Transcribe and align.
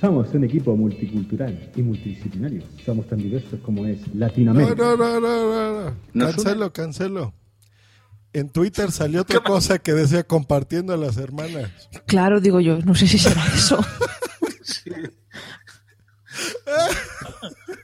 Somos 0.00 0.32
un 0.32 0.44
equipo 0.44 0.76
multicultural 0.76 1.72
y 1.74 1.82
multidisciplinario. 1.82 2.62
Somos 2.86 3.08
tan 3.08 3.18
diversos 3.18 3.58
como 3.64 3.84
es 3.84 3.98
Latinoamérica. 4.14 4.76
No, 4.76 4.96
no, 4.96 5.18
no, 5.18 5.20
no, 5.20 5.96
no. 6.14 6.26
Cancelo, 6.26 6.72
cancelo. 6.72 7.34
En 8.32 8.48
Twitter 8.48 8.92
salió 8.92 9.22
otra 9.22 9.40
cosa 9.40 9.80
que 9.80 9.92
decía 9.94 10.22
compartiendo 10.22 10.92
a 10.92 10.96
las 10.96 11.16
hermanas. 11.16 11.72
Claro, 12.06 12.40
digo 12.40 12.60
yo, 12.60 12.78
no 12.78 12.94
sé 12.94 13.08
si 13.08 13.18
será 13.18 13.44
eso. 13.52 13.84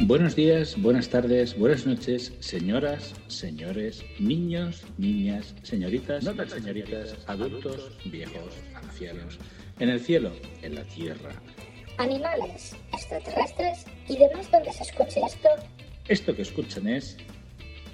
Buenos 0.07 0.37
días, 0.37 0.81
buenas 0.81 1.09
tardes, 1.09 1.57
buenas 1.57 1.85
noches, 1.85 2.31
señoras, 2.39 3.13
señores, 3.27 4.05
niños, 4.19 4.85
niñas, 4.97 5.53
señoritas, 5.63 6.23
no 6.23 6.33
tan 6.33 6.49
señoritas, 6.49 7.13
adultos, 7.27 7.91
viejos, 8.05 8.53
ancianos, 8.73 9.37
en 9.79 9.89
el 9.89 9.99
cielo, 9.99 10.31
en 10.61 10.75
la 10.75 10.85
tierra. 10.85 11.31
Animales, 11.97 12.73
extraterrestres 12.93 13.83
y 14.07 14.17
demás 14.17 14.49
donde 14.49 14.71
se 14.71 14.83
escuche 14.83 15.19
esto. 15.27 15.49
Esto 16.07 16.33
que 16.33 16.43
escuchan 16.43 16.87
es 16.87 17.17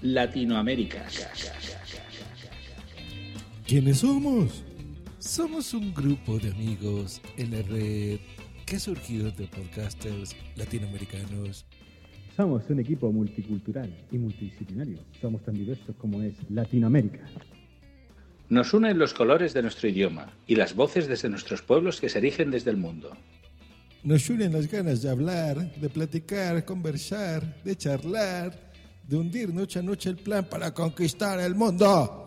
Latinoamérica. 0.03 1.03
¿Quiénes 3.66 3.98
somos? 3.98 4.64
Somos 5.17 5.73
un 5.73 5.92
grupo 5.92 6.38
de 6.38 6.52
amigos 6.52 7.20
en 7.38 7.50
la 7.50 7.64
red 7.64 8.20
que 8.67 8.75
ha 8.75 8.80
surgido 8.80 9.31
de 9.31 9.48
podcasters 9.48 10.36
latinoamericanos 10.55 11.66
somos 12.36 12.70
un 12.70 12.80
equipo 12.80 13.12
multicultural 13.12 13.94
y 14.12 14.17
multidisciplinario. 14.17 14.98
Somos 15.22 15.44
tan 15.44 15.56
diversos 15.56 15.95
como 15.98 16.22
es 16.22 16.34
Latinoamérica. 16.50 17.26
Nos 18.50 18.73
unen 18.73 18.98
los 18.98 19.14
colores 19.14 19.53
de 19.53 19.62
nuestro 19.62 19.88
idioma 19.89 20.31
y 20.48 20.56
las 20.56 20.76
voces 20.76 21.08
desde 21.08 21.30
nuestros 21.30 21.61
pueblos 21.61 22.00
que 22.00 22.09
se 22.09 22.20
erigen 22.20 22.52
desde 22.52 22.72
el 22.72 22.78
mundo. 22.78 23.16
Nos 24.04 24.30
unen 24.30 24.52
las 24.52 24.70
ganas 24.70 25.02
de 25.02 25.09
hablar, 25.09 25.76
de 25.76 25.89
platicar, 25.89 26.66
conversar, 26.66 27.64
de 27.64 27.76
charlar, 27.76 28.73
de 29.08 29.16
hundir 29.16 29.54
noche 29.54 29.80
a 29.80 29.81
noche 29.81 30.09
el 30.09 30.17
plan 30.17 30.45
para 30.45 30.73
conquistar 30.73 31.39
el 31.39 31.56
mundo. 31.56 32.20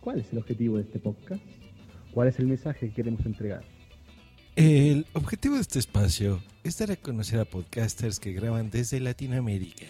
¿Cuál 0.00 0.20
es 0.20 0.32
el 0.32 0.38
objetivo 0.38 0.78
de 0.78 0.82
este 0.82 0.98
podcast? 0.98 1.42
¿Cuál 2.12 2.28
es 2.28 2.38
el 2.38 2.46
mensaje 2.46 2.88
que 2.88 2.94
queremos 2.94 3.24
entregar? 3.24 3.62
El 4.60 5.06
objetivo 5.14 5.54
de 5.54 5.62
este 5.62 5.78
espacio 5.78 6.42
es 6.64 6.76
dar 6.76 6.90
a 6.90 6.96
conocer 6.96 7.40
a 7.40 7.46
podcasters 7.46 8.20
que 8.20 8.34
graban 8.34 8.68
desde 8.68 9.00
Latinoamérica. 9.00 9.86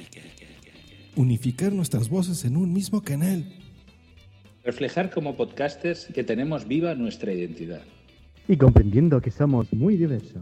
Unificar 1.17 1.73
nuestras 1.73 2.09
voces 2.09 2.45
en 2.45 2.57
un 2.57 2.73
mismo 2.73 3.03
canal. 3.03 3.53
Reflejar 4.63 5.11
como 5.11 5.37
podcasters 5.37 6.07
que 6.15 6.23
tenemos 6.23 6.69
viva 6.69 6.95
nuestra 6.95 7.33
identidad. 7.33 7.83
Y 8.47 8.57
comprendiendo 8.57 9.21
que 9.21 9.33
somos 9.33 9.73
muy 9.73 9.97
diversos. 9.97 10.41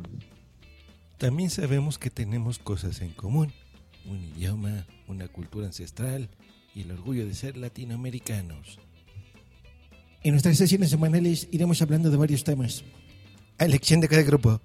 También 1.17 1.49
sabemos 1.49 1.97
que 1.97 2.11
tenemos 2.11 2.59
cosas 2.59 3.01
en 3.01 3.12
común. 3.12 3.50
Un 4.05 4.22
idioma, 4.22 4.87
una 5.06 5.28
cultura 5.28 5.69
ancestral 5.69 6.28
y 6.75 6.83
el 6.83 6.91
orgullo 6.91 7.25
de 7.25 7.33
ser 7.33 7.56
latinoamericanos. 7.56 8.78
En 10.22 10.33
nuestras 10.33 10.59
sesiones 10.59 10.91
semanales 10.91 11.49
iremos 11.50 11.81
hablando 11.81 12.11
de 12.11 12.19
varios 12.19 12.44
temas 12.44 12.84
elección 13.64 14.00
de 14.00 14.08
cada 14.08 14.22
grupo. 14.22 14.60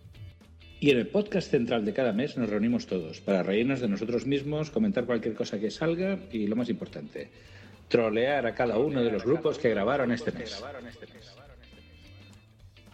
Y 0.80 0.92
en 0.92 0.98
el 0.98 1.08
podcast 1.08 1.50
central 1.50 1.86
de 1.86 1.94
cada 1.94 2.12
mes 2.12 2.36
nos 2.36 2.50
reunimos 2.50 2.88
todos 2.88 3.22
para 3.22 3.42
reírnos 3.42 3.80
de 3.80 3.88
nosotros 3.88 4.26
mismos, 4.26 4.70
comentar 4.70 5.06
cualquier 5.06 5.34
cosa 5.34 5.58
que 5.58 5.72
salga 5.72 6.20
y, 6.30 6.46
lo 6.48 6.58
más 6.58 6.68
importante, 6.68 7.32
trolear 7.88 8.46
a 8.46 8.54
cada 8.54 8.78
uno 8.78 9.02
de 9.02 9.10
los 9.12 9.24
grupos 9.24 9.58
que 9.58 9.70
grabaron 9.70 10.12
este 10.12 10.34
mes. 10.34 10.62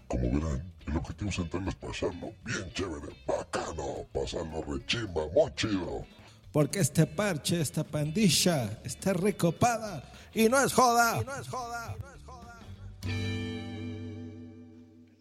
Como 0.07 0.31
verán, 0.33 0.71
el 0.87 0.97
objetivo 0.97 1.31
central 1.31 1.67
es 1.67 1.75
pasarlo 1.75 2.33
bien 2.45 2.73
chévere, 2.73 3.13
bacano, 3.25 4.05
pasarlo 4.13 4.63
rechimba, 4.67 5.27
muy 5.33 5.51
chido. 5.55 6.05
Porque 6.51 6.79
este 6.79 7.07
parche, 7.07 7.61
esta 7.61 7.83
pandilla, 7.83 8.79
está 8.83 9.13
recopada 9.13 10.03
y 10.33 10.47
no 10.49 10.63
es 10.63 10.73
joda. 10.73 11.21
Y 11.21 11.25
no 11.25 11.35
es 11.39 11.47
joda. 11.47 11.95
No 11.99 12.15
es 12.15 12.23
joda. 12.23 13.78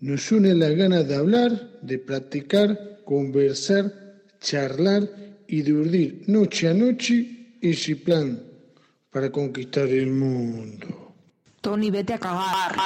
Nos 0.01 0.31
une 0.31 0.55
la 0.55 0.71
gana 0.71 1.03
de 1.03 1.17
hablar, 1.17 1.51
de 1.83 1.99
platicar, 1.99 3.01
conversar, 3.05 3.93
charlar 4.41 5.09
y 5.49 5.63
de 5.63 5.73
urdir 5.73 6.23
noche 6.29 6.69
a 6.69 6.75
noche 6.75 7.57
ese 7.61 7.97
plan 7.97 8.41
para 9.11 9.33
conquistar 9.33 9.89
el 9.89 10.13
mundo. 10.13 11.15
Tony, 11.61 11.91
vete 11.91 12.15
a 12.15 12.19
cagar. 12.19 12.77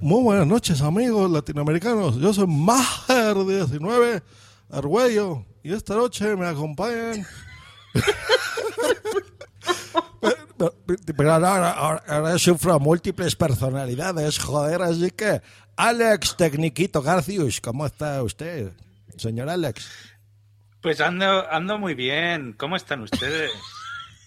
Muy, 0.00 0.22
buenas 0.22 0.46
noches, 0.46 0.80
amigos 0.80 1.28
latinoamericanos. 1.28 2.20
Yo 2.20 2.32
soy 2.32 2.46
Maher 2.46 3.34
19 3.44 4.22
Argüello 4.70 5.44
y 5.64 5.72
esta 5.72 5.96
noche 5.96 6.36
me 6.36 6.46
acompañan 6.46 7.26
pero 11.16 11.32
ahora, 11.32 11.70
ahora, 11.70 12.38
sufro 12.38 12.78
múltiples 12.80 13.36
personalidades, 13.36 14.38
joder, 14.38 14.82
así 14.82 15.10
que 15.10 15.40
Alex 15.76 16.36
Tecniquito 16.36 17.02
Garcius, 17.02 17.60
¿cómo 17.60 17.86
está 17.86 18.22
usted, 18.22 18.72
señor 19.16 19.48
Alex? 19.48 19.88
Pues 20.80 21.00
ando, 21.00 21.50
ando 21.50 21.78
muy 21.78 21.94
bien, 21.94 22.52
¿cómo 22.52 22.76
están 22.76 23.00
ustedes? 23.02 23.50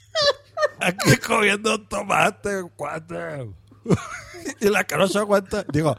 Aquí 0.79 1.17
comiendo 1.17 1.81
tomate, 1.87 2.63
cuate. 2.75 3.49
y 4.61 4.69
la 4.69 4.83
que 4.83 4.97
no 4.97 5.07
se 5.07 5.19
aguanta, 5.19 5.65
digo, 5.71 5.95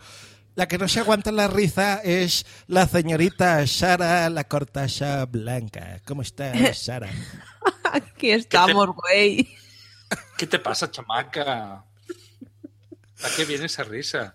la 0.58 0.66
que 0.66 0.76
no 0.76 0.88
se 0.88 0.98
aguanta 0.98 1.30
la 1.30 1.46
risa 1.46 2.00
es 2.02 2.44
la 2.66 2.88
señorita 2.88 3.64
Sara 3.68 4.28
la 4.28 4.42
cortacha 4.42 5.24
blanca. 5.24 6.00
¿Cómo 6.04 6.22
está, 6.22 6.52
Sara? 6.74 7.08
Aquí 7.92 8.32
estamos, 8.32 8.88
güey. 8.88 9.48
¿Qué 10.36 10.46
te 10.46 10.58
pasa, 10.58 10.90
chamaca? 10.90 11.84
¿A 13.22 13.28
qué 13.36 13.44
viene 13.44 13.66
esa 13.66 13.84
risa? 13.84 14.34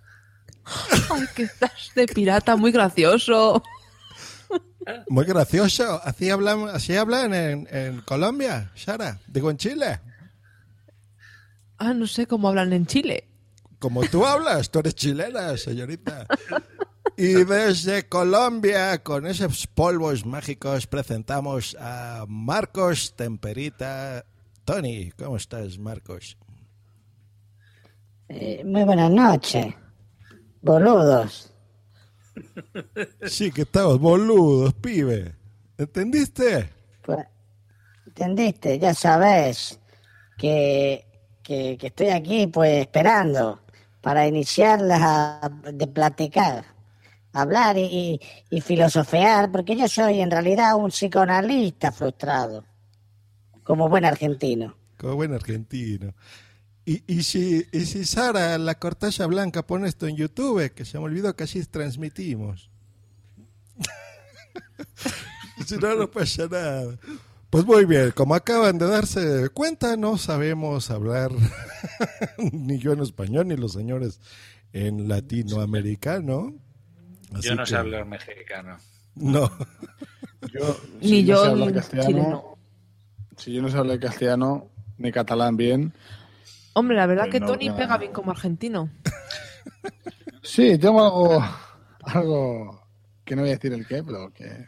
Ay, 1.10 1.26
que 1.36 1.44
estás 1.44 1.92
de 1.96 2.08
pirata, 2.08 2.56
muy 2.56 2.72
gracioso. 2.72 3.64
Muy 5.08 5.26
gracioso. 5.26 6.02
Así 6.04 6.30
hablan, 6.30 6.68
así 6.70 6.96
hablan 6.96 7.34
en, 7.34 7.68
en 7.72 8.02
Colombia, 8.02 8.72
Sara. 8.76 9.20
Digo, 9.28 9.50
en 9.50 9.58
Chile. 9.58 10.02
Ah, 11.78 11.94
no 11.94 12.08
sé 12.08 12.28
cómo 12.28 12.50
hablan 12.50 12.74
en 12.74 12.86
Chile. 12.86 13.30
Como 13.80 14.06
tú 14.08 14.26
hablas, 14.26 14.70
tú 14.70 14.80
eres 14.80 14.96
chilena, 14.96 15.58
señorita. 15.58 16.26
Y 17.18 17.44
desde 17.44 18.08
Colombia, 18.08 19.04
con 19.04 19.28
esos 19.28 19.68
polvos 19.68 20.26
mágicos, 20.26 20.88
presentamos 20.88 21.76
a 21.80 22.26
Marcos 22.28 23.14
Temperita 23.16 24.26
Tony, 24.66 25.12
¿cómo 25.18 25.36
estás, 25.36 25.78
Marcos? 25.78 26.38
Eh, 28.30 28.64
muy 28.64 28.84
buenas 28.84 29.12
noches, 29.12 29.74
boludos. 30.62 31.52
Sí, 33.28 33.52
que 33.52 33.64
estamos 33.64 34.00
boludos, 34.00 34.74
pibe. 34.76 35.36
¿Entendiste? 35.78 36.70
Pues, 37.04 37.26
entendiste, 38.08 38.80
ya 38.80 38.94
sabes 38.94 39.80
que, 40.38 41.06
que, 41.44 41.78
estoy 41.82 42.10
aquí 42.10 42.48
pues 42.48 42.82
esperando 42.82 43.60
para 44.02 44.26
iniciar 44.26 44.82
de 44.82 45.88
platicar, 45.88 46.66
hablar 47.34 47.78
y, 47.78 48.20
y 48.50 48.62
filosofear, 48.62 49.52
porque 49.52 49.76
yo 49.76 49.88
soy 49.88 50.22
en 50.22 50.32
realidad 50.32 50.76
un 50.76 50.90
psicoanalista 50.90 51.92
frustrado. 51.92 52.64
Como 53.64 53.90
buen 53.90 54.06
argentino. 54.06 54.76
Como 54.98 55.16
buen 55.16 55.34
argentino. 55.34 56.14
Y, 56.86 57.04
y, 57.08 57.24
si, 57.24 57.66
y 57.72 57.82
si 57.86 58.04
Sara, 58.06 58.58
la 58.58 58.78
cortalla 58.78 59.26
blanca, 59.28 59.66
pone 59.66 59.88
esto 59.88 60.06
en 60.08 60.18
YouTube, 60.18 60.74
que 60.74 60.84
se 60.86 60.98
me 60.98 61.06
olvidó 61.06 61.36
que 61.36 61.46
así 61.46 61.64
transmitimos. 61.66 62.70
si 65.66 65.78
no, 65.78 65.96
no 65.96 66.12
pasa 66.12 66.48
nada. 66.48 66.98
Pues 67.50 67.66
muy 67.66 67.86
bien, 67.86 68.12
como 68.12 68.34
acaban 68.36 68.78
de 68.80 68.88
darse 68.88 69.50
cuenta, 69.50 69.96
no 69.96 70.18
sabemos 70.18 70.90
hablar 70.90 71.32
ni 72.52 72.80
yo 72.80 72.94
en 72.94 73.02
español 73.02 73.48
ni 73.48 73.56
los 73.56 73.74
señores 73.74 74.20
en 74.74 75.08
latinoamericano. 75.08 76.54
Así 77.34 77.48
Yo 77.50 77.56
no 77.56 77.66
sé 77.66 77.74
que- 77.74 77.78
hablar 77.80 78.06
mexicano. 78.08 78.78
No. 79.16 79.52
Yo, 80.52 80.78
Ni 81.02 81.08
si 81.08 81.24
yo 81.26 81.36
no 81.36 81.42
sé 81.44 81.50
hablar 81.52 81.68
en 81.70 81.74
castellano, 81.76 82.08
chileno. 82.10 82.53
Si 83.38 83.54
yo 83.54 83.62
no 83.62 83.70
sé 83.70 83.78
hablar 83.78 84.00
castellano 84.00 84.70
ni 84.98 85.12
catalán 85.12 85.58
bien, 85.58 85.94
Hombre, 86.76 86.98
la 86.98 87.06
verdad 87.06 87.26
Pues 87.26 87.34
que 87.34 87.40
no, 87.40 87.48
Tony 87.48 87.70
no. 87.70 87.76
pega 87.76 87.98
bien 88.00 88.12
como 88.12 88.32
argentino. 88.32 88.90
sí, 90.42 90.76
tengo 90.80 91.04
algo, 91.04 91.46
algo 92.04 92.88
que 93.24 93.36
no 93.36 93.44
voy 93.44 93.52
a 93.52 93.54
decir 93.54 93.74
el 93.74 93.86
qué, 93.86 94.04
pero 94.04 94.34
que 94.34 94.68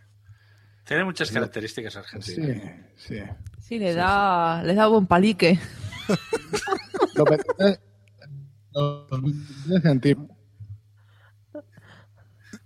Tiene 0.85 1.03
muchas 1.03 1.31
características 1.31 1.93
sí, 1.93 1.99
argentinas. 1.99 2.73
sí. 2.95 3.17
Sí, 3.59 3.79
le 3.79 3.95
da, 3.95 4.61
le 4.63 4.75
da 4.75 4.85
buen 4.87 5.07
palique. 5.07 5.59
Lo 7.15 7.25
que-. 7.25 7.79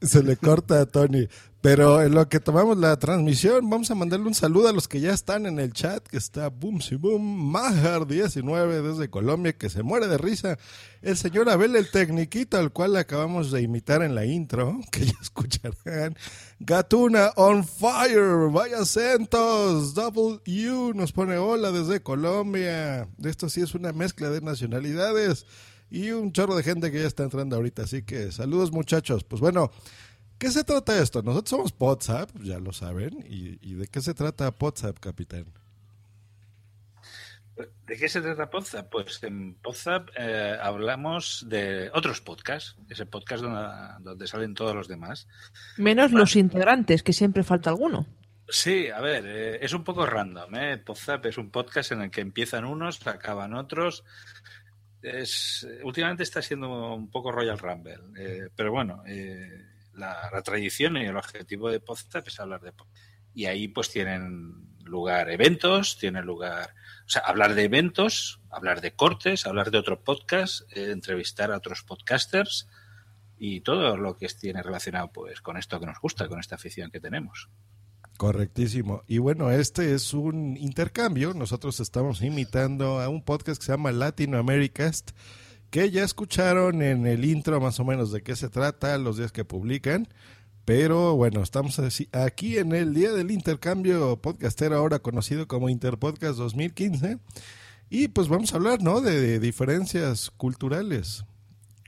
Se 0.01 0.23
le 0.23 0.37
corta 0.37 0.81
a 0.81 0.85
Tony. 0.85 1.27
Pero 1.61 2.01
en 2.01 2.13
lo 2.13 2.29
que 2.29 2.39
tomamos 2.39 2.77
la 2.77 2.97
transmisión, 2.97 3.69
vamos 3.69 3.91
a 3.91 3.95
mandarle 3.95 4.27
un 4.27 4.33
saludo 4.33 4.69
a 4.69 4.71
los 4.71 4.87
que 4.87 5.01
ya 5.01 5.11
están 5.11 5.45
en 5.45 5.59
el 5.59 5.73
chat, 5.73 6.07
que 6.07 6.15
está 6.15 6.47
Boom 6.47 6.79
Si 6.79 6.95
Boom, 6.95 7.53
Majar19 7.53 8.81
desde 8.81 9.09
Colombia, 9.09 9.51
que 9.51 9.69
se 9.69 9.83
muere 9.83 10.07
de 10.07 10.17
risa. 10.17 10.57
El 11.01 11.17
señor 11.17 11.49
Abel 11.49 11.75
el 11.75 11.91
Tecniquito, 11.91 12.57
al 12.57 12.71
cual 12.71 12.95
acabamos 12.95 13.51
de 13.51 13.61
imitar 13.61 14.03
en 14.03 14.15
la 14.15 14.25
intro, 14.25 14.79
que 14.91 15.05
ya 15.05 15.13
escucharán. 15.21 16.15
Gatuna 16.61 17.33
on 17.35 17.65
fire, 17.65 18.49
vaya 18.49 18.85
centos, 18.85 19.93
Double 19.93 20.39
nos 20.95 21.11
pone 21.11 21.37
hola 21.37 21.71
desde 21.71 22.01
Colombia. 22.01 23.09
Esto 23.21 23.49
sí 23.49 23.59
es 23.59 23.75
una 23.75 23.91
mezcla 23.91 24.29
de 24.29 24.39
nacionalidades 24.39 25.45
y 25.91 26.11
un 26.11 26.31
chorro 26.31 26.55
de 26.55 26.63
gente 26.63 26.91
que 26.91 27.01
ya 27.01 27.07
está 27.07 27.23
entrando 27.23 27.57
ahorita. 27.57 27.83
Así 27.83 28.03
que 28.03 28.31
saludos 28.31 28.71
muchachos. 28.71 29.23
Pues 29.23 29.41
bueno, 29.41 29.71
¿qué 30.39 30.49
se 30.49 30.63
trata 30.63 30.99
esto? 30.99 31.21
Nosotros 31.21 31.49
somos 31.49 31.75
WhatsApp, 31.77 32.31
ya 32.41 32.59
lo 32.59 32.73
saben. 32.73 33.25
¿Y, 33.29 33.59
y 33.61 33.75
de 33.75 33.87
qué 33.87 34.01
se 34.01 34.13
trata 34.13 34.53
WhatsApp, 34.59 34.97
capitán? 34.99 35.45
¿De 37.85 37.97
qué 37.97 38.07
se 38.07 38.21
trata 38.21 38.49
Podzap? 38.49 38.89
Pues 38.89 39.21
en 39.23 39.55
Podzap 39.55 40.09
eh, 40.17 40.57
hablamos 40.61 41.45
de 41.49 41.89
otros 41.93 42.21
podcasts, 42.21 42.77
ese 42.89 43.05
podcast 43.05 43.43
donde, 43.43 43.67
donde 43.99 44.27
salen 44.27 44.53
todos 44.53 44.75
los 44.75 44.87
demás. 44.87 45.27
Menos 45.77 46.11
los 46.11 46.35
integrantes, 46.35 47.03
que 47.03 47.13
siempre 47.13 47.43
falta 47.43 47.69
alguno. 47.69 48.05
Sí, 48.47 48.89
a 48.89 49.01
ver, 49.01 49.25
eh, 49.27 49.59
es 49.61 49.73
un 49.73 49.83
poco 49.83 50.05
random. 50.05 50.55
¿eh? 50.55 50.77
Podzap 50.77 51.25
es 51.25 51.37
un 51.37 51.49
podcast 51.49 51.91
en 51.91 52.03
el 52.03 52.11
que 52.11 52.21
empiezan 52.21 52.65
unos, 52.65 53.05
acaban 53.05 53.53
otros. 53.53 54.03
Es, 55.01 55.67
últimamente 55.83 56.23
está 56.23 56.41
siendo 56.41 56.95
un 56.95 57.09
poco 57.09 57.31
Royal 57.31 57.57
Rumble, 57.57 57.99
eh, 58.17 58.49
pero 58.55 58.71
bueno, 58.71 59.03
eh, 59.07 59.65
la, 59.99 60.41
tradición 60.43 60.97
y 60.97 61.05
el 61.05 61.17
objetivo 61.17 61.69
de 61.69 61.79
Podzap 61.79 62.27
es 62.27 62.39
hablar 62.39 62.61
de 62.61 62.71
podcast. 62.71 62.97
Y 63.33 63.45
ahí 63.45 63.67
pues 63.67 63.89
tienen 63.89 64.69
lugar 64.83 65.29
eventos, 65.29 65.97
tienen 65.97 66.25
lugar, 66.25 66.73
o 67.05 67.09
sea, 67.09 67.21
hablar 67.21 67.53
de 67.53 67.65
eventos, 67.65 68.41
hablar 68.49 68.81
de 68.81 68.93
cortes, 68.93 69.45
hablar 69.45 69.69
de 69.71 69.77
otro 69.77 70.03
podcast, 70.03 70.61
eh, 70.75 70.91
entrevistar 70.91 71.51
a 71.51 71.57
otros 71.57 71.83
podcasters 71.83 72.67
y 73.37 73.61
todo 73.61 73.97
lo 73.97 74.17
que 74.17 74.27
tiene 74.27 74.63
relacionado 74.63 75.11
pues 75.11 75.41
con 75.41 75.57
esto 75.57 75.79
que 75.79 75.85
nos 75.85 75.99
gusta, 75.99 76.27
con 76.27 76.39
esta 76.39 76.55
afición 76.55 76.89
que 76.89 76.99
tenemos. 76.99 77.49
Correctísimo. 78.17 79.03
Y 79.07 79.19
bueno, 79.19 79.49
este 79.49 79.93
es 79.93 80.13
un 80.13 80.57
intercambio. 80.57 81.33
Nosotros 81.33 81.79
estamos 81.79 82.21
imitando 82.21 82.99
a 82.99 83.07
un 83.07 83.23
podcast 83.23 83.59
que 83.61 83.65
se 83.65 83.71
llama 83.71 83.93
Latinoamericast, 83.93 85.11
que 85.69 85.91
ya 85.91 86.03
escucharon 86.03 86.81
en 86.81 87.05
el 87.05 87.25
intro 87.25 87.59
más 87.61 87.79
o 87.79 87.85
menos 87.85 88.11
de 88.11 88.21
qué 88.21 88.35
se 88.35 88.49
trata, 88.49 88.97
los 88.97 89.17
días 89.17 89.31
que 89.31 89.45
publican. 89.45 90.07
Pero 90.65 91.15
bueno, 91.15 91.41
estamos 91.41 91.81
aquí 92.11 92.57
en 92.57 92.73
el 92.73 92.93
día 92.93 93.11
del 93.11 93.31
intercambio 93.31 94.17
podcastero, 94.17 94.77
ahora 94.77 94.99
conocido 94.99 95.47
como 95.47 95.69
Interpodcast 95.69 96.37
2015. 96.37 97.17
Y 97.89 98.09
pues 98.09 98.27
vamos 98.27 98.53
a 98.53 98.57
hablar, 98.57 98.81
¿no? 98.81 99.01
De, 99.01 99.19
de 99.19 99.39
diferencias 99.39 100.29
culturales. 100.37 101.25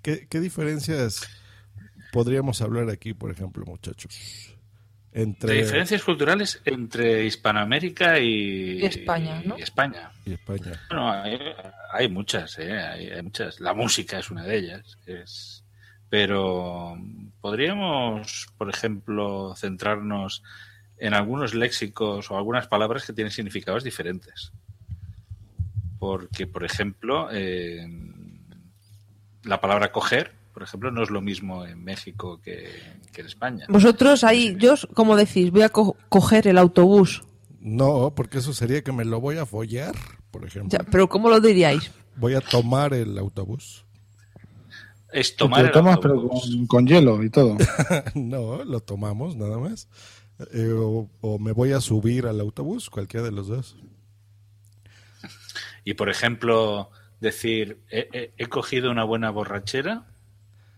¿Qué, 0.02 0.26
¿Qué 0.28 0.40
diferencias 0.40 1.22
podríamos 2.12 2.62
hablar 2.62 2.90
aquí, 2.90 3.14
por 3.14 3.30
ejemplo, 3.30 3.66
muchachos? 3.66 4.58
Entre 5.14 5.54
De 5.54 5.62
diferencias 5.62 6.04
culturales 6.04 6.62
entre 6.64 7.26
Hispanoamérica 7.26 8.18
y, 8.20 8.80
Y 8.80 8.86
España, 8.86 9.42
¿no? 9.44 9.58
y 9.58 9.62
España. 9.62 10.12
y 10.26 10.34
España. 10.34 10.82
Bueno, 10.90 11.12
hay, 11.12 11.38
hay 11.92 12.08
muchas, 12.08 12.58
¿eh? 12.60 12.72
hay, 12.80 13.10
hay 13.10 13.22
muchas. 13.22 13.60
La 13.60 13.74
música 13.74 14.20
es 14.20 14.32
una 14.32 14.44
de 14.44 14.58
ellas. 14.58 14.98
Es... 15.06 15.66
Pero 16.10 16.98
podríamos, 17.42 18.48
por 18.58 18.70
ejemplo, 18.70 19.54
centrarnos 19.58 20.44
en 20.98 21.14
algunos 21.14 21.54
léxicos 21.54 22.30
o 22.32 22.38
algunas 22.38 22.68
palabras 22.68 23.06
que 23.06 23.14
tienen 23.14 23.32
significados 23.32 23.84
diferentes. 23.84 24.54
Porque, 26.00 26.48
por 26.48 26.64
ejemplo, 26.64 27.30
eh, 27.32 27.86
la 29.44 29.60
palabra 29.60 29.92
coger, 29.92 30.34
por 30.54 30.64
ejemplo, 30.64 30.92
no 30.92 31.02
es 31.04 31.10
lo 31.10 31.22
mismo 31.22 31.66
en 31.66 31.84
México 31.84 32.40
que, 32.42 32.70
que 33.12 33.22
en 33.22 33.28
España. 33.28 33.66
Vosotros 33.70 34.24
ahí, 34.24 34.56
yo, 34.60 34.76
como 34.94 35.16
decís, 35.16 35.52
voy 35.52 35.62
a 35.64 35.70
co- 35.70 35.96
coger 36.10 36.48
el 36.48 36.58
autobús. 36.58 37.24
No, 37.60 38.14
porque 38.16 38.40
eso 38.40 38.54
sería 38.54 38.84
que 38.84 38.92
me 38.92 39.06
lo 39.06 39.20
voy 39.22 39.38
a 39.38 39.46
follar, 39.46 39.94
por 40.32 40.46
ejemplo. 40.46 40.78
Ya, 40.78 40.84
pero 40.90 41.08
¿cómo 41.10 41.30
lo 41.30 41.40
diríais? 41.40 41.92
Voy 42.16 42.34
a 42.36 42.42
tomar 42.42 42.94
el 42.94 43.18
autobús. 43.18 43.86
Es 45.14 45.32
Te 45.32 45.38
tomar 45.38 45.62
lo 45.62 45.66
el 45.68 45.72
tomas, 45.74 45.98
pero 46.00 46.14
autobús. 46.16 46.42
con, 46.56 46.68
con 46.68 46.88
hielo 46.88 47.22
y 47.24 47.30
todo. 47.30 47.58
no, 48.16 48.64
lo 48.64 48.80
tomamos 48.80 49.36
nada 49.36 49.58
más. 49.58 49.88
Eh, 50.54 50.72
o, 50.76 51.08
o 51.22 51.38
me 51.40 51.52
voy 51.52 51.72
a 51.74 51.82
subir 51.82 52.26
al 52.26 52.40
autobús, 52.40 52.90
cualquiera 52.90 53.26
de 53.26 53.32
los 53.32 53.48
dos. 53.48 53.76
Y 55.84 55.94
por 55.96 56.10
ejemplo, 56.10 56.90
decir, 57.20 57.80
he, 57.90 58.08
he- 58.14 58.34
he 58.38 58.46
cogido 58.48 58.92
una 58.92 59.04
buena 59.04 59.30
borrachera. 59.32 60.06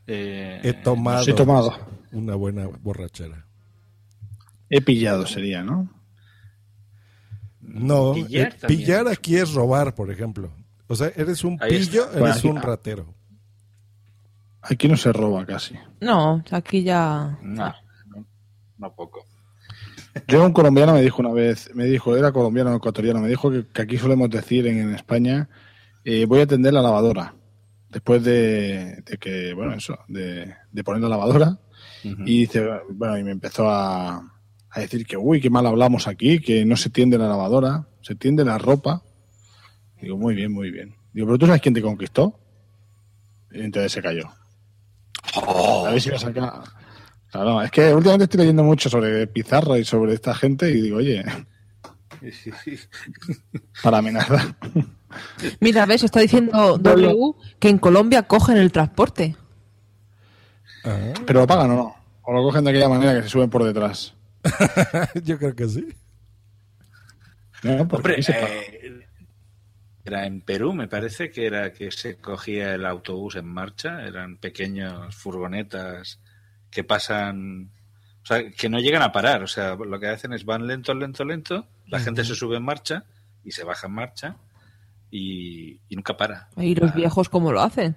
Eh, 0.08 0.60
He 0.64 0.74
tomado, 0.74 1.26
he 1.28 1.34
tomado. 1.34 1.74
una 2.12 2.36
buena 2.36 2.68
borrachera. 2.68 3.46
He 4.70 4.82
pillado 4.82 5.26
sería, 5.28 5.64
¿no? 5.64 5.90
No, 7.62 8.14
Pillar 8.14 8.56
eh, 8.62 8.68
pillar 8.68 9.08
aquí 9.08 9.38
es 9.38 9.54
robar, 9.54 9.96
por 9.96 10.12
ejemplo. 10.12 10.52
O 10.88 10.96
sea, 10.96 11.12
eres 11.16 11.44
un 11.44 11.58
Ahí 11.62 11.76
está. 11.76 11.92
pillo, 11.92 12.06
Bueno, 12.12 12.26
eres 12.28 12.38
aquí- 12.40 12.48
un 12.48 12.62
ratero. 12.62 13.14
Aquí 14.62 14.88
no 14.88 14.96
se 14.98 15.12
roba 15.12 15.46
casi. 15.46 15.76
No, 16.00 16.44
aquí 16.52 16.84
ya. 16.84 17.38
No, 17.42 17.74
no, 18.08 18.26
no 18.78 18.96
poco. 18.96 19.26
Yo 20.28 20.46
un 20.46 20.54
colombiano 20.54 20.94
me 20.94 21.02
dijo 21.02 21.22
una 21.22 21.32
vez, 21.34 21.70
me 21.74 21.86
dijo, 21.86 22.16
era 22.16 22.32
colombiano 22.32 22.72
o 22.72 22.78
ecuatoriano, 22.78 23.20
me 23.20 23.28
dijo 23.28 23.50
que, 23.52 23.66
que 23.68 23.82
aquí 23.82 23.98
solemos 23.98 24.30
decir 24.30 24.68
en, 24.68 24.78
en 24.80 24.96
España, 24.96 25.50
eh, 26.06 26.26
voy 26.26 26.40
a 26.42 26.44
atender 26.44 26.72
la 26.74 26.82
lavadora. 26.82 27.34
Después 27.94 28.24
de, 28.24 29.04
de 29.06 29.18
que, 29.18 29.54
bueno, 29.54 29.74
eso, 29.76 30.00
de, 30.08 30.54
de 30.72 30.84
poner 30.84 31.02
la 31.02 31.10
lavadora. 31.10 31.60
Y 32.04 32.40
dice, 32.40 32.68
bueno, 32.90 33.18
y 33.18 33.24
me 33.24 33.32
empezó 33.32 33.70
a, 33.70 34.16
a 34.70 34.80
decir 34.80 35.06
que, 35.06 35.16
uy, 35.16 35.40
qué 35.40 35.50
mal 35.50 35.66
hablamos 35.66 36.08
aquí, 36.08 36.40
que 36.40 36.66
no 36.66 36.76
se 36.76 36.90
tiende 36.90 37.18
la 37.18 37.30
lavadora, 37.30 37.88
se 38.02 38.16
tiende 38.16 38.44
la 38.44 38.58
ropa. 38.58 39.04
Digo, 40.02 40.18
muy 40.18 40.36
bien, 40.36 40.52
muy 40.52 40.70
bien. 40.70 40.96
Digo, 41.14 41.28
pero 41.28 41.38
tú 41.38 41.46
sabes 41.46 41.62
quién 41.62 41.74
te 41.74 41.82
conquistó. 41.82 42.40
Y 43.52 43.62
entonces 43.62 43.92
se 43.92 44.02
cayó. 44.02 44.28
A 45.86 45.92
ver 45.92 46.02
si 46.02 46.10
me 46.10 46.20
saca. 46.20 46.64
Claro, 47.32 47.62
es 47.62 47.72
que 47.72 47.94
últimamente 47.94 48.26
estoy 48.26 48.40
leyendo 48.40 48.64
mucho 48.64 48.90
sobre 48.90 49.26
Pizarro 49.28 49.78
y 49.78 49.86
sobre 49.86 50.14
esta 50.14 50.36
gente 50.36 50.70
y 50.70 50.82
digo, 50.82 50.98
oye, 50.98 51.24
para 53.82 53.98
amenazar. 54.00 54.56
Mira, 55.60 55.86
ves, 55.86 56.04
está 56.04 56.20
diciendo 56.20 56.78
W 56.78 57.34
que 57.60 57.70
en 57.70 57.78
Colombia 57.78 58.24
cogen 58.24 58.58
el 58.58 58.72
transporte. 58.72 59.36
Ah, 60.86 61.14
Pero 61.26 61.42
lo 61.42 61.48
pagan 61.48 61.72
o 61.72 61.76
no. 61.76 61.96
O 62.24 62.34
lo 62.34 62.42
cogen 62.44 62.64
de 62.64 62.72
aquella 62.72 62.90
manera 62.90 63.16
que 63.16 63.24
se 63.24 63.30
suben 63.30 63.50
por 63.50 63.64
detrás. 63.64 64.14
yo 65.24 65.38
creo 65.38 65.56
que 65.56 65.68
sí. 65.68 65.88
No, 67.64 67.82
Hombre, 67.82 68.14
aquí 68.14 68.24
se 68.24 68.34
paga. 68.34 68.48
eh, 68.50 69.08
era 70.06 70.26
en 70.26 70.42
Perú, 70.42 70.74
me 70.74 70.88
parece 70.90 71.32
que 71.32 71.46
era 71.46 71.72
que 71.72 71.90
se 71.92 72.18
cogía 72.18 72.74
el 72.74 72.86
autobús 72.86 73.36
en 73.38 73.46
marcha, 73.46 74.04
eran 74.04 74.38
pequeños 74.38 75.16
furgonetas 75.16 76.20
que 76.70 76.84
pasan, 76.84 77.72
o 78.24 78.26
sea, 78.26 78.50
que 78.52 78.70
no 78.70 78.80
llegan 78.80 79.02
a 79.02 79.12
parar, 79.12 79.44
o 79.44 79.48
sea, 79.48 79.76
lo 79.76 80.00
que 80.00 80.08
hacen 80.08 80.34
es 80.34 80.46
van 80.46 80.66
lento, 80.66 80.94
lento, 80.94 81.26
lento, 81.26 81.68
la 81.88 82.00
gente 82.00 82.24
se 82.24 82.36
sube 82.36 82.58
en 82.58 82.64
marcha 82.64 83.04
y 83.44 83.52
se 83.52 83.64
baja 83.66 83.88
en 83.88 83.94
marcha 83.94 84.36
y, 85.12 85.80
y 85.90 85.96
nunca 85.96 86.16
para. 86.18 86.48
Y 86.58 86.76
los 86.76 86.92
Ah, 86.92 86.96
viejos, 86.96 87.30
¿cómo 87.30 87.52
lo 87.52 87.62
hacen? 87.62 87.96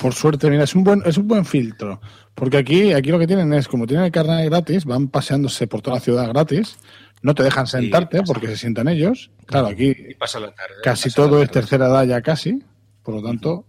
Por 0.00 0.14
suerte, 0.14 0.48
mira, 0.50 0.64
es 0.64 0.74
un 0.74 0.84
buen, 0.84 1.02
es 1.04 1.16
un 1.18 1.26
buen 1.26 1.44
filtro. 1.44 2.00
Porque 2.34 2.58
aquí, 2.58 2.92
aquí 2.92 3.10
lo 3.10 3.18
que 3.18 3.26
tienen 3.26 3.52
es, 3.54 3.66
como 3.68 3.86
tienen 3.86 4.06
el 4.06 4.12
carnet 4.12 4.46
gratis, 4.46 4.84
van 4.84 5.08
paseándose 5.08 5.66
por 5.66 5.82
toda 5.82 5.96
la 5.96 6.00
ciudad 6.00 6.28
gratis, 6.28 6.76
no 7.22 7.34
te 7.34 7.42
dejan 7.42 7.66
sentarte 7.66 8.22
porque 8.22 8.46
se 8.48 8.56
sientan 8.56 8.88
ellos. 8.88 9.30
Claro, 9.46 9.68
aquí 9.68 9.94
Y 10.10 10.14
pasa 10.14 10.38
la 10.40 10.52
tarde. 10.54 10.74
casi 10.82 11.08
pasa 11.08 11.20
la 11.22 11.28
todo 11.28 11.42
es 11.42 11.50
tercera 11.50 11.86
edad 11.86 12.04
ya 12.04 12.20
casi, 12.22 12.62
por 13.02 13.14
lo 13.14 13.22
tanto, 13.22 13.64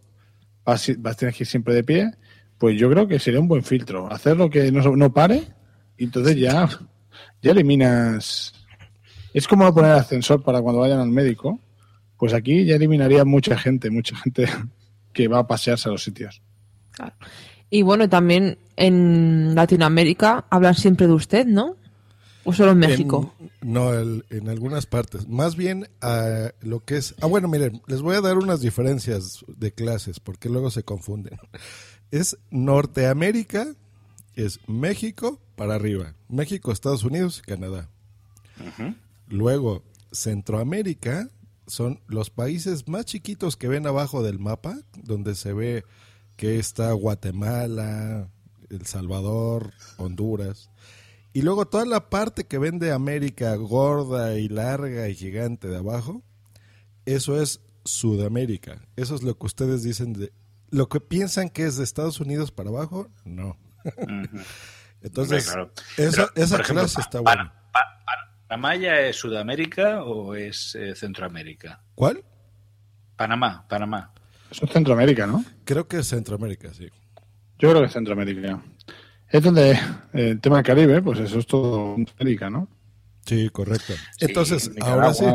vas, 0.65 0.91
vas 0.99 1.13
a 1.13 1.17
tener 1.17 1.33
que 1.33 1.43
ir 1.43 1.47
siempre 1.47 1.73
de 1.73 1.83
pie. 1.83 2.11
Pues 2.57 2.77
yo 2.79 2.89
creo 2.89 3.07
que 3.07 3.19
sería 3.19 3.39
un 3.39 3.47
buen 3.47 3.63
filtro. 3.63 4.11
Hacerlo 4.11 4.49
que 4.49 4.71
no, 4.71 4.95
no 4.95 5.13
pare 5.13 5.43
y 5.97 6.05
entonces 6.05 6.35
ya, 6.37 6.69
ya 7.41 7.51
eliminas. 7.51 8.53
Es 9.33 9.47
como 9.47 9.73
poner 9.73 9.91
ascensor 9.91 10.41
para 10.43 10.61
cuando 10.61 10.81
vayan 10.81 10.99
al 10.99 11.09
médico. 11.09 11.59
Pues 12.17 12.33
aquí 12.33 12.63
ya 12.65 12.75
eliminaría 12.75 13.25
mucha 13.25 13.57
gente, 13.57 13.89
mucha 13.89 14.15
gente 14.15 14.47
que 15.13 15.27
va 15.27 15.39
a 15.39 15.47
pasearse 15.47 15.89
a 15.89 15.91
los 15.91 16.03
sitios. 16.03 16.41
Y 17.69 17.81
bueno, 17.81 18.07
también 18.07 18.57
en 18.77 19.53
Latinoamérica 19.55 20.45
hablan 20.49 20.75
siempre 20.75 21.07
de 21.07 21.13
usted, 21.13 21.45
¿no? 21.45 21.75
¿O 22.45 22.53
solo 22.53 22.71
en 22.71 22.77
México? 22.77 23.33
En- 23.39 23.73
no, 23.73 23.91
el- 23.93 24.23
en 24.29 24.47
algunas 24.47 24.85
partes. 24.85 25.27
Más 25.27 25.55
bien 25.57 25.89
a 25.99 26.51
lo 26.61 26.85
que 26.85 26.97
es... 26.97 27.15
Ah, 27.19 27.25
bueno, 27.25 27.47
miren, 27.47 27.81
les 27.87 28.01
voy 28.01 28.15
a 28.15 28.21
dar 28.21 28.37
unas 28.37 28.61
diferencias 28.61 29.43
de 29.47 29.73
clases 29.73 30.19
porque 30.19 30.47
luego 30.47 30.69
se 30.69 30.83
confunden. 30.83 31.37
Es 32.11 32.37
Norteamérica, 32.49 33.75
es 34.35 34.59
México 34.67 35.39
para 35.55 35.75
arriba. 35.75 36.13
México, 36.29 36.71
Estados 36.71 37.03
Unidos, 37.03 37.41
Canadá. 37.45 37.89
Luego, 39.27 39.83
Centroamérica 40.11 41.29
son 41.67 41.99
los 42.07 42.29
países 42.29 42.87
más 42.87 43.05
chiquitos 43.05 43.57
que 43.57 43.67
ven 43.67 43.87
abajo 43.87 44.23
del 44.23 44.39
mapa, 44.39 44.77
donde 45.03 45.35
se 45.35 45.53
ve 45.53 45.83
que 46.35 46.59
está 46.59 46.91
Guatemala, 46.91 48.29
El 48.69 48.85
Salvador, 48.85 49.73
Honduras. 49.97 50.69
Y 51.33 51.41
luego 51.41 51.65
toda 51.65 51.85
la 51.85 52.09
parte 52.09 52.45
que 52.45 52.57
ven 52.57 52.79
de 52.79 52.91
América 52.91 53.55
gorda 53.55 54.37
y 54.37 54.47
larga 54.47 55.09
y 55.09 55.15
gigante 55.15 55.67
de 55.67 55.77
abajo, 55.77 56.23
eso 57.05 57.41
es 57.41 57.61
Sudamérica. 57.83 58.87
Eso 58.95 59.15
es 59.15 59.23
lo 59.23 59.37
que 59.37 59.45
ustedes 59.45 59.83
dicen 59.83 60.13
de... 60.13 60.31
Lo 60.71 60.87
que 60.89 60.99
piensan 60.99 61.49
que 61.49 61.63
es 61.65 61.77
de 61.77 61.83
Estados 61.83 62.19
Unidos 62.19 62.51
para 62.51 62.69
abajo, 62.69 63.09
no. 63.23 63.57
Entonces, 65.01 65.45
claro. 65.49 65.71
esa, 65.97 66.27
Pero, 66.33 66.43
esa 66.45 66.55
por 66.55 66.65
ejemplo, 66.65 66.83
clase 66.83 67.01
está 67.01 67.19
buena. 67.19 67.53
Pa- 67.71 67.79
Pa- 68.05 68.31
¿Panamá 68.47 68.75
ya 68.75 68.99
es 69.01 69.15
Sudamérica 69.17 70.03
o 70.03 70.35
es 70.35 70.75
eh, 70.75 70.95
Centroamérica? 70.95 71.81
¿Cuál? 71.95 72.23
Panamá, 73.15 73.65
Panamá. 73.67 74.13
Eso 74.49 74.65
es 74.65 74.71
Centroamérica, 74.71 75.25
¿no? 75.27 75.43
Creo 75.63 75.87
que 75.87 75.97
es 75.97 76.07
Centroamérica, 76.07 76.73
sí. 76.73 76.89
Yo 77.59 77.69
creo 77.69 77.81
que 77.81 77.87
es 77.87 77.93
Centroamérica. 77.93 78.61
Es 79.29 79.43
donde 79.43 79.71
eh, 79.71 79.79
el 80.13 80.41
tema 80.41 80.57
del 80.57 80.65
Caribe, 80.65 81.01
pues 81.01 81.19
eso 81.19 81.39
es 81.39 81.47
todo 81.47 81.95
Centroamérica, 81.95 82.49
¿no? 82.49 82.67
Sí, 83.25 83.49
correcto. 83.49 83.93
Entonces, 84.19 84.69
Nicaragua, 84.69 85.03
ahora 85.05 85.13
sí, 85.13 85.25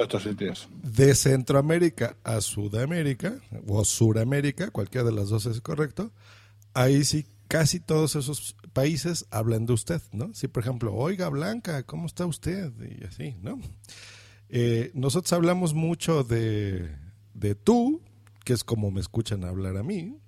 Estos 0.00 0.22
sitios. 0.22 0.68
de 0.82 1.14
Centroamérica 1.14 2.16
a 2.24 2.40
Sudamérica, 2.40 3.40
o 3.66 3.84
Suramérica, 3.84 4.70
cualquiera 4.70 5.06
de 5.08 5.14
las 5.14 5.28
dos 5.28 5.46
es 5.46 5.60
correcto, 5.60 6.12
ahí 6.74 7.04
sí 7.04 7.26
casi 7.48 7.80
todos 7.80 8.14
esos 8.14 8.56
países 8.74 9.26
hablan 9.30 9.64
de 9.66 9.72
usted, 9.72 10.02
¿no? 10.12 10.32
Si, 10.34 10.48
por 10.48 10.62
ejemplo, 10.62 10.94
oiga 10.94 11.28
Blanca, 11.30 11.82
¿cómo 11.84 12.06
está 12.06 12.26
usted? 12.26 12.72
Y 13.00 13.04
así, 13.04 13.36
¿no? 13.42 13.58
Eh, 14.50 14.90
nosotros 14.94 15.32
hablamos 15.32 15.72
mucho 15.74 16.24
de, 16.24 16.94
de 17.34 17.54
tú, 17.54 18.02
que 18.44 18.52
es 18.52 18.64
como 18.64 18.90
me 18.90 19.00
escuchan 19.00 19.44
hablar 19.44 19.76
a 19.78 19.82
mí, 19.82 20.18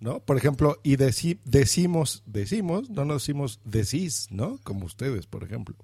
¿no? 0.00 0.20
Por 0.20 0.36
ejemplo, 0.36 0.78
y 0.82 0.96
deci- 0.96 1.40
decimos, 1.44 2.22
decimos, 2.26 2.88
no 2.90 3.04
nos 3.06 3.22
decimos 3.22 3.60
decís, 3.64 4.28
¿no? 4.30 4.58
Como 4.62 4.84
ustedes, 4.86 5.26
por 5.26 5.44
ejemplo. 5.44 5.76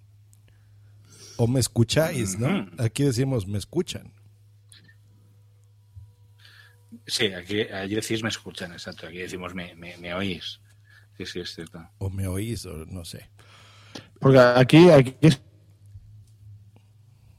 O 1.37 1.47
me 1.47 1.61
escucháis, 1.61 2.39
¿no? 2.39 2.69
Aquí 2.79 3.03
decimos 3.05 3.47
me 3.47 3.59
escuchan. 3.59 4.13
Sí, 7.07 7.27
aquí, 7.33 7.63
allí 7.63 7.95
decís 7.97 8.23
me 8.23 8.29
escuchan, 8.29 8.73
exacto. 8.73 9.07
Aquí 9.07 9.19
decimos 9.19 9.55
me, 9.55 9.75
me, 9.75 9.97
me 9.99 10.15
oís. 10.15 10.61
Sí, 11.19 11.27
sí, 11.27 11.41
es 11.41 11.55
cierto. 11.55 11.87
O 11.99 12.09
me 12.11 12.27
oís, 12.27 12.65
o 12.67 12.87
no 12.87 13.05
sé. 13.05 13.29
Porque 14.21 14.39
aquí, 14.39 14.91
aquí 14.91 15.15
es 15.21 15.41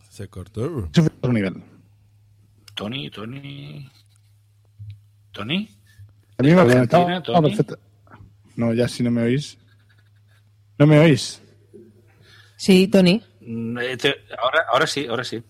Se 0.09 0.27
cortó. 0.27 0.89
nivel. 1.31 1.63
Tony, 2.75 3.09
Tony. 3.09 3.89
¿Tony? 5.31 5.69
A 6.37 6.43
mí 6.43 6.49
me 6.53 6.61
Argentina, 6.61 6.83
estaba- 6.83 7.17
estaba 7.17 7.41
Tony. 7.41 7.55
perfecto. 7.55 7.79
No, 8.57 8.73
ya 8.73 8.87
si 8.87 9.03
no 9.03 9.11
me 9.11 9.23
oís. 9.23 9.57
¿No 10.77 10.85
me 10.85 10.99
oís? 10.99 11.41
Sí, 12.57 12.87
Tony. 12.87 13.21
Mm, 13.45 13.77
eh, 13.79 13.97
ahora, 14.41 14.65
ahora 14.71 14.87
sí, 14.87 15.05
ahora 15.07 15.23
sí. 15.23 15.43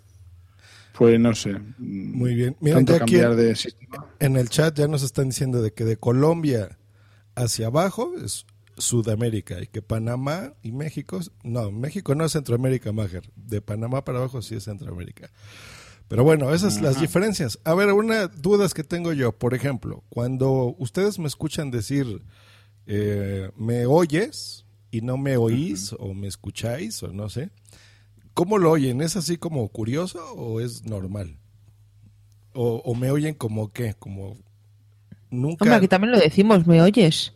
Pues 0.98 1.20
no 1.20 1.36
sé. 1.36 1.56
Muy 1.78 2.36
bien. 2.36 2.56
Mira, 2.60 2.78
Tanto 2.78 2.94
aquí 2.94 3.00
cambiar 3.00 3.32
en, 3.32 3.38
de 3.38 3.56
sistema. 3.56 4.06
en 4.20 4.38
el 4.38 4.50
chat 4.50 4.78
ya 4.78 4.88
nos 4.88 5.04
están 5.04 5.30
diciendo 5.30 5.62
de 5.62 5.74
que 5.74 5.84
de 5.84 5.98
Colombia 5.98 6.78
hacia 7.36 7.68
abajo 7.68 8.14
es 8.24 8.46
Sudamérica 8.78 9.62
y 9.62 9.68
que 9.68 9.82
Panamá 9.82 10.54
y 10.62 10.72
México, 10.72 11.20
no, 11.44 11.72
México 11.72 12.16
no 12.16 12.26
es 12.26 12.32
Centroamérica, 12.32 12.92
Mager. 12.94 13.30
De 13.36 13.62
Panamá 13.62 14.06
para 14.06 14.20
abajo 14.20 14.42
sí 14.42 14.56
es 14.56 14.64
Centroamérica. 14.64 15.30
Pero 16.08 16.24
bueno, 16.24 16.54
esas 16.54 16.76
son 16.76 16.84
las 16.84 17.02
diferencias. 17.02 17.60
A 17.64 17.74
ver, 17.74 17.92
una 17.92 18.28
duda 18.28 18.68
que 18.70 18.84
tengo 18.84 19.12
yo. 19.12 19.32
Por 19.32 19.54
ejemplo, 19.54 20.04
cuando 20.10 20.76
ustedes 20.78 21.18
me 21.18 21.28
escuchan 21.28 21.72
decir, 21.72 22.22
eh, 22.86 23.50
¿me 23.58 23.86
oyes? 23.88 24.65
Y 24.96 25.02
no 25.02 25.18
me 25.18 25.36
oís 25.36 25.94
o 26.00 26.14
me 26.14 26.28
escucháis 26.28 27.04
o 27.04 27.10
no 27.12 27.28
sé. 27.28 27.50
¿Cómo 28.34 28.58
lo 28.58 28.72
oyen? 28.72 29.02
¿Es 29.02 29.18
así 29.18 29.36
como 29.36 29.68
curioso 29.68 30.24
o 30.36 30.62
es 30.62 30.86
normal? 30.86 31.36
¿O, 32.54 32.76
o 32.86 32.96
me 32.96 33.12
oyen 33.12 33.34
como 33.34 33.74
qué? 33.74 33.94
Como 34.00 34.38
nunca... 35.30 35.66
Hombre, 35.66 35.76
aquí 35.76 35.90
también 35.90 36.14
lo 36.14 36.20
decimos, 36.20 36.66
¿me 36.66 36.82
oyes? 36.82 37.34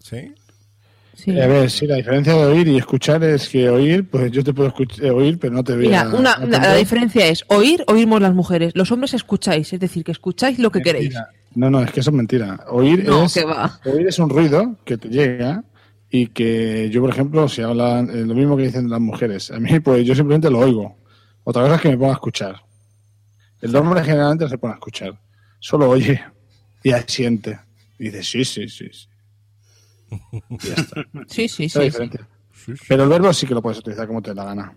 ¿Sí? 0.00 0.34
Sí. 1.14 1.38
A 1.40 1.46
ver, 1.46 1.70
sí, 1.70 1.86
la 1.86 1.94
diferencia 1.94 2.34
de 2.34 2.44
oír 2.46 2.66
y 2.66 2.78
escuchar 2.78 3.22
es 3.22 3.48
que 3.48 3.68
oír, 3.70 4.10
pues 4.10 4.32
yo 4.32 4.42
te 4.42 4.52
puedo 4.52 4.74
escuch- 4.74 5.00
eh, 5.00 5.10
oír, 5.12 5.38
pero 5.38 5.54
no 5.54 5.62
te 5.62 5.76
Mira, 5.76 6.00
a. 6.02 6.14
una, 6.16 6.32
a 6.32 6.44
la 6.46 6.74
diferencia 6.74 7.28
es 7.28 7.44
oír, 7.46 7.84
oímos 7.86 8.20
las 8.20 8.34
mujeres. 8.34 8.72
Los 8.74 8.90
hombres 8.90 9.14
escucháis, 9.14 9.72
es 9.72 9.78
decir, 9.78 10.02
que 10.02 10.10
escucháis 10.10 10.58
lo 10.58 10.72
que 10.72 10.82
queréis. 10.82 11.14
No, 11.54 11.70
no, 11.70 11.80
es 11.80 11.92
que 11.92 12.00
eso 12.00 12.10
es 12.10 12.16
mentira. 12.16 12.64
Oír 12.68 13.04
No, 13.04 13.26
es 13.26 13.34
que 13.34 13.44
va. 13.44 13.80
oír 13.84 14.08
es 14.08 14.18
un 14.18 14.28
ruido 14.30 14.76
que 14.84 14.98
te 14.98 15.08
llega 15.08 15.62
y 16.16 16.28
que 16.28 16.90
yo, 16.90 17.00
por 17.00 17.10
ejemplo, 17.10 17.48
si 17.48 17.60
hablan 17.60 18.08
eh, 18.08 18.24
lo 18.24 18.36
mismo 18.36 18.56
que 18.56 18.62
dicen 18.62 18.88
las 18.88 19.00
mujeres, 19.00 19.50
a 19.50 19.58
mí 19.58 19.80
pues 19.80 20.06
yo 20.06 20.14
simplemente 20.14 20.48
lo 20.48 20.60
oigo. 20.60 20.96
Otra 21.42 21.62
cosa 21.62 21.74
es 21.74 21.80
que 21.80 21.88
me 21.88 21.96
ponga 21.96 22.12
a 22.12 22.14
escuchar. 22.14 22.62
El 23.60 23.74
hombre 23.74 24.04
generalmente 24.04 24.44
no 24.44 24.48
se 24.48 24.56
pone 24.56 24.74
a 24.74 24.76
escuchar, 24.76 25.20
solo 25.58 25.90
oye 25.90 26.22
y 26.84 26.92
asiente. 26.92 27.58
Y 27.98 28.04
dice 28.04 28.22
sí, 28.22 28.44
sí, 28.44 28.68
sí. 28.68 28.88
sí. 28.92 29.08
Y 30.50 30.58
ya 30.68 30.74
está. 30.74 31.04
Sí, 31.26 31.48
sí, 31.48 31.68
sí. 31.68 31.80
diferencia. 31.80 32.28
Pero 32.86 33.02
el 33.02 33.08
verbo 33.08 33.32
sí 33.32 33.48
que 33.48 33.54
lo 33.54 33.60
puedes 33.60 33.80
utilizar 33.80 34.06
como 34.06 34.22
te 34.22 34.30
dé 34.30 34.36
la 34.36 34.44
gana. 34.44 34.72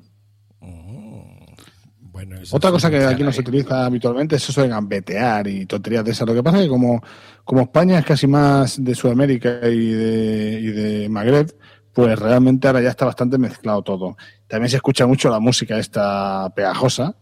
Bueno, 2.18 2.38
Otra 2.50 2.72
cosa 2.72 2.90
que 2.90 3.06
aquí 3.06 3.22
no 3.22 3.32
se 3.32 3.42
utiliza 3.42 3.86
habitualmente 3.86 4.38
es 4.38 4.50
eso 4.50 4.64
de 4.64 4.70
gambetear 4.70 5.48
y 5.48 5.68
tonterías 5.68 6.04
de 6.04 6.14
esas. 6.14 6.28
Lo 6.28 6.34
que 6.34 6.42
pasa 6.42 6.58
es 6.58 6.64
que 6.64 6.70
como, 6.70 7.00
como 7.44 7.62
España 7.62 8.00
es 8.00 8.06
casi 8.06 8.26
más 8.26 8.84
de 8.84 8.96
Sudamérica 8.96 9.60
y 9.70 9.92
de, 9.92 10.60
y 10.60 10.66
de 10.66 11.10
Magreb, 11.10 11.56
pues 11.94 12.18
realmente 12.18 12.66
ahora 12.66 12.82
ya 12.82 12.90
está 12.90 13.06
bastante 13.06 13.38
mezclado 13.38 13.84
todo. 13.84 14.18
También 14.48 14.68
se 14.72 14.78
escucha 14.78 15.06
mucho 15.06 15.30
la 15.30 15.40
música 15.40 15.78
esta 15.78 16.52
pegajosa 16.56 17.16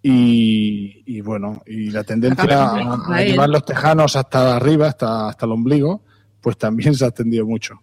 y, 0.00 1.02
y 1.06 1.20
bueno, 1.22 1.60
y 1.66 1.90
la 1.90 2.04
tendencia 2.04 2.68
a, 2.68 3.16
a 3.16 3.22
llevar 3.24 3.48
los 3.48 3.64
tejanos 3.64 4.14
hasta 4.14 4.54
arriba, 4.54 4.86
hasta, 4.86 5.28
hasta 5.28 5.44
el 5.44 5.50
ombligo, 5.50 6.04
pues 6.40 6.56
también 6.56 6.94
se 6.94 7.04
ha 7.04 7.08
extendido 7.08 7.46
mucho. 7.46 7.80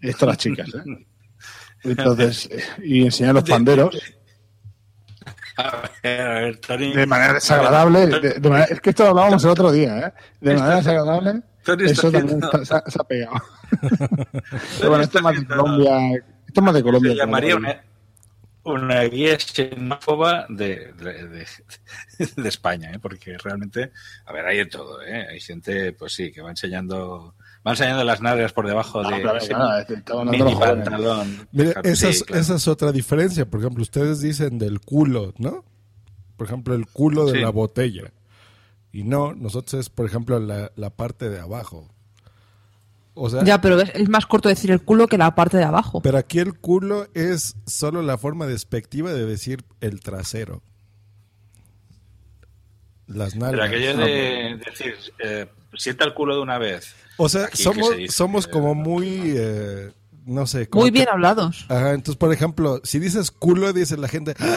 Esto 0.00 0.26
las 0.26 0.38
chicas, 0.38 0.68
¿eh? 0.74 1.06
Entonces, 1.84 2.48
eh, 2.50 2.62
y 2.84 3.02
enseñar 3.02 3.34
los 3.34 3.44
panderos. 3.44 3.96
A 5.56 5.82
ver, 6.02 6.20
a 6.20 6.34
ver, 6.40 6.56
Tony. 6.58 6.92
De 6.94 7.06
manera 7.06 7.34
desagradable. 7.34 8.06
de- 8.06 8.30
de 8.40 8.48
manera- 8.50 8.68
es 8.70 8.80
que 8.80 8.90
esto 8.90 9.04
lo 9.04 9.10
hablábamos 9.10 9.44
el 9.44 9.50
otro 9.50 9.70
día, 9.72 9.98
¿eh? 9.98 10.12
De 10.40 10.54
manera 10.54 10.76
desagradable. 10.76 11.42
Tony 11.64 11.84
Eso 11.84 12.10
también 12.10 12.42
está- 12.42 12.64
se, 12.64 12.74
ha, 12.74 12.82
se 12.90 12.98
ha 13.00 13.04
pegado. 13.04 13.34
Pero 14.78 14.88
bueno, 14.90 15.04
esto 15.04 15.18
es 15.18 15.24
más 15.24 15.34
de 15.38 15.46
Colombia. 15.46 16.14
Esto 16.46 16.60
es 16.60 16.62
más 16.62 16.74
de 16.74 16.82
Colombia. 16.82 17.12
Se 17.12 17.16
llamaría 17.18 17.56
una, 17.56 17.82
una 18.64 19.02
guía 19.04 19.38
xenófoba 19.38 20.46
de, 20.48 20.92
de, 20.94 21.28
de- 21.28 21.46
de 22.36 22.48
España, 22.48 22.90
¿eh? 22.92 22.98
porque 23.00 23.36
realmente, 23.38 23.92
a 24.26 24.32
ver, 24.32 24.46
hay 24.46 24.58
de 24.58 24.66
todo, 24.66 25.02
¿eh? 25.02 25.26
hay 25.30 25.40
gente, 25.40 25.92
pues 25.92 26.14
sí, 26.14 26.32
que 26.32 26.42
va 26.42 26.50
enseñando, 26.50 27.34
va 27.66 27.72
enseñando 27.72 28.04
las 28.04 28.20
nalgas 28.20 28.52
por 28.52 28.66
debajo 28.66 29.02
No, 29.02 29.10
de 29.10 29.20
claro, 29.22 29.38
ese 29.38 29.54
mini 30.30 30.54
pantalón. 30.56 31.48
Mire, 31.52 31.74
esa, 31.84 32.06
sí, 32.06 32.06
es, 32.08 32.24
claro. 32.24 32.40
esa 32.42 32.54
es 32.56 32.68
otra 32.68 32.92
diferencia. 32.92 33.48
Por 33.48 33.60
ejemplo, 33.60 33.82
ustedes 33.82 34.20
dicen 34.20 34.58
del 34.58 34.80
culo, 34.80 35.32
¿no? 35.38 35.64
Por 36.36 36.46
ejemplo, 36.46 36.74
el 36.74 36.86
culo 36.86 37.26
de 37.26 37.32
Sí. 37.34 37.38
la 37.40 37.50
botella. 37.50 38.12
Y 38.92 39.04
no, 39.04 39.32
nosotros 39.34 39.80
es, 39.80 39.90
por 39.90 40.06
ejemplo, 40.06 40.38
la, 40.40 40.70
la 40.76 40.90
parte 40.90 41.30
de 41.30 41.38
abajo. 41.40 41.88
O 43.14 43.28
sea, 43.30 43.44
Ya, 43.44 43.60
pero 43.60 43.80
es 43.80 44.08
más 44.08 44.26
corto 44.26 44.48
decir 44.48 44.70
el 44.70 44.82
culo 44.82 45.06
que 45.06 45.18
la 45.18 45.34
parte 45.34 45.56
de 45.58 45.64
abajo. 45.64 46.00
pero 46.02 46.18
aquí 46.18 46.38
el 46.38 46.54
culo 46.58 47.06
es 47.14 47.56
solo 47.66 48.02
la 48.02 48.16
forma 48.18 48.46
despectiva 48.46 49.12
de 49.12 49.24
decir 49.26 49.64
el 49.80 50.00
trasero. 50.00 50.62
Las 53.14 53.34
Pero 53.34 53.46
nalgas. 53.46 53.68
aquello 53.68 53.96
de 53.96 54.60
decir, 54.64 54.94
eh, 55.18 55.46
sienta 55.74 56.04
el 56.04 56.14
culo 56.14 56.36
de 56.36 56.42
una 56.42 56.58
vez. 56.58 56.94
O 57.16 57.28
sea, 57.28 57.44
Aquí 57.46 57.62
somos, 57.62 57.88
se 57.90 57.96
dice, 57.96 58.12
somos 58.14 58.46
eh, 58.46 58.50
como 58.50 58.74
muy, 58.74 59.34
eh, 59.36 59.90
no 60.26 60.46
sé. 60.46 60.68
como 60.68 60.82
Muy 60.84 60.90
que- 60.90 60.98
bien 60.98 61.08
hablados. 61.10 61.66
Ajá, 61.68 61.90
entonces, 61.90 62.16
por 62.16 62.32
ejemplo, 62.32 62.80
si 62.84 62.98
dices 62.98 63.30
culo, 63.30 63.72
dice 63.72 63.96
la 63.96 64.08
gente, 64.08 64.34
"Ah, 64.38 64.56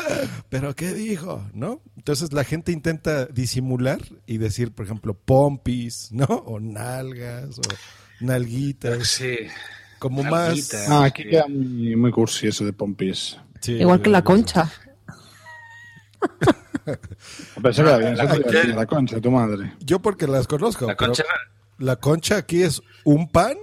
¿pero 0.49 0.75
qué 0.75 0.93
dijo? 0.93 1.43
¿No? 1.53 1.81
Entonces 1.97 2.31
la 2.33 2.43
gente 2.43 2.71
intenta 2.71 3.25
disimular 3.25 3.99
y 4.25 4.37
decir, 4.37 4.71
por 4.71 4.85
ejemplo, 4.85 5.13
pompis, 5.13 6.09
¿no? 6.11 6.25
O 6.25 6.59
nalgas, 6.59 7.59
o 7.59 7.61
nalguitas. 8.21 9.07
Sí. 9.07 9.37
Como 9.99 10.23
Nalguitas. 10.23 10.87
más... 10.87 10.89
Ah, 11.01 11.05
aquí 11.05 11.23
queda 11.23 11.47
muy, 11.47 11.95
muy 11.95 12.11
cursi 12.11 12.47
eso 12.47 12.63
de 12.65 12.73
pompis. 12.73 13.37
Sí, 13.61 13.73
Igual 13.73 14.01
que 14.01 14.09
la 14.09 14.23
concha. 14.23 14.71
Pero 16.85 17.97
bien, 17.99 18.17
La 18.17 18.27
concha- 18.27 18.49
bien, 18.51 18.75
la 18.75 18.85
concha, 18.85 19.19
tu 19.21 19.31
madre. 19.31 19.73
Yo 19.79 19.99
porque 20.01 20.27
las 20.27 20.47
conozco. 20.47 20.85
La 20.87 20.95
concha, 20.95 21.23
¿La 21.77 21.95
concha 21.97 22.37
aquí 22.37 22.63
es 22.63 22.81
un 23.03 23.29
pan 23.29 23.57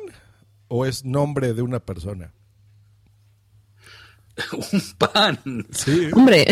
o 0.69 0.85
es 0.87 1.05
nombre 1.05 1.55
de 1.55 1.63
una 1.63 1.81
persona? 1.81 2.33
un 4.53 4.83
pan. 4.99 5.39
Sí, 5.71 6.09
Hombre, 6.13 6.47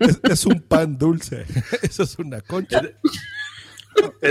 es, 0.00 0.20
es 0.22 0.46
un 0.46 0.60
pan 0.60 0.96
dulce. 0.98 1.44
Eso 1.82 2.02
es 2.02 2.18
una 2.18 2.40
concha. 2.40 2.82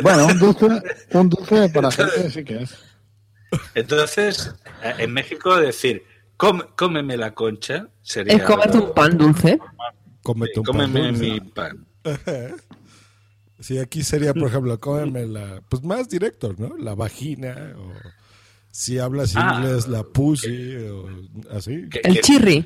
Bueno, 0.02 0.26
un 0.26 0.40
dulce, 0.40 0.66
un 1.12 1.30
dulce 1.30 1.70
para 1.70 1.92
gente 1.92 2.32
sí 2.32 2.44
que 2.44 2.64
es. 2.64 2.76
Entonces, 3.76 4.56
eh, 4.84 4.96
en 4.98 5.14
México 5.14 5.56
decir, 5.56 6.04
"Come- 6.36 6.66
cómeme 6.76 7.16
la 7.16 7.36
concha, 7.36 7.88
sería... 8.02 8.38
es 8.38 8.42
comerte 8.44 8.80
un 8.80 8.92
pan 8.96 9.16
dulce. 9.20 9.60
Cómete 10.24 10.60
un 10.60 10.66
pan 10.66 10.76
Cómeme 10.78 11.08
dulce. 11.08 11.24
mi 11.32 11.40
pan. 11.42 11.86
Sí, 13.60 13.78
aquí 13.78 14.02
sería, 14.02 14.34
por 14.34 14.48
ejemplo, 14.50 14.80
cómeme 14.80 15.28
la, 15.28 15.62
pues 15.70 15.84
más 15.84 16.10
directo, 16.10 16.56
¿no? 16.58 16.76
La 16.78 16.96
vagina, 16.96 17.74
o 17.78 17.92
si 18.72 18.98
hablas 18.98 19.36
Ah. 19.36 19.58
inglés, 19.60 19.88
la 19.88 20.02
pussy, 20.04 20.78
o 20.78 21.08
así. 21.52 21.88
¿Qué- 21.92 22.02
El 22.04 22.22
chirri. 22.22 22.66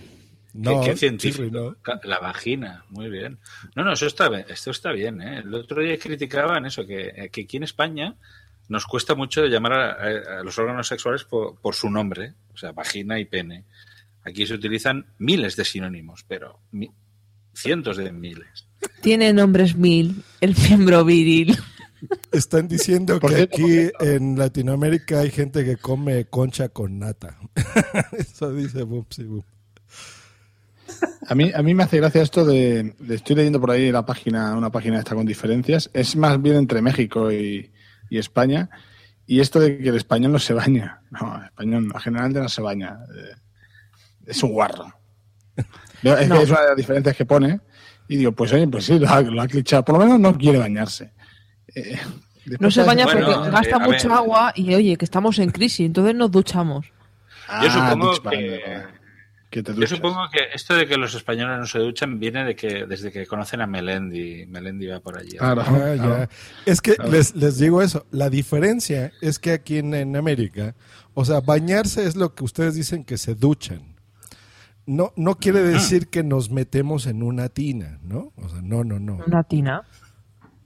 No, 0.54 0.80
qué, 0.80 0.92
qué 0.92 0.96
científico. 0.98 1.44
chirri, 1.44 1.52
no. 1.52 1.76
La 2.06 2.20
vagina, 2.20 2.86
muy 2.90 3.10
bien. 3.10 3.40
No, 3.76 3.84
no, 3.84 3.92
eso 3.92 4.08
está 4.08 4.30
bien, 4.30 4.46
esto 4.48 4.72
está 4.72 4.94
bien. 4.94 5.22
¿eh? 5.22 5.40
El 5.40 5.54
otro 5.54 5.82
día 5.82 5.98
criticaban 6.00 6.66
eso, 6.66 6.86
que, 6.86 7.08
eh, 7.14 7.30
que 7.30 7.42
aquí 7.42 7.58
en 7.58 7.64
España 7.64 8.16
nos 8.70 8.86
cuesta 8.86 9.16
mucho 9.16 9.46
llamar 9.48 9.74
a, 9.74 9.92
a- 9.92 10.40
a 10.40 10.44
los 10.46 10.58
órganos 10.58 10.88
sexuales 10.88 11.26
por, 11.26 11.60
por 11.60 11.76
su 11.76 11.90
nombre, 11.90 12.36
o 12.54 12.58
sea, 12.58 12.72
vagina 12.72 13.20
y 13.20 13.26
pene. 13.26 13.66
Aquí 14.24 14.48
se 14.48 14.54
utilizan 14.54 15.08
miles 15.18 15.58
de 15.58 15.66
sinónimos, 15.66 16.24
pero 16.26 16.62
mi- 16.72 16.90
cientos 17.56 17.98
de 17.98 18.12
miles. 18.12 18.68
Tiene 19.02 19.34
nombres 19.34 19.76
mil. 19.76 20.24
El 20.42 20.56
miembro 20.56 21.04
viril. 21.06 21.58
Están 22.32 22.68
diciendo 22.68 23.20
que 23.20 23.28
cierto, 23.30 23.56
aquí 23.58 23.90
en 24.02 24.38
Latinoamérica 24.38 25.22
hay 25.22 25.32
gente 25.32 25.64
que 25.66 25.78
come 25.78 26.26
concha 26.26 26.70
con 26.70 27.00
nata. 27.00 27.40
Eso 28.18 28.54
dice 28.54 28.84
Bupsi 28.84 29.24
Bup. 29.24 29.46
A 31.28 31.34
mí, 31.34 31.52
a 31.56 31.64
mí 31.64 31.74
me 31.74 31.84
hace 31.84 31.98
gracia 31.98 32.22
esto 32.22 32.46
de, 32.46 32.94
de- 33.00 33.16
Estoy 33.16 33.36
leyendo 33.38 33.60
por 33.60 33.72
ahí 33.72 33.92
la 33.92 34.06
página, 34.06 34.56
una 34.56 34.70
página 34.70 35.00
esta 35.00 35.16
con 35.16 35.26
diferencias. 35.26 35.90
Es 35.94 36.16
más 36.16 36.40
bien 36.40 36.58
entre 36.58 36.82
México 36.84 37.32
y, 37.32 37.72
y 38.10 38.18
España. 38.20 38.70
Y 39.26 39.40
esto 39.40 39.60
de 39.60 39.80
que 39.80 39.90
el 39.90 39.96
español 39.96 40.34
no 40.34 40.40
se 40.40 40.54
baña. 40.54 41.02
No, 41.10 41.38
el 41.40 41.46
español 41.46 41.88
no, 41.88 42.00
generalmente 42.00 42.40
no 42.42 42.50
se 42.50 42.62
baña. 42.62 43.00
Eh, 43.18 43.36
Es 44.28 44.44
un 44.44 44.52
guarro. 44.52 44.94
Es 46.14 46.28
No. 46.28 46.38
que 46.38 46.44
es 46.44 46.50
una 46.50 46.62
de 46.62 46.68
las 46.68 46.76
diferencias 46.78 47.16
que 47.16 47.26
pone. 47.26 47.60
Y 48.08 48.18
digo, 48.18 48.32
pues 48.34 48.54
oye, 48.54 48.68
pues 48.68 48.86
sí, 48.86 49.00
lo 49.00 49.10
ha, 49.10 49.22
lo 49.22 49.42
ha 49.42 49.48
clichado. 49.48 49.84
Por 49.84 49.98
lo 49.98 50.06
menos 50.06 50.20
no 50.20 50.38
quiere 50.38 50.60
bañarse. 50.60 51.12
Eh, 51.74 51.98
No 52.60 52.70
se 52.70 52.84
baña 52.84 53.06
Bueno, 53.06 53.26
porque 53.28 53.48
eh, 53.48 53.52
gasta 53.52 53.76
a 53.76 53.80
ver. 53.80 53.88
mucho 53.90 54.14
agua 54.14 54.52
y 54.56 54.74
oye, 54.76 54.96
que 54.98 55.06
estamos 55.06 55.40
en 55.40 55.50
crisis, 55.50 55.86
entonces 55.88 56.14
nos 56.14 56.30
duchamos. 56.30 56.86
Yo 57.64 57.72
supongo 57.72 58.12
que- 58.30 58.84
que 59.50 59.64
te 59.64 59.72
Yo 59.72 59.76
duchas. 59.76 59.90
supongo 59.92 60.20
que 60.32 60.40
esto 60.54 60.76
de 60.76 60.86
que 60.86 60.98
los 60.98 61.16
españoles 61.16 61.58
no 61.60 61.66
se 61.66 61.80
duchan 61.80 62.20
viene 62.20 62.44
de 62.44 62.56
que 62.56 62.86
desde 62.86 63.12
que 63.12 63.26
conocen 63.26 63.62
a 63.62 63.68
Melendi. 63.68 64.46
Melendi 64.48 64.86
va 64.88 65.00
por 65.00 65.18
allí. 65.18 65.38
Claro, 65.38 65.62
Ah, 65.66 65.94
claro. 65.96 66.28
Es 66.66 66.82
que 66.82 66.96
Claro. 66.96 67.12
les, 67.12 67.36
les 67.36 67.58
digo 67.58 67.82
eso. 67.82 68.06
La 68.12 68.30
diferencia 68.30 69.12
es 69.22 69.40
que 69.40 69.52
aquí 69.54 69.78
en, 69.80 69.94
en 69.94 70.16
América, 70.16 70.76
o 71.14 71.24
sea, 71.26 71.40
bañarse 71.40 72.06
es 72.06 72.16
lo 72.16 72.36
que 72.36 72.44
ustedes 72.44 72.76
dicen 72.76 73.06
que 73.06 73.18
se 73.18 73.34
duchan. 73.34 73.95
No, 74.88 75.14
no 75.16 75.36
quiere 75.36 75.62
decir 75.64 76.10
que 76.10 76.24
nos 76.24 76.52
metemos 76.52 77.08
en 77.08 77.24
una 77.24 77.50
tina, 77.50 78.00
¿no? 78.04 78.32
O 78.38 78.50
sea, 78.50 78.62
no, 78.62 78.84
no, 78.84 79.00
no. 79.00 79.20
Una 79.26 79.44
tina. 79.44 79.84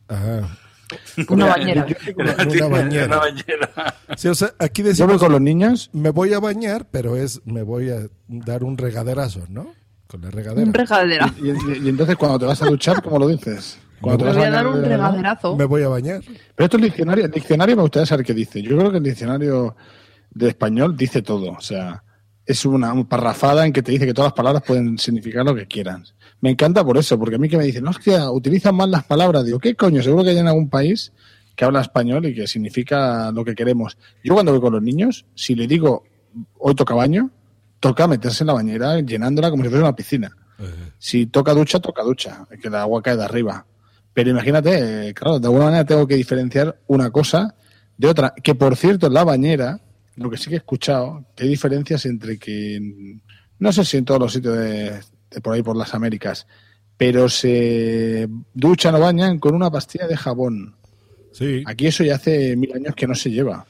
Ajá. 0.07 0.57
Una 1.29 1.45
bañera. 1.47 1.85
Una 2.17 2.33
bañera. 2.67 3.05
Una 3.05 3.17
bañera. 3.17 3.95
Sí, 4.17 4.27
o 4.27 4.35
sea, 4.35 4.49
aquí 4.59 4.81
Yo 4.81 4.85
voy 4.87 4.91
decimos, 4.93 5.17
con 5.19 5.31
los 5.31 5.39
niños. 5.41 5.89
me 5.93 6.09
voy 6.09 6.33
a 6.33 6.39
bañar, 6.39 6.87
pero 6.91 7.15
es, 7.15 7.41
me 7.45 7.61
voy 7.63 7.89
a 7.91 8.07
dar 8.27 8.63
un 8.63 8.77
regaderazo, 8.77 9.45
¿no? 9.49 9.71
Con 10.07 10.21
la 10.21 10.31
regadera. 10.31 10.65
Un 10.65 10.73
regadera. 10.73 11.33
Y, 11.41 11.49
y- 11.51 11.85
y 11.85 11.89
entonces 11.89 12.15
cuando 12.15 12.39
te 12.39 12.45
vas 12.45 12.61
a 12.61 12.65
duchar, 12.65 13.01
¿cómo 13.03 13.19
lo 13.19 13.27
dices? 13.27 13.79
Cuando 14.01 14.25
Me 14.25 14.31
te 14.31 14.37
voy 14.37 14.45
vas 14.47 14.47
a 14.47 14.55
dar 14.55 14.65
bañar 14.65 14.79
un 14.83 14.89
regaderazo. 14.89 15.55
Me 15.55 15.65
voy 15.65 15.83
a 15.83 15.87
bañar. 15.89 16.21
Pero 16.55 16.65
esto 16.65 16.77
es 16.77 16.83
diccionario. 16.83 17.25
El 17.25 17.31
diccionario 17.31 17.75
me 17.75 17.81
gustaría 17.83 18.05
saber 18.07 18.25
qué 18.25 18.33
dice. 18.33 18.61
Yo 18.61 18.75
creo 18.77 18.89
que 18.91 18.97
el 18.97 19.03
diccionario 19.03 19.75
de 20.31 20.47
español 20.49 20.97
dice 20.97 21.21
todo. 21.21 21.51
O 21.51 21.61
sea, 21.61 22.03
es 22.49 22.65
una, 22.65 22.91
parrafada 23.07 23.63
en 23.67 23.71
que 23.71 23.83
te 23.83 23.91
dice 23.91 24.07
que 24.07 24.13
todas 24.13 24.29
las 24.29 24.33
palabras 24.33 24.63
pueden 24.65 24.97
significar 24.97 25.45
lo 25.45 25.53
que 25.53 25.67
quieran. 25.67 26.03
Me 26.41 26.49
encanta 26.49 26.83
por 26.83 26.97
eso, 26.97 27.19
porque 27.19 27.35
a 27.35 27.37
mí 27.37 27.47
que 27.47 27.57
me 27.57 27.63
dicen, 27.63 27.87
hostia, 27.87 28.31
utilizan 28.31 28.73
mal 28.73 28.89
las 28.89 29.03
palabras. 29.03 29.45
Digo, 29.45 29.59
¿qué 29.59 29.75
coño? 29.75 30.01
Seguro 30.01 30.23
que 30.23 30.31
hay 30.31 30.39
en 30.39 30.47
algún 30.47 30.67
país 30.67 31.13
que 31.55 31.63
habla 31.63 31.81
español 31.81 32.25
y 32.25 32.33
que 32.33 32.47
significa 32.47 33.31
lo 33.31 33.45
que 33.45 33.53
queremos. 33.53 33.99
Yo 34.23 34.33
cuando 34.33 34.51
voy 34.51 34.61
con 34.61 34.73
los 34.73 34.81
niños, 34.81 35.27
si 35.35 35.53
le 35.53 35.67
digo, 35.67 36.05
hoy 36.57 36.73
toca 36.73 36.95
baño, 36.95 37.29
toca 37.79 38.07
meterse 38.07 38.41
en 38.41 38.47
la 38.47 38.53
bañera 38.53 38.99
llenándola 38.99 39.51
como 39.51 39.61
si 39.61 39.69
fuese 39.69 39.83
una 39.83 39.95
piscina. 39.95 40.35
Si 40.97 41.27
toca 41.27 41.53
ducha, 41.53 41.79
toca 41.79 42.01
ducha, 42.01 42.47
que 42.59 42.67
el 42.67 42.75
agua 42.75 43.03
cae 43.03 43.15
de 43.15 43.25
arriba. 43.25 43.67
Pero 44.11 44.31
imagínate, 44.31 45.09
eh, 45.09 45.13
claro, 45.13 45.39
de 45.39 45.45
alguna 45.45 45.65
manera 45.65 45.85
tengo 45.85 46.07
que 46.07 46.15
diferenciar 46.15 46.79
una 46.87 47.11
cosa 47.11 47.53
de 47.95 48.07
otra. 48.07 48.33
Que 48.43 48.55
por 48.55 48.75
cierto, 48.75 49.05
en 49.05 49.13
la 49.13 49.23
bañera, 49.23 49.81
lo 50.19 50.29
que 50.29 50.37
sí 50.37 50.49
que 50.49 50.55
he 50.55 50.59
escuchado, 50.59 51.25
que 51.35 51.43
hay 51.43 51.49
diferencias 51.49 52.05
entre 52.05 52.37
que, 52.37 52.79
no 53.59 53.71
sé 53.71 53.85
si 53.85 53.97
en 53.97 54.05
todos 54.05 54.19
los 54.19 54.33
sitios 54.33 54.57
de, 54.57 54.99
de 55.31 55.41
por 55.41 55.53
ahí, 55.53 55.63
por 55.63 55.75
las 55.75 55.93
Américas, 55.93 56.45
pero 56.97 57.29
se 57.29 58.27
duchan 58.53 58.95
o 58.95 58.99
bañan 58.99 59.39
con 59.39 59.55
una 59.55 59.71
pastilla 59.71 60.07
de 60.07 60.17
jabón. 60.17 60.75
Sí. 61.31 61.63
Aquí 61.65 61.87
eso 61.87 62.03
ya 62.03 62.15
hace 62.15 62.55
mil 62.57 62.73
años 62.73 62.93
que 62.95 63.07
no 63.07 63.15
se 63.15 63.31
lleva. 63.31 63.65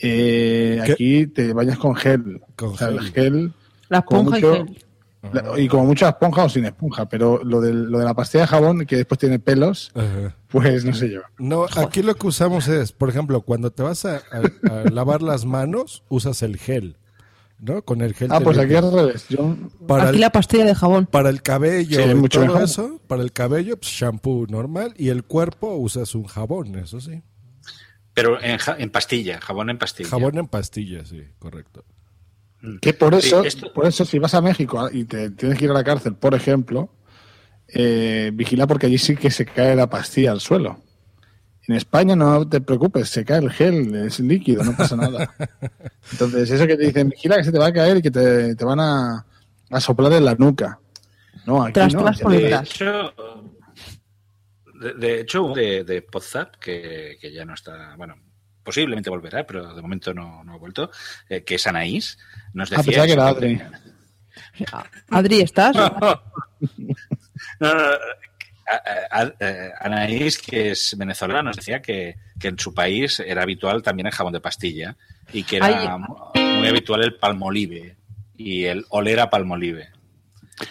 Eh, 0.00 0.80
aquí 0.82 1.26
te 1.26 1.52
bañas 1.52 1.78
con 1.78 1.94
gel. 1.94 2.40
Con 2.56 2.70
O 2.70 2.76
sea, 2.76 2.88
el 2.88 3.00
gel. 3.00 3.12
gel 3.12 3.52
La 3.88 3.98
esponja 3.98 4.38
y 4.38 4.40
gel. 4.40 4.84
La- 5.32 5.58
y 5.60 5.68
como 5.68 5.84
mucha 5.86 6.08
esponja 6.08 6.44
o 6.44 6.48
sin 6.48 6.64
esponja, 6.64 7.08
pero 7.08 7.42
lo, 7.44 7.60
del- 7.60 7.84
lo 7.84 7.98
de 7.98 8.04
la 8.04 8.14
pastilla 8.14 8.42
de 8.42 8.48
jabón, 8.48 8.86
que 8.86 8.96
después 8.96 9.18
tiene 9.18 9.38
pelos, 9.38 9.92
Ajá. 9.94 10.36
pues 10.48 10.84
no 10.84 10.92
se 10.94 11.08
lleva. 11.08 11.30
No, 11.38 11.66
aquí 11.76 12.02
lo 12.02 12.14
que 12.16 12.26
usamos 12.26 12.66
es, 12.68 12.92
por 12.92 13.08
ejemplo, 13.08 13.42
cuando 13.42 13.70
te 13.70 13.82
vas 13.82 14.04
a, 14.04 14.16
a- 14.16 14.70
a 14.70 14.90
lavar 14.90 15.22
las 15.22 15.44
manos, 15.44 16.02
usas 16.08 16.42
el 16.42 16.56
gel, 16.56 16.96
¿no? 17.60 17.82
Con 17.82 18.00
el 18.02 18.14
gel. 18.14 18.28
Ah, 18.32 18.40
pues 18.40 18.58
aquí 18.58 18.74
al 18.74 18.92
revés. 18.92 19.26
Yo, 19.28 19.56
para 19.86 20.04
Aquí 20.08 20.14
el, 20.16 20.20
la 20.20 20.30
pastilla 20.30 20.64
de 20.64 20.74
jabón. 20.74 21.06
para 21.06 21.28
el 21.30 21.42
cabello 21.42 22.02
Sí, 22.02 22.10
y 22.10 22.14
mucho 22.16 22.44
todo 22.44 22.58
eso, 22.64 23.00
para 23.06 23.22
el 23.22 23.30
cabello, 23.32 23.76
pues, 23.76 23.92
shampoo 23.92 24.46
normal 24.48 24.92
y 24.96 25.10
el 25.10 25.22
cuerpo 25.22 25.74
usas 25.76 26.14
un 26.16 26.24
jabón, 26.24 26.74
eso 26.76 27.00
sí. 27.00 27.22
Pero 28.14 28.42
en, 28.42 28.58
ja- 28.58 28.76
en 28.78 28.90
pastilla, 28.90 29.40
jabón 29.40 29.70
en 29.70 29.78
pastilla. 29.78 30.08
Jabón 30.10 30.36
en 30.36 30.46
pastillas, 30.48 31.08
sí, 31.08 31.22
correcto. 31.38 31.84
Que 32.80 32.94
por 32.94 33.20
Sí, 33.20 33.28
eso, 33.28 33.44
esto- 33.44 33.72
por 33.72 33.86
eso 33.86 34.04
si 34.04 34.18
vas 34.18 34.34
a 34.34 34.40
México 34.40 34.88
y 34.92 35.04
te 35.04 35.30
tienes 35.30 35.58
que 35.58 35.64
ir 35.64 35.70
a 35.70 35.74
la 35.74 35.84
cárcel, 35.84 36.14
por 36.14 36.34
ejemplo, 36.34 36.90
eh, 37.68 38.30
vigila 38.34 38.66
porque 38.66 38.86
allí 38.86 38.98
sí 38.98 39.16
que 39.16 39.30
se 39.30 39.44
cae 39.46 39.74
la 39.76 39.88
pastilla 39.88 40.32
al 40.32 40.40
suelo. 40.40 40.80
En 41.68 41.76
España 41.76 42.16
no 42.16 42.48
te 42.48 42.60
preocupes, 42.60 43.08
se 43.08 43.24
cae 43.24 43.38
el 43.38 43.50
gel, 43.50 43.94
es 43.94 44.18
líquido, 44.20 44.64
no 44.64 44.76
pasa 44.76 44.96
nada. 44.96 45.34
Entonces, 46.12 46.50
eso 46.50 46.66
que 46.66 46.76
te 46.76 46.86
dicen, 46.86 47.08
vigila 47.08 47.36
que 47.36 47.44
se 47.44 47.52
te 47.52 47.58
va 47.58 47.66
a 47.66 47.72
caer 47.72 47.98
y 47.98 48.02
que 48.02 48.10
te, 48.10 48.54
te 48.56 48.64
van 48.64 48.80
a, 48.80 49.24
a 49.70 49.80
soplar 49.80 50.12
en 50.12 50.24
la 50.24 50.34
nuca. 50.34 50.78
No, 51.46 51.62
aquí 51.62 51.74
Tras, 51.74 51.94
no. 51.94 52.04
De 52.28 52.54
hecho, 52.54 53.14
de, 54.80 54.92
de 54.94 55.20
hecho, 55.20 55.52
de, 55.54 55.84
de 55.84 56.02
Podzap, 56.02 56.56
que, 56.56 57.16
que 57.20 57.32
ya 57.32 57.44
no 57.44 57.54
está, 57.54 57.94
bueno, 57.96 58.16
posiblemente 58.62 59.10
volverá, 59.10 59.44
pero 59.46 59.74
de 59.74 59.82
momento 59.82 60.12
no, 60.14 60.42
no 60.44 60.52
ha 60.54 60.56
vuelto, 60.58 60.90
eh, 61.28 61.42
que 61.44 61.56
es 61.56 61.66
Anaís, 61.66 62.18
nos 62.54 62.72
Ah, 62.72 62.76
decía... 62.76 63.02
pensaba 63.02 63.06
que 63.06 63.12
era 63.12 63.28
Adri. 63.28 63.62
Adri, 65.10 65.40
¿estás? 65.40 65.76
No, 67.60 67.74
no, 67.74 67.74
no, 67.74 67.80
a- 69.10 69.20
a- 69.22 69.34
eh, 69.40 69.70
Anaís, 69.80 70.38
que 70.38 70.70
es 70.70 70.96
venezolana, 70.96 71.42
nos 71.42 71.56
decía 71.56 71.82
que, 71.82 72.14
que 72.38 72.48
en 72.48 72.58
su 72.58 72.72
país 72.72 73.18
era 73.20 73.42
habitual 73.42 73.82
también 73.82 74.06
el 74.06 74.12
jabón 74.12 74.32
de 74.32 74.40
pastilla 74.40 74.96
y 75.32 75.42
que 75.42 75.56
era 75.56 75.66
Ay. 75.66 75.88
muy 76.58 76.68
habitual 76.68 77.02
el 77.02 77.16
palmolive 77.16 77.96
y 78.36 78.64
el 78.64 78.84
oler 78.90 79.20
a 79.20 79.30
palmolive. 79.30 79.88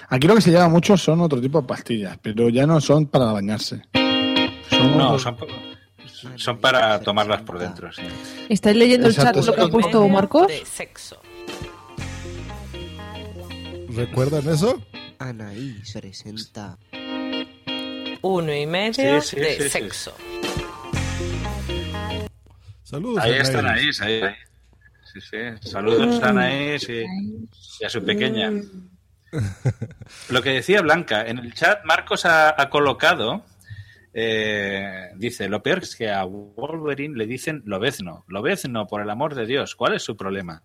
Aquí 0.09 0.27
lo 0.27 0.35
que 0.35 0.41
se 0.41 0.51
lleva 0.51 0.69
mucho 0.69 0.95
son 0.95 1.19
otro 1.21 1.41
tipo 1.41 1.61
de 1.61 1.67
pastillas, 1.67 2.17
pero 2.21 2.47
ya 2.49 2.65
no 2.65 2.79
son 2.79 3.07
para 3.07 3.25
bañarse. 3.25 3.81
Son 4.69 4.97
No, 4.97 5.09
otros- 5.15 5.23
son, 5.23 5.35
son 6.35 6.59
para 6.59 6.99
tomarlas 7.01 7.41
por 7.43 7.59
dentro, 7.59 7.91
sí. 7.91 8.01
¿Estáis 8.49 8.75
leyendo 8.77 9.07
el 9.07 9.15
chat 9.15 9.35
lo 9.35 9.53
que 9.53 9.61
ha 9.61 9.67
puesto 9.67 10.07
Marcos? 10.07 10.47
De 10.47 10.65
sexo. 10.65 11.21
¿Recuerdan 13.89 14.47
eso? 14.49 14.81
Anaí 15.19 15.79
se 15.83 15.99
presenta. 15.99 16.77
Uno 18.21 18.53
y 18.53 18.65
medio 18.65 19.21
Sí, 19.21 19.35
sí, 19.35 19.41
de 19.41 19.55
sí, 19.57 19.63
sí. 19.63 19.69
sexo. 19.69 20.15
Saludos. 22.83 23.23
Ahí 23.23 23.31
Anaís. 23.31 23.47
está 23.47 23.59
Anaís, 23.59 24.01
ahí. 24.01 24.21
ahí. 24.21 24.33
Sí, 25.13 25.19
sí. 25.21 25.69
Saludos 25.69 26.21
a 26.23 26.29
Anaís 26.29 26.87
y, 26.89 27.03
y 27.81 27.85
a 27.85 27.89
su 27.89 28.03
pequeña. 28.03 28.51
Lo 30.29 30.41
que 30.41 30.51
decía 30.51 30.81
Blanca, 30.81 31.25
en 31.25 31.37
el 31.39 31.53
chat 31.53 31.83
Marcos 31.85 32.25
ha, 32.25 32.59
ha 32.61 32.69
colocado, 32.69 33.43
eh, 34.13 35.09
dice, 35.15 35.47
lo 35.49 35.61
peor 35.63 35.79
es 35.83 35.95
que 35.95 36.09
a 36.09 36.23
Wolverine 36.25 37.17
le 37.17 37.25
dicen 37.27 37.61
lobezno. 37.65 38.25
Lobezno, 38.27 38.87
por 38.87 39.01
el 39.01 39.09
amor 39.09 39.35
de 39.35 39.45
Dios, 39.45 39.75
¿cuál 39.75 39.93
es 39.95 40.03
su 40.03 40.15
problema? 40.17 40.63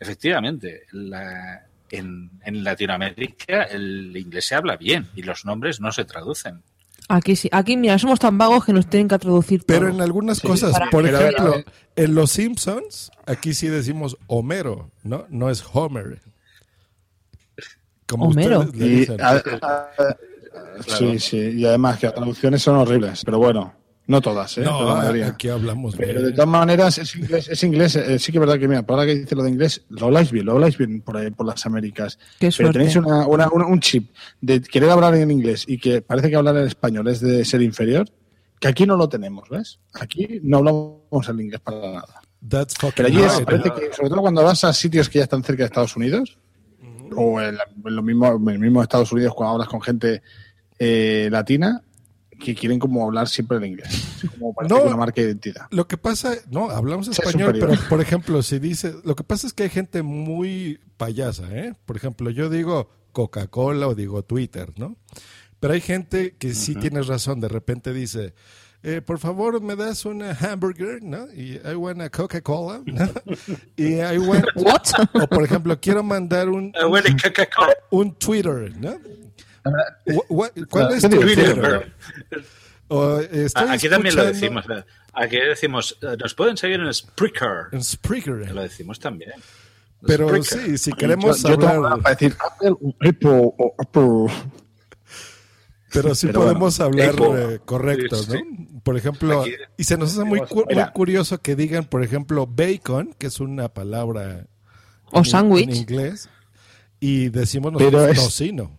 Efectivamente, 0.00 0.82
la- 0.92 1.66
en, 1.90 2.30
en 2.44 2.64
Latinoamérica 2.64 3.62
el 3.62 4.14
inglés 4.16 4.44
se 4.46 4.54
habla 4.56 4.76
bien 4.76 5.06
y 5.14 5.22
los 5.22 5.44
nombres 5.44 5.80
no 5.80 5.92
se 5.92 6.04
traducen. 6.04 6.62
Aquí 7.08 7.36
sí. 7.36 7.48
Aquí, 7.52 7.76
mira, 7.76 7.96
somos 7.98 8.18
tan 8.18 8.36
vagos 8.36 8.64
que 8.64 8.72
nos 8.72 8.88
tienen 8.90 9.06
que 9.06 9.16
traducir 9.18 9.62
todo. 9.62 9.78
Pero 9.78 9.88
en 9.90 10.00
algunas 10.00 10.40
cosas, 10.40 10.72
Para- 10.72 10.90
por 10.90 11.04
Pero 11.04 11.16
a 11.18 11.20
ver, 11.20 11.32
ejemplo, 11.34 11.52
a 11.54 11.56
ver. 11.58 11.66
en 11.94 12.14
Los 12.16 12.32
Simpsons, 12.32 13.12
aquí 13.26 13.54
sí 13.54 13.68
decimos 13.68 14.16
Homero, 14.26 14.90
¿no? 15.04 15.24
No 15.30 15.48
es 15.48 15.64
Homer. 15.72 16.20
Como 18.08 18.26
Homero. 18.28 18.60
ustedes 18.60 18.80
le 18.80 18.86
Y, 18.86 18.96
dicen. 19.00 19.20
a- 19.20 19.42
sí, 20.86 21.18
sí, 21.18 21.36
y 21.56 21.64
además 21.64 21.98
que 21.98 22.06
las 22.06 22.14
traducciones 22.14 22.62
son 22.62 22.76
horribles, 22.76 23.22
pero 23.24 23.38
bueno, 23.38 23.74
no 24.08 24.20
todas, 24.20 24.56
¿eh? 24.58 24.62
no, 24.62 24.78
Pero 24.78 24.88
la 24.90 24.94
mayoría. 24.96 25.26
aquí 25.28 25.48
hablamos 25.48 25.96
Pero 25.96 26.22
de 26.22 26.30
todas 26.32 26.48
maneras, 26.48 26.98
es 26.98 27.16
inglés, 27.16 27.48
es 27.48 27.62
inglés 27.64 27.96
eh, 27.96 28.18
sí 28.18 28.30
que 28.30 28.38
es 28.38 28.40
verdad 28.40 28.58
que, 28.58 28.68
mira, 28.68 28.82
para 28.84 29.00
ahora 29.02 29.12
que 29.12 29.18
dice 29.20 29.34
lo 29.34 29.42
de 29.42 29.50
inglés, 29.50 29.84
lo 29.88 30.06
habláis 30.06 30.30
bien, 30.30 30.46
lo 30.46 30.52
habláis 30.52 30.78
bien 30.78 31.00
por, 31.02 31.16
ahí, 31.16 31.30
por 31.30 31.46
las 31.46 31.66
Américas. 31.66 32.18
Qué 32.38 32.50
Pero 32.56 32.70
tenéis 32.72 32.94
una, 32.96 33.26
una- 33.26 33.48
una- 33.50 33.66
un 33.66 33.80
chip 33.80 34.10
de 34.40 34.60
querer 34.60 34.90
hablar 34.90 35.14
en 35.16 35.30
inglés 35.30 35.64
y 35.66 35.78
que 35.78 36.02
parece 36.02 36.30
que 36.30 36.36
hablar 36.36 36.56
en 36.56 36.66
español 36.66 37.08
es 37.08 37.20
de 37.20 37.44
ser 37.44 37.62
inferior, 37.62 38.08
que 38.60 38.68
aquí 38.68 38.86
no 38.86 38.96
lo 38.96 39.08
tenemos, 39.08 39.48
¿ves? 39.50 39.80
Aquí 39.94 40.40
no 40.42 40.58
hablamos 40.58 41.28
el 41.28 41.40
inglés 41.40 41.60
para 41.60 41.78
nada. 41.80 42.20
That's 42.48 42.74
Pero 42.94 43.08
allí 43.08 43.20
es- 43.22 43.40
parece 43.40 43.70
que, 43.70 43.92
sobre 43.92 44.08
todo 44.10 44.20
cuando 44.20 44.44
vas 44.44 44.62
a 44.62 44.72
sitios 44.72 45.08
que 45.08 45.18
ya 45.18 45.24
están 45.24 45.42
cerca 45.42 45.64
de 45.64 45.66
Estados 45.66 45.96
Unidos, 45.96 46.38
o 47.16 47.40
en, 47.40 47.56
la- 47.56 47.64
en 47.84 47.96
lo 47.96 48.02
mismo, 48.02 48.26
en 48.36 48.48
el 48.50 48.58
mismo 48.60 48.82
Estados 48.82 49.10
Unidos 49.10 49.34
cuando 49.34 49.54
hablas 49.54 49.68
con 49.68 49.80
gente 49.82 50.22
eh, 50.78 51.28
latina, 51.30 51.82
que 52.38 52.54
quieren 52.54 52.78
como 52.78 53.02
hablar 53.04 53.28
siempre 53.28 53.56
en 53.56 53.64
inglés. 53.64 54.04
Como 54.38 54.54
No. 54.68 54.82
una 54.82 54.96
marca 54.96 55.20
de 55.22 55.28
identidad. 55.28 55.66
Lo 55.70 55.88
que 55.88 55.96
pasa, 55.96 56.34
no, 56.50 56.70
hablamos 56.70 57.08
Es 57.08 57.18
español, 57.18 57.56
pero 57.58 57.72
por 57.88 58.00
ejemplo, 58.00 58.42
si 58.42 58.58
dice, 58.58 58.94
lo 59.04 59.16
que 59.16 59.24
pasa 59.24 59.46
es 59.46 59.52
que 59.54 59.62
hay 59.64 59.70
gente 59.70 60.02
muy 60.02 60.78
payasa, 60.98 61.44
¿eh? 61.50 61.74
Por 61.86 61.96
ejemplo, 61.96 62.28
yo 62.30 62.50
digo 62.50 62.90
Coca-Cola 63.12 63.88
o 63.88 63.94
digo 63.94 64.22
Twitter, 64.22 64.72
¿no? 64.76 64.96
Pero 65.60 65.72
hay 65.72 65.80
gente 65.80 66.34
que 66.38 66.52
sí 66.54 66.74
tiene 66.74 67.00
razón, 67.00 67.40
de 67.40 67.48
repente 67.48 67.94
dice, 67.94 68.34
eh, 68.82 69.00
por 69.00 69.18
favor, 69.18 69.58
me 69.62 69.74
das 69.74 70.04
una 70.04 70.32
hamburger, 70.32 71.02
¿no? 71.02 71.32
Y 71.32 71.54
I 71.66 71.74
want 71.74 72.02
a 72.02 72.10
Coca-Cola, 72.10 72.82
¿no? 72.84 73.08
Y 73.76 73.94
I 73.94 74.18
want, 74.18 74.44
What? 74.56 74.82
o 75.14 75.26
por 75.26 75.42
ejemplo, 75.42 75.80
quiero 75.80 76.02
mandar 76.02 76.50
un, 76.50 76.66
Eh, 76.78 76.84
huele 76.84 77.16
Coca-Cola. 77.20 77.72
un 77.90 78.12
Twitter, 78.16 78.74
¿no? 78.78 78.98
¿Cuál 80.68 80.94
es 80.94 81.02
¿qué 81.02 81.08
tu? 81.08 81.20
Twitter? 81.20 81.92
O, 82.88 83.18
eh, 83.20 83.48
Aquí 83.54 83.88
también 83.88 84.14
lo 84.14 84.24
decimos. 84.24 84.64
Aquí 85.12 85.36
decimos, 85.40 85.98
eh, 86.02 86.16
nos 86.18 86.34
pueden 86.34 86.56
seguir 86.56 86.78
en 86.80 86.92
Spreaker. 86.92 87.68
En 87.72 87.82
Spreaker. 87.82 88.52
Lo 88.52 88.62
decimos 88.62 89.00
también. 89.00 89.32
Pero 90.06 90.28
Spreaker. 90.28 90.70
sí, 90.70 90.78
si 90.78 90.92
queremos 90.92 91.42
yo, 91.42 91.58
yo 91.58 91.68
hablar... 91.68 92.02
para 92.02 92.14
decir 92.14 92.36
Apple, 92.38 92.74
Apple, 93.00 93.52
o 93.58 93.74
Apple. 93.78 94.34
Pero 95.92 96.14
sí 96.14 96.26
Pero 96.26 96.40
podemos 96.40 96.78
hablar 96.80 97.10
Apple. 97.10 97.54
eh, 97.54 97.60
correcto, 97.64 98.16
Sí, 98.16 98.32
sí. 98.32 98.38
¿no? 98.44 98.80
Por 98.82 98.96
ejemplo, 98.96 99.40
Aquí- 99.42 99.52
y 99.76 99.84
se 99.84 99.96
nos 99.96 100.12
hace 100.12 100.24
muy, 100.24 100.40
cu- 100.40 100.64
muy 100.70 100.84
curioso 100.92 101.38
que 101.38 101.56
digan, 101.56 101.84
por 101.86 102.04
ejemplo, 102.04 102.46
bacon, 102.46 103.14
que 103.18 103.28
es 103.28 103.40
una 103.40 103.68
palabra 103.68 104.46
O 105.10 105.18
en- 105.18 105.24
sándwich. 105.24 105.68
en 105.70 105.74
inglés, 105.76 106.28
y 107.00 107.30
decimos 107.30 107.72
Pero 107.78 107.90
nosotros 107.92 108.18
es- 108.18 108.24
tocino. 108.24 108.78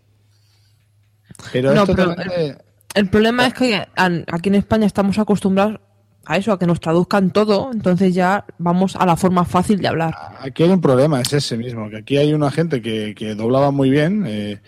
Pero 1.52 1.74
No, 1.74 1.84
es 1.84 1.90
pero- 1.90 2.10
totalmente- 2.16 2.58
El 2.96 3.10
problema 3.10 3.46
es 3.48 3.54
que 3.54 3.76
a- 3.76 4.10
aquí 4.32 4.50
en 4.50 4.56
España 4.56 4.88
estamos 4.88 5.20
acostumbrados 5.20 5.80
a 6.26 6.38
eso, 6.38 6.52
a 6.52 6.58
que 6.60 6.66
nos 6.66 6.80
traduzcan 6.80 7.30
todo, 7.32 7.70
entonces 7.72 8.14
ya 8.14 8.44
vamos 8.58 8.96
a 8.96 9.06
la 9.06 9.16
forma 9.16 9.46
fácil 9.46 9.80
de 9.80 9.88
hablar. 9.88 10.16
Aquí 10.42 10.64
hay 10.64 10.70
un 10.72 10.82
problema, 10.82 11.22
es 11.22 11.32
ese 11.32 11.56
mismo, 11.58 11.90
que 11.90 11.98
aquí 11.98 12.18
hay 12.18 12.34
una 12.34 12.50
gente 12.52 12.82
que, 12.82 13.14
que 13.16 13.36
doblaba 13.36 13.72
muy 13.72 13.90
bien, 13.92 14.24
eh, 14.28 14.60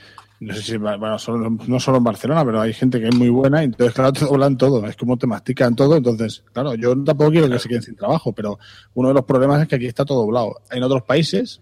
no 0.42 0.54
sé 0.54 0.62
si, 0.62 0.78
bueno, 0.78 1.18
solo- 1.20 1.50
no 1.68 1.80
solo 1.82 1.98
en 1.98 2.04
Barcelona, 2.06 2.46
pero 2.46 2.62
hay 2.62 2.72
gente 2.72 3.02
que 3.02 3.08
es 3.10 3.16
muy 3.16 3.28
buena, 3.30 3.62
y 3.62 3.66
entonces 3.66 3.94
claro, 3.94 4.14
te 4.14 4.24
doblan 4.26 4.56
todo, 4.58 4.86
es 4.86 4.96
como 4.96 5.18
te 5.18 5.28
mastican 5.28 5.76
todo, 5.76 5.98
entonces, 5.98 6.44
claro, 6.54 6.76
yo 6.76 6.94
tampoco 7.04 7.32
quiero 7.32 7.50
que 7.50 7.60
se 7.60 7.68
queden 7.68 7.82
sin 7.82 7.96
trabajo, 7.96 8.32
pero 8.32 8.58
uno 8.94 9.10
de 9.10 9.16
los 9.16 9.26
problemas 9.26 9.62
es 9.62 9.68
que 9.68 9.76
aquí 9.76 9.88
está 9.88 10.06
todo 10.06 10.20
doblado. 10.22 10.62
En 10.72 10.84
otros 10.84 11.02
países, 11.04 11.62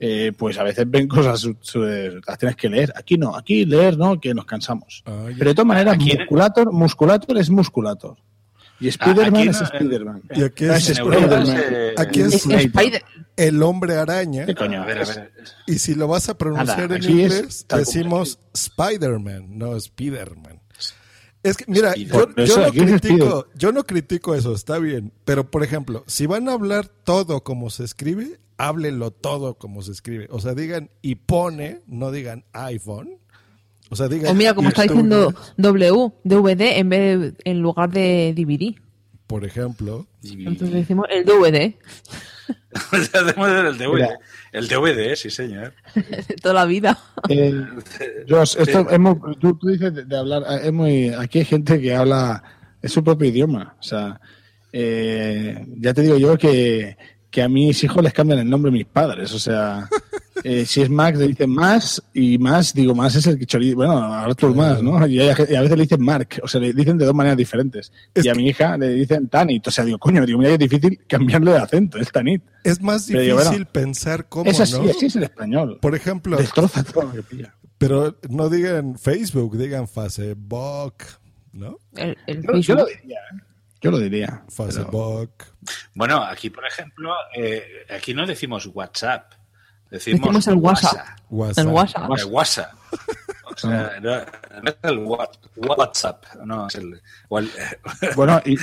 eh, 0.00 0.32
pues 0.36 0.58
a 0.58 0.62
veces 0.64 0.84
ven 0.90 1.06
cosas, 1.08 1.40
su- 1.40 1.56
su- 1.60 1.82
las 2.26 2.38
tienes 2.38 2.56
que 2.56 2.68
leer, 2.68 2.92
aquí 2.96 3.16
no, 3.16 3.36
aquí 3.36 3.64
leer 3.64 3.96
no, 3.96 4.20
que 4.20 4.34
nos 4.34 4.44
cansamos. 4.44 5.02
Ah. 5.06 5.26
Pero 5.38 5.50
de 5.50 5.54
todas 5.54 5.66
maneras, 5.66 5.96
musculator, 5.98 6.72
musculator 6.72 7.38
es 7.38 7.50
musculator. 7.50 8.16
Y 8.80 8.88
Spider-Man 8.88 9.36
aquí 9.36 9.48
es 9.48 9.60
no- 9.60 9.66
Spider-Man. 9.68 10.22
Y 10.34 10.42
aquí 10.42 10.64
No 10.64 10.74
es, 10.74 10.88
Spider-Man. 10.90 11.46
se- 11.46 11.94
aquí 11.96 12.20
es 12.20 12.34
Es 12.46 13.02
el 13.36 13.62
hombre 13.62 13.96
araña, 13.96 14.46
¿Qué 14.46 14.54
coño? 14.54 14.82
A 14.82 14.86
ver, 14.86 14.98
a 14.98 15.04
ver. 15.04 15.32
y 15.66 15.78
si 15.78 15.94
lo 15.94 16.08
vas 16.08 16.28
a 16.28 16.36
pronunciar 16.36 16.88
Nada, 16.90 16.96
en 16.96 17.04
inglés, 17.10 17.66
decimos 17.68 18.38
Spider-Man, 18.52 19.58
no 19.58 19.76
Spider-Man. 19.76 20.60
Es 21.42 21.56
que, 21.58 21.64
mira, 21.68 21.94
yo, 21.94 22.34
yo 22.36 22.56
no 22.56 22.70
critico, 22.72 23.46
yo 23.54 23.70
no 23.72 23.84
critico 23.84 24.34
eso, 24.34 24.54
está 24.54 24.78
bien. 24.78 25.12
Pero, 25.26 25.50
por 25.50 25.62
ejemplo, 25.62 26.02
si 26.06 26.24
van 26.26 26.48
a 26.48 26.52
hablar 26.52 26.88
todo 26.88 27.42
como 27.44 27.68
se 27.70 27.84
escribe, 27.84 28.40
háblenlo 28.56 29.10
todo 29.10 29.54
como 29.58 29.82
se 29.82 29.92
escribe. 29.92 30.26
O 30.30 30.40
sea, 30.40 30.54
digan 30.54 30.90
y 31.02 31.16
pone, 31.16 31.80
no 31.86 32.10
digan 32.10 32.44
iPhone. 32.52 33.18
O 33.90 33.96
sea, 33.96 34.08
digan. 34.08 34.30
O 34.30 34.34
mira, 34.34 34.54
como 34.54 34.68
está 34.68 34.82
diciendo 34.82 35.34
W, 35.56 36.12
DVD, 36.24 36.78
en 36.78 36.88
vez 36.88 37.20
de- 37.20 37.34
en 37.44 37.60
lugar 37.60 37.90
de 37.90 38.32
DVD. 38.36 38.74
Por 39.26 39.44
ejemplo. 39.44 40.06
Entonces 40.22 40.70
decimos 40.72 41.06
el 41.10 41.24
DVD 41.24 41.74
Hacemos 42.92 43.48
el 43.48 43.78
DVD. 43.78 43.94
Mira. 43.94 44.18
El 44.52 44.68
DVD, 44.68 45.16
sí, 45.16 45.30
señor. 45.30 45.72
de 45.94 46.36
toda 46.42 46.54
la 46.54 46.64
vida. 46.66 46.98
Eh, 47.28 47.64
Josh, 48.28 48.56
esto 48.58 48.88
es 48.90 48.98
muy- 48.98 49.16
tú, 49.40 49.56
tú 49.56 49.68
dices 49.68 49.94
de, 49.94 50.04
de 50.04 50.16
hablar, 50.16 50.44
es 50.62 50.72
muy, 50.72 51.08
aquí 51.08 51.38
hay 51.40 51.44
gente 51.44 51.80
que 51.80 51.94
habla, 51.94 52.42
es 52.82 52.92
su 52.92 53.02
propio 53.02 53.28
idioma. 53.28 53.76
O 53.78 53.82
sea, 53.82 54.20
eh, 54.72 55.64
ya 55.78 55.94
te 55.94 56.02
digo 56.02 56.18
yo 56.18 56.36
que, 56.36 56.96
que 57.34 57.42
a 57.42 57.48
mis 57.48 57.82
hijos 57.82 58.00
les 58.00 58.12
cambian 58.12 58.38
el 58.38 58.48
nombre 58.48 58.70
mis 58.70 58.84
padres. 58.86 59.34
O 59.34 59.40
sea, 59.40 59.88
eh, 60.44 60.64
si 60.64 60.82
es 60.82 60.88
Max 60.88 61.18
le 61.18 61.26
dicen 61.26 61.50
más 61.50 62.00
y 62.14 62.38
más, 62.38 62.72
digo, 62.72 62.94
más 62.94 63.16
es 63.16 63.26
el 63.26 63.36
que 63.40 63.44
chorizo. 63.44 63.74
Bueno, 63.74 63.92
Arthur 64.00 64.54
más, 64.54 64.80
¿no? 64.84 65.04
Y, 65.08 65.18
hay- 65.18 65.34
y 65.50 65.54
a 65.56 65.60
veces 65.62 65.76
le 65.76 65.82
dicen 65.82 66.00
Mark, 66.00 66.28
o 66.44 66.46
sea, 66.46 66.60
le 66.60 66.72
dicen 66.72 66.96
de 66.96 67.04
dos 67.04 67.14
maneras 67.14 67.36
diferentes. 67.36 67.90
y 68.14 68.28
a 68.28 68.34
mi 68.36 68.46
hija 68.46 68.76
le 68.78 68.90
dicen 68.90 69.26
Tanit. 69.28 69.66
O 69.66 69.70
sea, 69.72 69.84
digo, 69.84 69.98
coño, 69.98 70.24
digo, 70.24 70.38
mira, 70.38 70.52
es 70.52 70.58
difícil 70.60 71.00
cambiarle 71.08 71.50
de 71.50 71.58
acento, 71.58 71.98
es 71.98 72.12
Tanit. 72.12 72.40
Es 72.62 72.80
más 72.80 73.08
difícil 73.08 73.32
digo, 73.32 73.42
bueno, 73.50 73.66
pensar 73.72 74.28
cómo, 74.28 74.48
Es 74.48 74.60
así, 74.60 74.78
¿no? 74.80 74.88
así 74.88 75.06
es 75.06 75.16
el 75.16 75.24
español. 75.24 75.78
Por 75.82 75.96
ejemplo, 75.96 76.36
Destroza 76.36 76.84
todo 76.84 77.02
lo 77.06 77.12
que 77.14 77.22
pilla. 77.24 77.52
pero 77.78 78.16
no 78.30 78.48
digan 78.48 78.96
Facebook, 78.96 79.58
digan 79.58 79.88
Facebook, 79.88 80.94
¿no? 81.52 81.78
El, 81.96 82.16
el 82.28 82.42
Yo, 82.42 82.52
yo 82.52 82.52
Facebook. 82.52 82.76
lo 82.78 82.86
diría, 82.86 83.18
¿eh? 83.18 83.40
Yo 83.84 83.90
lo 83.90 83.98
diría. 83.98 84.42
pero- 84.56 84.68
Facebook. 84.72 85.44
Bueno, 85.94 86.22
aquí, 86.24 86.50
por 86.50 86.66
ejemplo, 86.66 87.12
eh, 87.36 87.64
aquí 87.94 88.14
no 88.14 88.26
decimos 88.26 88.66
WhatsApp. 88.72 89.32
Decimos, 89.90 90.20
Decimos 90.22 90.46
el 90.48 90.54
WhatsApp. 90.56 91.18
WhatsApp. 91.30 91.58
El 91.66 91.72
WhatsApp. 91.72 92.10
El 92.18 92.24
WhatsApp. 92.26 92.72
O 93.46 93.56
sea, 93.56 94.00
no, 94.02 94.10
no 94.10 94.68
es 94.70 94.76
el 94.82 94.98
What- 95.04 95.28
WhatsApp, 95.56 96.24
no, 96.44 96.66
es 96.66 96.74
el, 96.74 96.94
el- 97.30 97.50
Bueno, 98.16 98.40
y, 98.44 98.56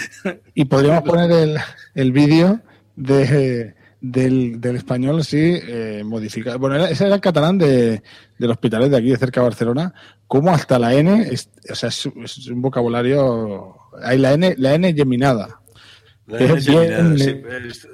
y 0.54 0.66
podríamos 0.66 1.04
poner 1.04 1.32
el, 1.32 1.58
el 1.96 2.12
vídeo 2.12 2.60
de, 2.98 3.74
del, 4.02 4.60
del 4.60 4.76
español 4.76 5.22
así 5.22 5.38
eh, 5.40 6.02
modificado. 6.04 6.60
Bueno, 6.60 6.76
era- 6.76 6.90
ese 6.90 7.06
era 7.06 7.16
el 7.16 7.22
catalán 7.22 7.58
de, 7.58 8.04
del 8.38 8.52
hospitalet 8.52 8.90
de 8.92 8.98
aquí, 8.98 9.10
de 9.12 9.18
cerca 9.18 9.40
de 9.40 9.46
Barcelona. 9.48 9.94
Como 10.28 10.52
hasta 10.52 10.78
la 10.78 10.94
N, 10.94 11.22
es, 11.32 11.50
o 11.70 11.76
sea, 11.76 11.88
es, 11.88 12.10
es 12.22 12.48
un 12.48 12.62
vocabulario. 12.62 13.78
Hay 14.04 14.18
la 14.18 14.34
N, 14.34 14.56
la 14.58 14.74
N 14.76 14.94
geminada. 14.94 15.62
La 16.28 16.38
Que 16.38 16.46
N 16.46 16.54
es 16.58 16.66
geminada, 16.66 17.04
bien- 17.14 17.20
sí, 17.20 17.42
es- 17.70 17.88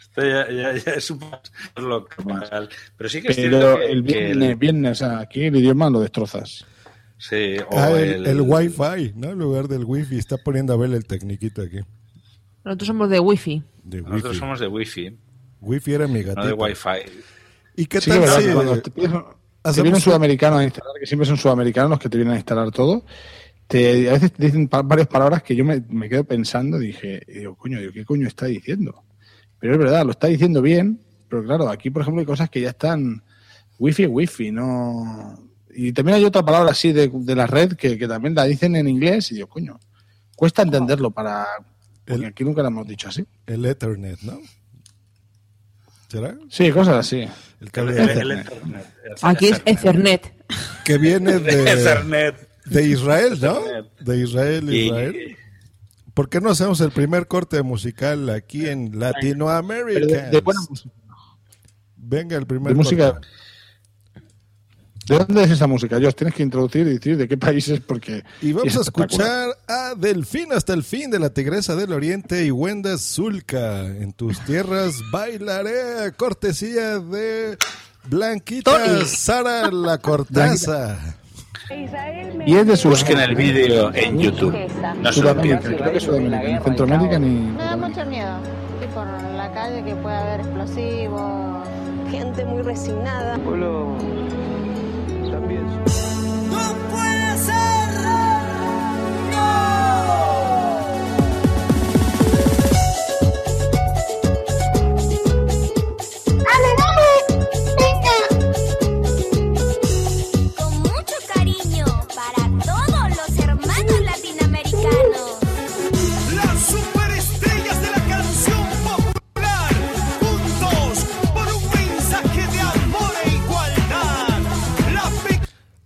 esto 0.00 0.22
ya, 0.22 0.48
ya- 0.50 0.76
ya 0.76 0.92
es 0.92 1.10
un 1.10 1.18
poco 1.18 1.40
local. 1.76 2.68
Pero 2.96 3.10
sí 3.10 3.20
que 3.22 3.28
es 3.28 3.36
cierto 3.36 3.58
Pero 3.58 3.78
que, 3.78 3.86
el 3.86 4.04
que 4.04 4.54
bien, 4.54 4.86
o 4.86 4.94
sea, 4.94 5.18
aquí 5.20 5.42
el 5.44 5.56
idioma 5.56 5.90
lo 5.90 6.00
destrozas. 6.00 6.64
sí, 7.18 7.56
o 7.70 7.78
Ah, 7.78 7.90
el, 8.00 8.08
el- 8.14 8.26
el 8.26 8.40
Wi-Fi, 8.42 9.12
¿no? 9.16 9.30
En 9.30 9.38
lugar 9.38 9.66
del 9.68 9.84
Wi-Fi. 9.84 10.18
Está 10.18 10.36
poniendo 10.36 10.72
a 10.72 10.76
ver 10.76 10.92
el 10.92 11.04
tecniquito 11.06 11.62
aquí. 11.62 11.80
Nosotros 12.64 12.86
somos 12.86 13.10
de 13.10 13.20
wifi. 13.20 13.62
De 13.82 14.00
nosotros 14.02 14.36
somos 14.38 14.60
de 14.60 14.66
wifi, 14.68 15.18
Wi-Fi 15.60 15.92
era 15.94 16.06
mi 16.06 16.22
gatito. 16.22 16.40
no 16.42 16.46
de 16.46 16.52
wifi. 16.54 16.88
¿Y 17.76 17.86
qué 17.86 18.00
Sí, 18.00 18.10
tal 18.10 18.20
verdad, 18.20 18.38
si 18.40 18.46
que 18.46 18.52
cuando 18.54 18.80
te, 18.82 18.90
pides- 18.90 19.10
te 19.10 19.18
hacemos 19.64 19.74
viene 19.82 19.88
un 19.88 19.94
un- 19.96 20.00
sudamericano 20.00 20.56
a 20.58 20.64
instalar, 20.64 20.92
que 21.00 21.06
siempre 21.06 21.26
son 21.26 21.36
sudamericanos 21.36 21.90
los 21.90 21.98
que 21.98 22.08
te 22.08 22.16
vienen 22.16 22.34
a 22.34 22.36
instalar 22.36 22.70
todo, 22.70 23.04
te, 23.66 24.08
a 24.10 24.12
veces 24.14 24.32
te 24.32 24.44
dicen 24.46 24.68
pa- 24.68 24.82
varias 24.82 25.08
palabras 25.08 25.42
que 25.42 25.56
yo 25.56 25.64
me, 25.64 25.82
me 25.88 26.08
quedo 26.08 26.24
pensando, 26.24 26.78
dije, 26.78 27.22
y 27.28 27.40
digo, 27.40 27.56
coño, 27.56 27.78
digo, 27.80 27.92
¿qué 27.92 28.04
coño 28.04 28.26
está 28.28 28.46
diciendo? 28.46 29.04
Pero 29.58 29.74
es 29.74 29.78
verdad, 29.78 30.04
lo 30.04 30.10
está 30.12 30.26
diciendo 30.26 30.60
bien, 30.62 31.00
pero 31.28 31.42
claro, 31.44 31.68
aquí 31.70 31.90
por 31.90 32.02
ejemplo 32.02 32.20
hay 32.20 32.26
cosas 32.26 32.50
que 32.50 32.60
ya 32.60 32.70
están 32.70 33.22
wifi, 33.78 34.06
wifi, 34.06 34.50
no... 34.50 35.38
Y 35.76 35.92
también 35.92 36.16
hay 36.16 36.24
otra 36.24 36.44
palabra 36.44 36.70
así 36.70 36.92
de, 36.92 37.10
de 37.12 37.34
la 37.34 37.46
red 37.48 37.72
que, 37.72 37.98
que 37.98 38.06
también 38.06 38.34
la 38.34 38.44
dicen 38.44 38.76
en 38.76 38.86
inglés 38.86 39.32
y 39.32 39.36
digo, 39.36 39.48
coño, 39.48 39.80
cuesta 40.36 40.62
entenderlo 40.62 41.10
para... 41.10 41.46
Porque 42.04 42.26
aquí 42.26 42.44
nunca 42.44 42.60
lo 42.62 42.68
hemos 42.68 42.86
dicho 42.86 43.08
así. 43.08 43.24
el 43.46 43.64
Ethernet, 43.64 44.20
¿no? 44.22 44.38
¿Será? 46.08 46.36
Sí, 46.48 46.70
cosas 46.70 46.96
así. 46.98 47.26
El 47.60 47.70
cable 47.72 47.98
El- 48.00 48.06
de 48.06 48.12
el 48.12 48.30
Ethernet. 48.32 48.46
Ethernet. 48.46 48.86
Aquí 49.22 49.46
es 49.48 49.62
Ethernet. 49.64 50.32
Que 50.84 50.98
viene 50.98 51.38
de, 51.40 51.72
Ethernet. 51.72 52.48
De 52.64 52.86
Israel, 52.88 53.38
¿no? 53.40 53.60
De 54.00 54.18
Israel, 54.18 54.72
Y- 54.72 54.86
Israel. 54.86 55.36
¿Por 56.14 56.28
qué 56.28 56.40
no 56.40 56.50
hacemos 56.50 56.80
el 56.80 56.92
primer 56.92 57.26
corte 57.26 57.60
musical 57.62 58.30
aquí 58.30 58.66
en 58.68 58.98
Latinoamérica? 58.98 60.30
de 60.30 60.40
buena 60.40 60.60
música. 60.68 60.90
Venga, 61.96 62.36
el 62.36 62.46
primer 62.46 62.72
De 62.72 62.74
música. 62.76 63.12
corte. 63.12 63.28
¿De 65.08 65.18
dónde 65.18 65.42
es 65.44 65.50
esa 65.50 65.66
música? 65.66 65.98
Yo 65.98 66.10
tienes 66.12 66.34
que 66.34 66.42
introducir 66.42 66.86
y 66.86 66.94
decir 66.94 67.16
de 67.18 67.28
qué 67.28 67.36
países 67.36 67.80
porque... 67.80 68.24
Y 68.40 68.52
vamos 68.52 68.68
es 68.72 68.78
a 68.78 68.80
escuchar 68.82 69.50
a 69.68 69.94
Delfín 69.96 70.50
hasta 70.52 70.72
el 70.72 70.82
fin 70.82 71.10
de 71.10 71.18
la 71.18 71.28
Tigresa 71.28 71.76
del 71.76 71.92
Oriente 71.92 72.46
y 72.46 72.50
Wenda 72.50 72.96
Zulka. 72.96 73.84
En 73.86 74.14
tus 74.14 74.40
tierras 74.46 74.94
bailaré, 75.12 76.12
cortesía 76.16 77.00
de 77.00 77.58
Blanquita 78.08 78.70
Tony. 78.82 79.04
Sara 79.04 79.70
La 79.70 79.98
Cortaza. 79.98 81.18
Y 81.70 82.56
es 82.56 82.66
de 82.66 82.72
Busquen 82.72 83.16
Sudamérica. 83.16 83.24
el 83.24 83.34
vídeo 83.34 83.90
en 83.94 84.18
YouTube. 84.18 84.54
No 85.00 85.12
se 85.12 85.22
lo 85.22 85.40
pierdan. 85.40 85.74
creo 85.76 85.92
que 85.92 86.00
Sudamérica. 86.00 86.62
Centroamérica 86.62 87.18
ni... 87.18 87.28
Me 87.28 87.62
da 87.62 87.76
mucho 87.76 88.04
miedo 88.04 88.36
ir 88.82 88.88
por 88.88 89.06
la 89.06 89.50
calle 89.52 89.82
que 89.82 89.94
pueda 89.96 90.20
haber 90.22 90.40
explosivos, 90.40 91.68
gente 92.10 92.44
muy 92.44 92.62
resignada. 92.62 93.38
Con 93.38 93.60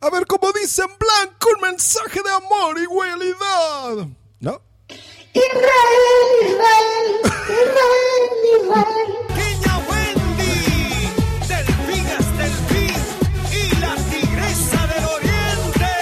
A 0.08 0.10
ver 0.10 0.26
cómo 0.26 0.50
dice 0.52 0.80
en 0.80 0.88
blanco 0.98 1.50
un 1.54 1.60
mensaje 1.60 2.22
de 2.22 2.30
amor 2.30 2.78
y 2.78 2.84
igualdad. 2.84 4.06
¿No? 4.40 4.62
pequeña 9.34 9.78
Wendy, 9.86 11.12
Delfín 11.46 12.06
hasta 12.06 12.42
el 12.46 12.52
fin 12.70 12.96
y 13.52 13.76
la 13.80 13.94
tigresa 14.08 14.80
del 14.86 15.04
oriente. 15.04 15.92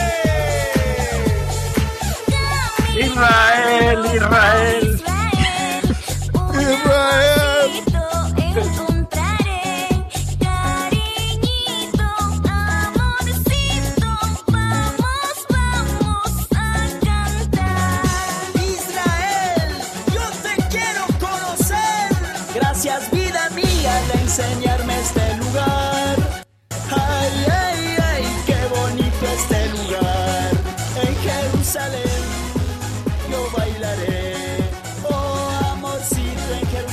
Israel, 3.00 3.55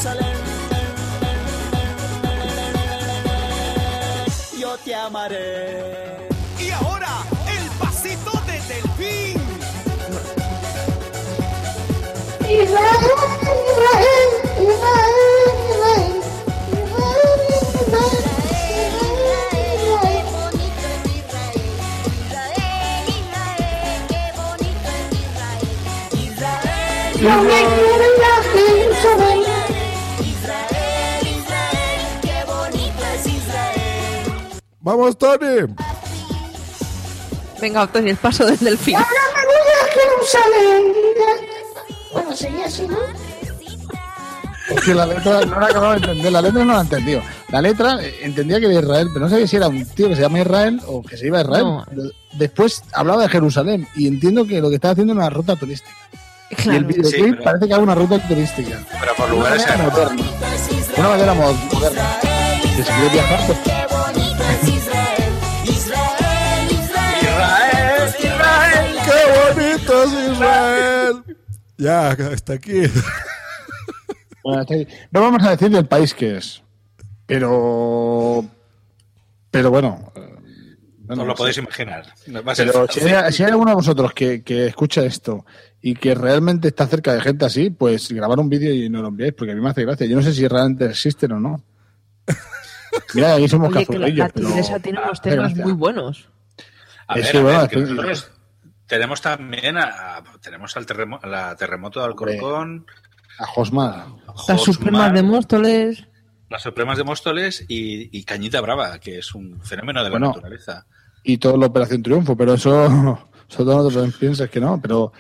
Jerusalén. 0.04 0.36
Yo 4.60 4.78
te 4.80 4.94
amaré. 4.94 6.28
Y 6.60 6.72
ahora, 6.72 7.24
el 7.48 7.70
pasito 7.80 8.32
de 8.46 8.60
Delfín. 8.68 9.42
Israel, 27.24 27.73
Vamos, 34.84 35.18
Tony. 35.18 35.74
Venga, 37.62 37.88
Tony, 37.88 38.10
el 38.12 38.18
paso 38.18 38.46
del 38.46 38.58
delfín. 38.60 38.98
Bueno, 42.12 42.36
sería 42.36 42.66
así, 42.66 42.86
¿no? 42.88 42.98
Es 44.70 44.82
que 44.82 44.94
la 44.94 45.06
letra 45.06 45.46
no 45.46 45.60
la 45.60 45.68
acababa 45.68 45.94
de 45.96 46.00
entender. 46.00 46.32
La 46.32 46.42
letra 46.42 46.66
no 46.66 46.74
la 46.74 46.82
entendió. 46.82 47.22
La 47.50 47.62
letra 47.62 47.98
eh, 48.04 48.14
entendía 48.24 48.60
que 48.60 48.66
era 48.66 48.80
Israel, 48.82 49.08
pero 49.14 49.26
no 49.26 49.30
sabía 49.30 49.48
si 49.48 49.56
era 49.56 49.68
un 49.68 49.86
tío 49.86 50.10
que 50.10 50.16
se 50.16 50.22
llama 50.22 50.40
Israel 50.42 50.82
o 50.88 51.02
que 51.02 51.16
se 51.18 51.28
iba 51.28 51.38
a 51.40 51.42
Israel. 51.42 51.64
No. 51.64 51.86
Pero 51.90 52.04
Después 52.34 52.82
hablaba 52.94 53.22
de 53.24 53.30
Jerusalén 53.30 53.88
y 53.96 54.08
entiendo 54.08 54.46
que 54.46 54.60
lo 54.60 54.70
que 54.70 54.76
estaba 54.76 54.94
haendo 54.96 55.14
era 55.14 55.22
una 55.22 55.30
ruta 55.30 55.56
turística. 55.56 55.94
Y 56.50 56.56
el 56.56 56.58
Claro. 56.62 56.88
videoclip 56.88 57.14
Sí, 57.26 57.32
pero- 57.32 57.44
parece 57.44 57.68
que 57.68 57.74
haga 57.74 57.84
una 57.84 57.96
ruta 57.96 58.28
turística. 58.28 58.80
Pero 59.00 59.16
por 59.16 59.26
Una 59.26 59.34
lugares 59.36 59.68
manera 59.68 59.90
moderna. 59.90 60.24
Una 60.98 61.10
manera 61.10 61.34
mo- 61.34 61.54
moderna. 61.74 62.20
Que 62.76 62.84
si 62.84 62.92
quieres 62.92 63.14
viajar, 63.14 63.40
pues 63.46 63.60
Ya, 71.78 72.10
hasta 72.10 72.54
aquí. 72.54 72.82
Bueno, 74.44 74.62
hasta. 74.62 74.76
No 75.12 75.22
vamos 75.22 75.44
a 75.44 75.52
decir 75.52 75.70
del 75.70 75.86
país 75.86 76.14
que 76.14 76.38
es. 76.38 76.62
Pero. 77.26 78.46
Pero 79.52 79.70
bueno. 79.72 80.12
eh, 80.16 80.36
bueno, 81.00 81.22
Os 81.24 81.28
lo 81.28 81.36
podéis 81.36 81.58
imaginar. 81.58 82.06
Va 82.48 82.52
a 82.52 82.56
ser 82.56 82.68
Pero 82.72 82.88
si 82.90 83.00
hay, 83.02 83.32
si 83.34 83.44
hay 83.44 83.52
alguno 83.52 83.72
de 83.72 83.76
vosotros 83.76 84.14
que, 84.14 84.42
que 84.44 84.68
escucha 84.68 85.04
esto 85.04 85.46
y 85.82 85.96
que 85.96 86.16
realmente 86.16 86.70
está 86.70 86.88
cerca 86.88 87.14
de 87.14 87.22
gente 87.22 87.46
así, 87.46 87.70
pues 87.70 88.12
grabar 88.12 88.40
un 88.40 88.50
vídeo 88.50 88.74
y 88.74 88.90
nos 88.90 89.02
lo 89.02 89.10
enviáis, 89.10 89.34
porque 89.34 89.52
a 89.52 89.56
mí 89.56 89.62
me 89.62 89.70
hace 89.70 89.84
gracia. 89.86 90.06
Yo 90.08 90.16
no 90.16 90.22
sé 90.22 90.34
si 90.34 90.48
realmente 90.48 90.86
existen 90.86 91.34
o 91.34 91.40
no. 91.40 91.64
Mira, 93.14 93.36
aquí 93.36 93.48
somos 93.48 93.74
Oye, 93.76 93.86
que 93.86 93.98
la, 94.00 94.08
la 94.08 94.30
pero 94.30 94.50
tiene 94.82 95.00
unos 95.02 95.22
temas 95.22 95.56
muy 95.56 95.72
buenos. 95.74 96.30
A 97.08 97.16
Es 97.20 97.24
ver, 97.26 97.32
que, 97.32 97.38
a 97.38 97.42
bueno, 97.44 97.60
ver, 97.60 97.70
que 97.70 97.80
es 97.80 97.84
que- 97.88 97.94
nosotros 97.94 98.32
tenemos 98.88 99.22
también 99.22 99.78
a, 99.78 100.18
a- 100.18 100.24
tenemos 100.42 100.76
al 100.78 100.86
terremoto, 100.86 101.28
la 101.28 101.56
terremoto 101.56 102.00
de 102.00 102.06
Alcorcón, 102.08 102.86
A 103.40 103.46
Josmar. 103.46 104.06
Las 104.48 104.62
Supremas 104.62 105.14
de 105.14 105.24
Móstoles. 105.24 106.08
las 106.50 106.62
Supremas 106.62 106.98
de 106.98 107.04
Móstoles 107.04 107.66
y, 107.68 108.16
y 108.18 108.24
Cañita 108.24 108.62
Brava, 108.62 109.00
que 109.00 109.18
es 109.20 109.34
un 109.34 109.60
fenómeno 109.62 110.00
de 110.04 110.10
la 110.10 110.12
Bueno. 110.12 110.28
naturaleza. 110.28 110.86
y 111.24 111.38
toda 111.38 111.58
la 111.58 111.68
Operación 111.68 112.04
Triunfo, 112.04 112.36
pero 112.36 112.54
eso, 112.56 112.86
eso 113.50 113.64
no 113.66 113.88
te 113.90 114.12
piensas 114.18 114.50
que 114.50 114.60
no, 114.60 114.80
pero 114.82 115.12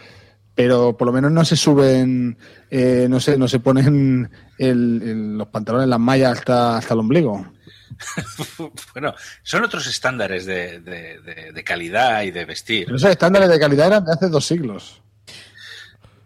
pero 0.56 0.96
por 0.96 1.08
lo 1.08 1.14
menos 1.14 1.32
no 1.32 1.44
se 1.44 1.56
suben, 1.56 2.38
eh, 2.70 3.08
no 3.10 3.20
sé, 3.20 3.38
no 3.40 3.48
se 3.48 3.60
ponen 3.60 4.30
el- 4.60 5.02
el- 5.02 5.38
los 5.38 5.48
pantalones, 5.48 5.88
las 5.88 6.00
mallas 6.00 6.38
hasta, 6.38 6.78
hasta 6.78 6.94
el 6.94 7.00
ombligo. 7.00 7.53
bueno, 8.94 9.14
son 9.44 9.64
otros 9.64 9.88
estándares 9.88 10.46
de, 10.46 10.80
de- 10.80 11.20
de- 11.20 11.52
de 11.54 11.64
calidad 11.64 12.24
y 12.24 12.32
de 12.32 12.46
vestir. 12.46 12.86
Pero 12.86 12.98
esos 12.98 13.10
estándares 13.10 13.50
de 13.50 13.60
calidad 13.60 13.88
eran 13.88 14.06
de 14.06 14.12
hace 14.14 14.30
dos 14.30 14.46
siglos. 14.46 15.02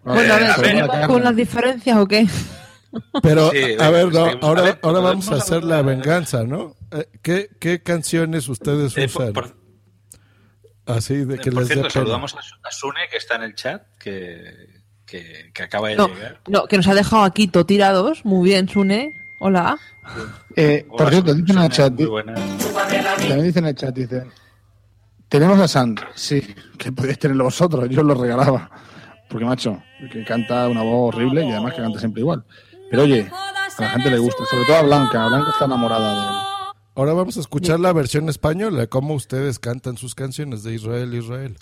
Bueno, 0.03 0.33
a 0.33 0.37
ver, 0.37 0.51
a 0.51 0.57
ver, 0.57 0.65
¿seguimos 0.67 1.07
con 1.07 1.23
las 1.23 1.35
diferencias 1.35 1.97
o 1.97 2.07
qué? 2.07 2.27
Pero, 3.21 3.51
Sí, 3.51 3.75
a 3.77 3.89
ver, 3.89 4.07
no, 4.13 4.25
ahora, 4.41 4.61
A 4.61 4.63
ver, 4.65 4.79
ahora 4.81 4.99
vamos 5.01 5.29
a 5.29 5.35
hacer 5.35 5.63
la 5.63 5.81
venganza, 5.81 6.43
¿no? 6.45 6.75
Eh, 6.91 7.09
¿Qué, 7.21 7.49
qué 7.59 7.83
canciones 7.83 8.47
ustedes 8.47 8.97
Eh, 8.97 9.09
por- 9.09 9.21
usan? 9.23 9.33
por- 9.33 9.57
Así 10.85 11.15
de 11.25 11.37
que 11.37 11.51
Por 11.51 11.63
les 11.63 11.67
cierto, 11.73 11.89
saludamos 11.89 12.33
a, 12.35 12.41
Su- 12.41 12.55
a 12.63 12.71
Sune, 12.71 13.01
que 13.11 13.17
está 13.17 13.35
en 13.35 13.43
el 13.43 13.55
chat, 13.55 13.83
que, 13.99 14.81
que, 15.05 15.51
que 15.53 15.63
acaba 15.63 15.89
de 15.89 15.97
No, 15.97 16.07
llegar. 16.07 16.39
no, 16.47 16.65
que 16.67 16.77
nos 16.77 16.87
ha 16.87 16.93
dejado 16.95 17.23
aquí 17.23 17.49
todo 17.49 17.65
tirados. 17.65 18.23
Muy 18.23 18.47
bien, 18.49 18.69
Sune. 18.69 19.13
Hola. 19.39 19.77
Eh, 20.55 20.85
por 20.89 21.01
Hola, 21.01 21.11
cierto, 21.11 21.31
Sune, 21.31 21.43
dicen 21.43 21.57
en 21.57 21.63
el 21.63 21.69
chat, 21.69 21.93
también 23.17 23.43
dicen 23.43 23.63
en 23.63 23.69
el 23.69 23.75
chat, 23.75 23.95
dicen, 23.95 24.31
tenemos 25.29 25.59
a 25.59 25.67
Sand, 25.67 26.01
sí, 26.15 26.41
que 26.77 26.91
podéis 26.91 27.19
tenerlo 27.19 27.45
vosotros, 27.45 27.87
yo 27.89 28.03
lo 28.03 28.15
regalaba. 28.15 28.69
Porque, 29.29 29.45
macho, 29.45 29.81
que 30.11 30.23
canta 30.23 30.67
una 30.69 30.83
voz 30.83 31.13
horrible 31.13 31.45
y 31.45 31.51
además 31.51 31.73
que 31.73 31.81
canta 31.81 31.99
siempre 31.99 32.21
igual. 32.21 32.45
Pero 32.89 33.03
oye, 33.03 33.29
a 33.29 33.81
la 33.81 33.89
gente 33.89 34.09
le 34.09 34.19
gusta, 34.19 34.45
sobre 34.49 34.65
todo 34.65 34.77
a 34.77 34.83
Blanca, 34.83 35.27
Blanca 35.27 35.51
está 35.51 35.65
enamorada 35.65 36.13
de 36.13 36.21
él. 36.21 36.27
Ahora 36.95 37.13
vamos 37.13 37.37
a 37.37 37.41
escuchar 37.41 37.79
la 37.79 37.93
versión 37.93 38.27
española, 38.29 38.87
cómo 38.87 39.13
ustedes 39.13 39.59
cantan 39.59 39.97
sus 39.97 40.15
canciones 40.15 40.63
de 40.63 40.73
Israel, 40.73 41.13
Israel. 41.13 41.57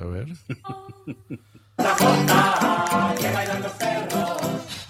A 0.00 0.04
ver. 0.04 0.28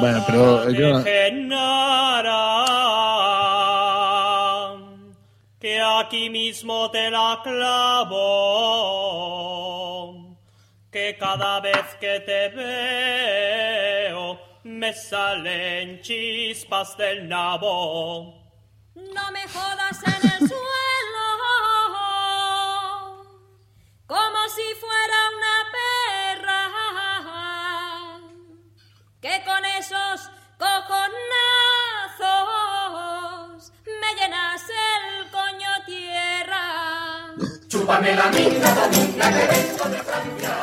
Bueno, 0.00 0.24
pero 0.26 0.70
yo... 0.70 1.04
que 5.60 5.80
aquí 5.80 6.28
mismo 6.30 6.90
te 6.90 7.10
la 7.10 7.40
clavo, 7.42 8.18
que 10.90 11.16
cada 11.18 11.60
vez 11.60 11.94
que 12.00 12.18
te 12.20 12.48
veo 12.48 14.40
me 14.64 14.92
salen 14.92 16.00
chispas 16.00 16.96
del 16.96 17.28
nabo. 17.28 18.42
No 18.94 19.30
me 19.32 19.46
jodas 19.48 20.02
en 20.04 20.30
el 20.32 20.38
suelo, 20.48 21.28
como 24.06 24.48
si 24.48 24.74
fuera 24.80 25.30
una 25.36 25.56
perra, 25.72 25.91
que 29.22 29.40
con 29.44 29.64
esos 29.78 30.30
cojonazos 30.58 30.92
me 33.86 34.10
llenas 34.20 34.62
el 34.68 35.30
coño 35.30 35.70
tierra. 35.86 36.66
Chúpame 37.68 38.16
la 38.16 38.26
minga, 38.32 38.74
dominga, 38.74 39.30
que 39.30 39.46
vengo 39.46 39.84
de 39.88 39.98
Francia. 40.02 40.54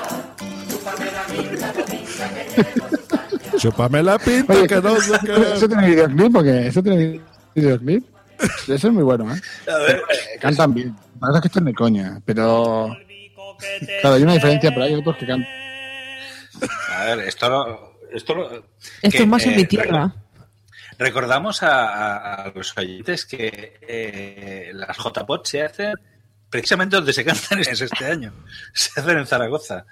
Chúpame 0.70 1.08
la 1.10 1.24
minga, 1.30 1.72
dominga, 1.72 2.28
que 2.36 3.58
Chúpame 3.58 4.04
la 4.04 4.20
pinta, 4.20 4.54
Oye, 4.54 4.68
que 4.68 4.82
no 4.82 5.00
sé 5.00 5.14
qué. 5.26 5.54
¿Eso 5.54 5.68
tiene 5.70 5.88
videoclip 5.88 6.36
o 6.36 6.44
qué? 6.44 6.68
¿Eso 6.68 6.84
tiene 6.84 7.22
videoclip? 7.56 8.04
Eso 8.68 8.88
es 8.88 8.94
muy 8.94 9.04
bueno, 9.04 9.34
¿eh? 9.34 9.42
Eh, 9.68 10.02
Cantan 10.42 10.74
bien. 10.74 10.94
La 11.22 11.28
verdad 11.28 11.38
es 11.38 11.42
que 11.44 11.48
están 11.48 11.64
de 11.66 11.74
coña, 11.74 12.20
pero... 12.26 12.94
Claro, 14.02 14.16
hay 14.18 14.24
una 14.24 14.34
diferencia, 14.34 14.70
pero 14.72 14.84
hay 14.84 14.96
otros 14.96 15.16
que 15.16 15.26
cantan... 15.28 15.48
A 16.90 17.06
ver, 17.06 17.20
esto 17.20 17.50
lo. 17.50 17.89
Esto, 18.14 18.36
lo- 18.36 18.52
Esto 18.54 18.64
que, 19.12 19.18
es 19.18 19.28
más 19.28 19.46
en 19.46 19.54
eh, 19.54 19.56
mi 19.58 19.66
tierra. 19.66 20.14
Recordamos 20.98 21.64
a, 21.64 22.52
los 22.54 22.78
oyentes 22.78 23.26
que 23.26 23.80
eh, 23.88 24.72
las 24.74 24.98
JPOT 24.98 25.46
se 25.48 25.64
hacen 25.64 25.94
precisamente 26.50 26.96
donde 26.98 27.14
se 27.14 27.24
cantan 27.24 27.60
es 27.60 27.80
este 27.82 28.06
año. 28.06 28.34
Se 28.74 29.00
hacen 29.00 29.18
en 29.18 29.26
Zaragoza. 29.26 29.86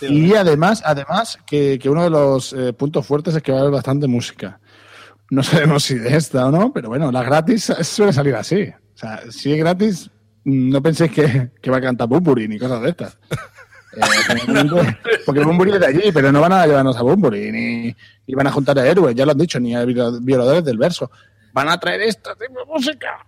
Y 0.00 0.34
además, 0.34 0.82
además 0.84 1.38
que, 1.46 1.78
que 1.78 1.90
uno 1.90 2.04
de 2.04 2.10
los 2.10 2.52
eh, 2.52 2.72
puntos 2.72 3.06
fuertes 3.06 3.34
es 3.34 3.42
que 3.42 3.52
va 3.52 3.58
a 3.58 3.60
haber 3.62 3.72
bastante 3.74 4.06
música. 4.06 4.60
No 5.30 5.42
sabemos 5.42 5.84
si 5.84 5.94
de 5.94 6.16
esta 6.16 6.46
o 6.46 6.50
no, 6.50 6.72
pero 6.72 6.88
bueno, 6.88 7.12
las 7.12 7.24
gratis 7.24 7.72
suele 7.82 8.12
salir 8.12 8.34
así. 8.34 8.62
O 8.94 8.98
sea, 8.98 9.22
si 9.30 9.52
es 9.52 9.58
gratis, 9.58 10.10
no 10.44 10.82
penséis 10.82 11.12
que, 11.12 11.50
que 11.60 11.70
va 11.70 11.76
a 11.76 11.82
cantar 11.82 12.08
Bumburi 12.08 12.48
ni 12.48 12.58
cosas 12.58 12.80
de 12.82 12.90
estas. 12.90 13.18
Eh, 13.92 14.96
porque- 15.24 15.42
Bumburi 15.44 15.72
es 15.72 15.80
de 15.80 15.86
allí, 15.86 16.12
pero 16.12 16.30
no 16.30 16.40
van 16.40 16.52
a 16.52 16.66
llevarnos 16.66 16.96
a 16.96 17.02
Bumburi, 17.02 17.50
ni, 17.50 17.96
ni 18.26 18.34
van 18.34 18.46
a 18.46 18.52
juntar 18.52 18.78
a 18.78 18.86
héroes, 18.86 19.14
ya 19.14 19.24
lo 19.24 19.32
han 19.32 19.38
dicho, 19.38 19.58
ni 19.58 19.74
a 19.74 19.84
viola- 19.84 20.18
violadores 20.20 20.64
del 20.64 20.78
verso. 20.78 21.10
Van 21.52 21.68
a 21.68 21.78
traer 21.80 22.02
esta 22.02 22.34
tipo 22.34 22.58
de 22.60 22.66
música. 22.66 23.26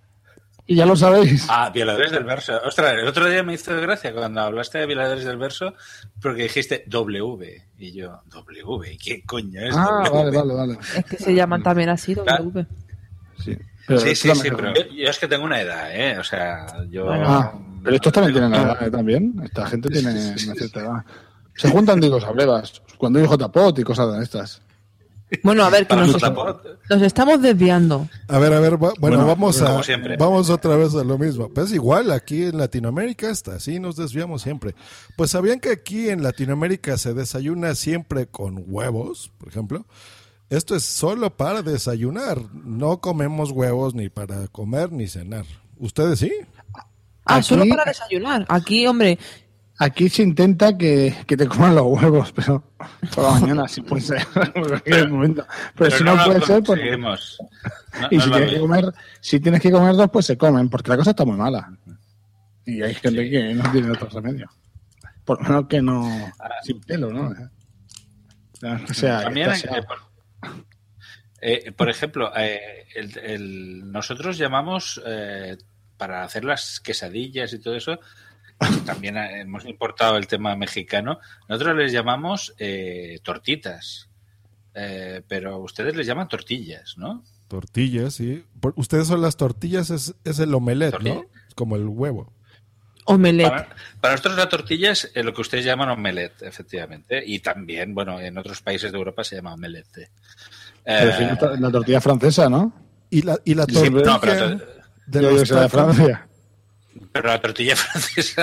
Y 0.66 0.76
ya 0.76 0.86
lo 0.86 0.94
sabéis. 0.94 1.46
Ah, 1.48 1.70
violadores 1.74 2.12
del 2.12 2.22
verso. 2.22 2.52
Ostras, 2.64 2.92
el 2.92 3.08
otro 3.08 3.28
día 3.28 3.42
me 3.42 3.54
hizo 3.54 3.74
gracia 3.80 4.12
cuando 4.12 4.40
hablaste 4.42 4.78
de 4.78 4.86
violadores 4.86 5.24
del 5.24 5.36
verso 5.36 5.74
porque 6.22 6.44
dijiste 6.44 6.84
W. 6.86 7.64
Y 7.78 7.92
yo, 7.92 8.20
W, 8.30 8.98
¿qué 9.02 9.24
coño 9.24 9.60
es 9.62 9.74
Ah, 9.76 10.02
W? 10.04 10.30
vale, 10.30 10.36
vale, 10.36 10.54
vale. 10.54 10.78
Es 10.96 11.04
que 11.06 11.16
se 11.16 11.34
llaman 11.34 11.62
también 11.64 11.88
así, 11.88 12.14
W. 12.14 12.66
Pero 13.86 13.98
sí, 14.00 14.14
sí, 14.14 14.32
sí, 14.36 14.48
pero 14.54 14.72
yo, 14.74 14.82
yo 14.94 15.08
es 15.08 15.18
que 15.18 15.26
tengo 15.26 15.44
una 15.44 15.60
edad, 15.60 15.90
¿eh? 15.92 16.16
O 16.18 16.22
sea, 16.22 16.66
yo... 16.88 17.10
Ah, 17.10 17.52
pero 17.82 17.96
estos 17.96 18.12
también 18.12 18.32
tienen 18.34 18.54
edad, 18.54 18.82
¿eh? 18.82 18.90
también. 18.90 19.40
Esta 19.44 19.66
gente 19.66 19.88
tiene 19.88 20.10
una 20.10 20.36
cierta 20.54 20.80
edad. 20.80 21.04
Se 21.54 21.68
juntan, 21.68 22.00
digo, 22.00 22.20
sabrevas. 22.20 22.82
Cuando 22.98 23.18
hay 23.18 23.26
JPOT 23.26 23.78
y 23.80 23.82
cosas 23.82 24.16
de 24.16 24.22
estas. 24.22 24.62
Bueno, 25.44 25.62
a 25.62 25.70
ver, 25.70 25.82
que 25.86 25.94
Para 25.94 26.06
nos, 26.06 26.16
JPOT. 26.20 26.66
nos 26.90 27.02
estamos 27.02 27.40
desviando. 27.40 28.08
A 28.26 28.38
ver, 28.40 28.52
a 28.52 28.58
ver, 28.58 28.72
va- 28.74 28.92
bueno, 28.98 29.16
Bueno, 29.18 29.26
vamos 29.26 29.62
a 29.62 29.80
siempre. 29.84 30.16
vamos 30.16 30.50
otra 30.50 30.74
vez 30.74 30.92
a 30.96 31.04
lo 31.04 31.18
mismo. 31.18 31.48
Pues 31.50 31.72
igual 31.72 32.10
aquí 32.10 32.46
en 32.46 32.58
Latinoamérica 32.58 33.30
está, 33.30 33.54
así 33.54 33.78
nos 33.78 33.94
desviamos 33.94 34.42
siempre. 34.42 34.74
Pues 35.16 35.30
sabían 35.30 35.60
que 35.60 35.70
aquí 35.70 36.08
en 36.08 36.24
Latinoamérica 36.24 36.96
se 36.98 37.14
desayuna 37.14 37.76
siempre 37.76 38.26
con 38.26 38.64
huevos, 38.66 39.30
por 39.38 39.48
ejemplo. 39.48 39.86
Esto 40.48 40.74
es 40.74 40.82
solo 40.82 41.30
para 41.36 41.62
desayunar. 41.62 42.38
No 42.52 43.00
comemos 43.00 43.52
huevos 43.52 43.94
ni 43.94 44.08
para 44.08 44.48
comer 44.48 44.90
ni 44.90 45.06
cenar. 45.06 45.44
¿Ustedes 45.78 46.18
sí? 46.18 46.32
Ah, 47.30 47.36
Aquí- 47.36 47.46
solo 47.48 47.64
para 47.68 47.84
desayunar. 47.84 48.46
Aquí, 48.48 48.86
hombre, 48.86 49.18
Aquí 49.82 50.10
se 50.10 50.22
intenta 50.22 50.76
que, 50.76 51.16
que 51.26 51.38
te 51.38 51.46
coman 51.48 51.74
los 51.74 51.86
huevos, 51.86 52.32
pero 52.32 52.62
por 53.14 53.24
la 53.24 53.30
mañana 53.40 53.66
sí 53.66 53.80
puede 53.80 54.02
ser. 54.02 54.26
momento. 55.08 55.46
Pero, 55.74 55.90
si 55.96 56.04
no, 56.04 56.16
lo 56.16 56.24
puede 56.24 56.40
ser, 56.42 56.62
pues. 56.62 56.80
No- 56.98 57.16
Y 58.10 58.16
no 58.18 58.22
si 58.22 58.30
tienes, 58.30 58.50
que 58.52 58.60
comer, 58.60 58.84
si 59.22 59.40
tienes 59.40 59.60
que 59.62 59.70
comer 59.70 59.94
dos, 59.96 60.10
pues 60.12 60.26
se 60.26 60.36
comen, 60.36 60.68
porque 60.68 60.90
la 60.90 60.98
cosa 60.98 61.10
está 61.10 61.24
muy 61.24 61.38
mala. 61.38 61.72
Y 62.66 62.82
hay 62.82 62.94
gente 62.94 63.30
que 63.30 63.54
no 63.54 63.72
tiene 63.72 63.90
otro 63.90 64.06
remedio. 64.10 64.50
Por 65.24 65.40
lo 65.42 65.48
menos 65.48 65.66
que 65.66 65.80
no. 65.80 66.30
Sin 66.62 66.78
pelo, 66.82 67.10
¿no? 67.10 67.32
O 68.90 68.92
sea, 68.94 69.22
También, 69.22 69.50
eh, 69.50 69.82
por, 69.88 69.98
eh, 71.40 71.72
por 71.72 71.88
ejemplo, 71.88 72.30
eh, 72.36 72.84
el- 72.94 73.18
el- 73.18 73.90
nosotros 73.92 74.36
llamamos 74.36 75.00
eh, 75.06 75.56
para 76.00 76.24
hacer 76.24 76.44
las 76.44 76.80
quesadillas 76.80 77.52
y 77.52 77.58
todo 77.58 77.76
eso, 77.76 78.00
también 78.86 79.16
hemos 79.18 79.66
importado 79.66 80.16
el 80.16 80.26
tema 80.26 80.56
mexicano, 80.56 81.18
nosotros 81.48 81.76
les 81.76 81.92
llamamos 81.92 82.54
eh, 82.58 83.18
tortitas, 83.22 84.08
Eh, 84.74 85.22
pero 85.26 85.58
ustedes 85.58 85.96
les 85.96 86.06
llaman 86.06 86.28
tortillas, 86.28 86.94
¿no? 86.96 87.24
Tortillas, 87.48 88.14
sí. 88.14 88.44
Por- 88.60 88.72
Ustedes 88.76 89.08
son 89.08 89.20
las 89.20 89.36
tortillas, 89.36 89.90
es, 89.90 90.14
es 90.24 90.38
el 90.38 90.54
omelette, 90.54 90.92
Tortilla. 90.92 91.14
¿no? 91.14 91.24
Como 91.56 91.74
el 91.74 91.86
huevo. 91.88 92.32
omelette. 93.06 93.50
Para, 93.50 93.68
para 94.00 94.14
nosotros 94.14 94.36
la 94.36 94.48
tortilla 94.48 94.92
es 94.92 95.10
eh, 95.14 95.24
lo 95.24 95.34
que 95.34 95.40
ustedes 95.40 95.64
llaman 95.64 95.88
omelette, 95.90 96.42
efectivamente, 96.42 97.20
y 97.26 97.40
también, 97.40 97.94
bueno, 97.94 98.20
en 98.20 98.38
otros 98.38 98.62
países 98.62 98.92
de 98.92 98.98
Europa 98.98 99.24
se 99.24 99.34
llama 99.36 99.54
omelette. 99.54 100.08
Eh, 100.84 101.36
la 101.58 101.70
tortilla 101.70 102.00
francesa, 102.00 102.48
¿no? 102.48 102.72
Y 103.10 103.22
la, 103.22 103.36
y 103.44 103.54
la 103.56 103.64
Sí, 103.64 103.72
tortilla 103.74 104.04
no, 104.06 104.20
pero 104.20 104.60
de 105.10 105.22
Yo 105.22 105.44
sea 105.46 105.62
de. 105.62 105.68
Francia. 105.68 106.26
Pero 107.12 107.28
la 107.28 107.40
tortilla 107.40 107.76
francesa. 107.76 108.42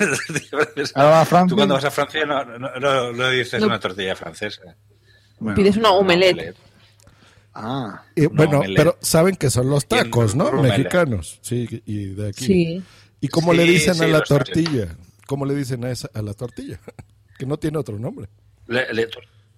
la 0.00 0.06
tortilla 0.26 0.48
francesa- 0.50 0.92
Ahora 0.94 1.10
va 1.10 1.20
a 1.20 1.24
Francia. 1.24 1.48
Tú 1.50 1.56
cuando 1.56 1.74
vas 1.74 1.84
a 1.84 1.90
Francia 1.90 2.24
no, 2.26 2.44
no, 2.44 2.58
no- 2.80 3.12
no 3.12 3.30
dices 3.30 3.60
No. 3.60 3.66
una 3.66 3.80
tortilla 3.80 4.14
francesa. 4.16 4.62
Bueno, 5.38 5.56
Pides 5.56 5.76
una 5.76 5.90
omelette. 5.90 6.56
ah, 7.54 8.02
Y, 8.14 8.22
No, 8.22 8.30
bueno, 8.30 8.58
omelette. 8.58 8.76
pero 8.76 8.98
saben 9.00 9.36
que 9.36 9.50
son 9.50 9.68
los 9.70 9.86
tacos, 9.86 10.34
¿no? 10.34 10.46
omelette. 10.46 10.78
Mexicanos. 10.78 11.38
Sí, 11.42 11.82
y 11.86 12.06
de 12.14 12.28
aquí. 12.28 12.44
Sí. 12.46 12.82
¿Y 13.20 13.28
cómo 13.28 13.52
Sí, 13.52 13.58
le 13.58 13.64
dicen 13.64 13.94
sí, 13.94 14.02
a 14.04 14.06
la 14.08 14.12
tacos. 14.22 14.28
tortilla? 14.28 14.96
¿Cómo 15.26 15.44
le 15.46 15.54
dicen 15.54 15.84
a, 15.84 15.90
esa, 15.90 16.08
a 16.14 16.22
la 16.22 16.34
tortilla? 16.34 16.78
que 17.38 17.46
no 17.46 17.56
tiene 17.58 17.78
otro 17.78 17.98
nombre. 17.98 18.28
Le- 18.68 18.92
le- 18.92 19.08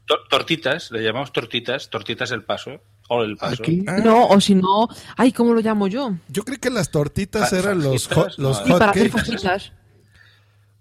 tor- 0.08 0.18
tor- 0.20 0.28
tortitas, 0.30 0.90
le 0.90 1.02
llamamos 1.02 1.32
tortitas, 1.32 1.90
tortitas 1.90 2.30
el 2.32 2.42
paso, 2.44 2.80
o 3.08 3.22
el 3.22 3.36
paso. 3.36 3.62
No, 4.02 4.26
o 4.28 4.40
si 4.40 4.54
no, 4.54 4.88
ay, 5.16 5.32
¿cómo 5.32 5.52
lo 5.54 5.60
llamo 5.60 5.86
yo? 5.86 6.14
Yo 6.28 6.42
creí 6.44 6.58
que 6.58 6.70
las 6.70 6.90
tortitas 6.90 7.52
eran 7.52 7.82
los, 7.82 8.08
hot- 8.08 8.36
los 8.38 8.66
no. 8.66 8.78
Para 8.78 8.90
hacer 8.90 9.10
fajitas. 9.10 9.72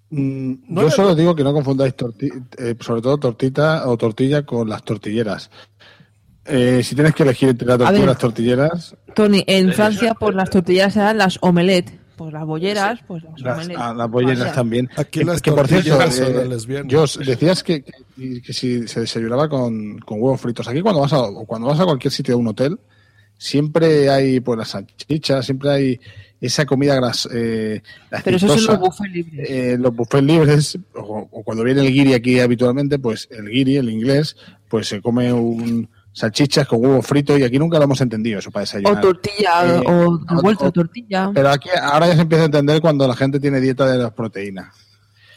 Mm, 0.09 0.53
No 0.69 0.83
yo 0.83 0.89
solo 0.91 1.15
digo 1.15 1.35
que 1.35 1.43
no 1.43 1.51
confundáis 1.53 1.95
torti- 1.95 2.31
eh, 2.57 2.75
sobre 2.79 3.01
todo 3.01 3.17
tortita 3.17 3.87
o 3.89 3.97
tortilla 3.97 4.45
con 4.45 4.69
las 4.69 4.83
tortilleras. 4.83 5.49
Eh, 6.45 6.81
si 6.81 6.95
tienes 6.95 7.13
que 7.13 7.23
elegir 7.23 7.49
entre 7.49 7.67
las 7.67 7.77
y 7.77 8.15
tortilleras, 8.17 8.95
Tony, 9.13 9.43
en 9.47 9.73
Francia, 9.73 10.13
pues 10.13 10.33
las 10.33 10.49
tortillas 10.49 10.95
eran 10.95 11.17
las 11.17 11.37
omelette. 11.41 11.99
Pues 12.17 12.33
las 12.33 12.45
bolleras, 12.45 12.99
pues 13.07 13.23
las, 13.23 13.67
las, 13.67 13.77
ah, 13.77 13.93
las 13.95 14.09
bolleras 14.09 14.39
O 14.39 14.43
sea, 14.45 14.53
también. 14.53 14.89
Aquí 14.97 15.19
Que- 15.19 15.25
las 15.25 15.41
que 15.41 15.51
por 15.51 15.67
cierto, 15.67 15.97
son 16.11 16.51
eh. 16.51 16.83
Jos, 16.91 17.19
decías 17.23 17.63
que, 17.63 17.83
que, 17.83 18.41
que 18.41 18.53
si 18.53 18.87
se 18.87 19.01
desayunaba 19.01 19.47
con, 19.47 19.99
con 19.99 20.19
huevos 20.21 20.41
fritos. 20.41 20.67
Aquí 20.67 20.81
cuando 20.81 21.01
vas 21.01 21.13
a 21.13 21.21
o 21.21 21.45
cuando 21.45 21.67
vas 21.67 21.79
a 21.79 21.85
cualquier 21.85 22.11
sitio 22.11 22.33
de 22.35 22.41
un 22.41 22.47
hotel, 22.47 22.79
siempre 23.37 24.09
hay 24.09 24.39
pues 24.39 24.57
las 24.57 24.69
salchichas, 24.69 25.45
siempre 25.45 25.69
hay 25.69 25.99
esa 26.41 26.65
comida 26.65 26.95
gras, 26.95 27.27
eh, 27.33 27.81
Pero 28.23 28.37
eso 28.37 28.47
son 28.57 28.65
los 28.65 28.79
buffets 28.79 29.11
libres. 29.11 29.49
Eh, 29.49 29.77
los 29.79 29.95
buffets 29.95 30.23
libres, 30.23 30.79
o, 30.95 31.27
o 31.31 31.43
cuando 31.43 31.63
viene 31.63 31.81
el 31.81 31.91
guiri 31.91 32.13
aquí 32.13 32.39
habitualmente, 32.39 32.99
pues 32.99 33.27
el 33.31 33.47
guiri, 33.49 33.77
el 33.77 33.89
inglés, 33.89 34.35
pues 34.69 34.87
se 34.87 35.01
come 35.01 35.31
un 35.33 35.89
salchichas 36.17 36.67
con 36.67 36.83
huevo 36.83 37.01
frito 37.03 37.37
y 37.37 37.43
aquí 37.43 37.59
nunca 37.59 37.77
lo 37.77 37.83
hemos 37.83 38.01
entendido 38.01 38.39
eso 38.39 38.49
para 38.49 38.63
O 38.63 38.65
desayunar. 38.65 39.01
tortilla, 39.01 39.65
Eh, 39.77 39.83
o 39.85 39.91
o- 40.09 40.19
revuelta, 40.27 40.65
o- 40.67 40.71
tortilla. 40.71 41.29
Pero 41.33 41.49
aquí 41.49 41.69
ahora 41.81 42.07
ya 42.07 42.15
se 42.15 42.21
empieza 42.21 42.43
a 42.43 42.45
entender 42.47 42.81
cuando 42.81 43.07
la 43.07 43.15
gente 43.15 43.39
tiene 43.39 43.59
dieta 43.61 43.85
de 43.85 43.97
las 43.99 44.11
proteínas. 44.13 44.73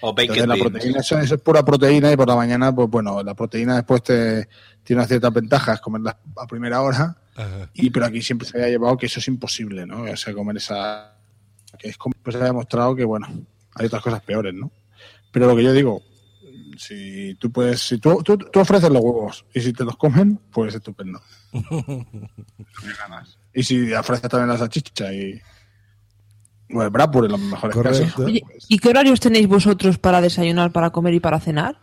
O 0.01 0.15
bacon 0.15 0.35
Entonces, 0.39 0.47
la 0.49 0.57
proteína, 0.57 1.01
eso, 1.01 1.19
eso 1.19 1.35
es 1.35 1.41
pura 1.43 1.63
proteína 1.63 2.11
y 2.11 2.17
por 2.17 2.27
la 2.27 2.35
mañana, 2.37 2.75
pues 2.75 2.89
bueno, 2.89 3.23
la 3.23 3.35
proteína 3.35 3.77
después 3.77 4.03
te 4.03 4.49
tiene 4.83 5.01
unas 5.01 5.09
ciertas 5.09 5.33
ventajas, 5.35 5.81
comerla 5.83 6.17
a 6.39 6.47
primera 6.47 6.81
hora, 6.81 7.19
Ajá. 7.37 7.69
y 7.75 7.91
pero 7.91 8.07
aquí 8.07 8.23
siempre 8.23 8.49
se 8.49 8.57
había 8.57 8.71
llevado 8.71 8.97
que 8.97 9.05
eso 9.05 9.21
es 9.21 9.29
imposible, 9.29 9.85
¿no? 9.85 10.05
O 10.11 10.17
sea, 10.17 10.33
comer 10.33 10.57
esa... 10.57 11.13
que 11.79 11.91
es 11.91 11.99
como 11.99 12.15
pues 12.23 12.35
se 12.35 12.43
ha 12.43 12.47
demostrado 12.47 12.97
que, 12.97 13.05
bueno, 13.05 13.27
hay 13.75 13.87
otras 13.87 14.03
cosas 14.03 14.23
peores, 14.23 14.55
¿no? 14.55 14.71
Pero 15.31 15.47
lo 15.47 15.55
que 15.55 15.65
yo 15.65 15.73
digo, 15.75 16.01
si 16.81 17.35
tú 17.35 17.53
puedes, 17.53 17.83
si 17.83 17.99
tú, 17.99 18.23
tú, 18.23 18.39
tú 18.39 18.59
ofreces 18.59 18.89
los 18.89 19.03
huevos 19.03 19.45
y 19.53 19.61
si 19.61 19.75
te 19.75 19.85
los 19.85 19.99
comen, 19.99 20.41
pues 20.51 20.75
estupendo. 20.75 21.21
Y 23.53 23.63
si 23.65 23.93
ofreces 23.93 24.31
también 24.31 24.49
la 24.49 24.57
salchicha 24.57 25.13
y... 25.13 25.39
Bueno, 26.71 26.85
el 26.85 26.91
Bradbury 26.91 27.27
en 27.27 27.33
los 27.33 27.41
mejores 27.41 27.77
Correcto. 27.77 28.01
casos. 28.01 28.25
Oye, 28.25 28.43
¿y 28.69 28.79
qué 28.79 28.89
horarios 28.89 29.21
tenéis 29.21 29.49
vosotros 29.49 29.99
para 29.99 30.23
desayunar, 30.23 30.73
para 30.73 30.91
comer 30.91 31.13
y 31.15 31.21
para 31.21 31.41
cenar? 31.41 31.81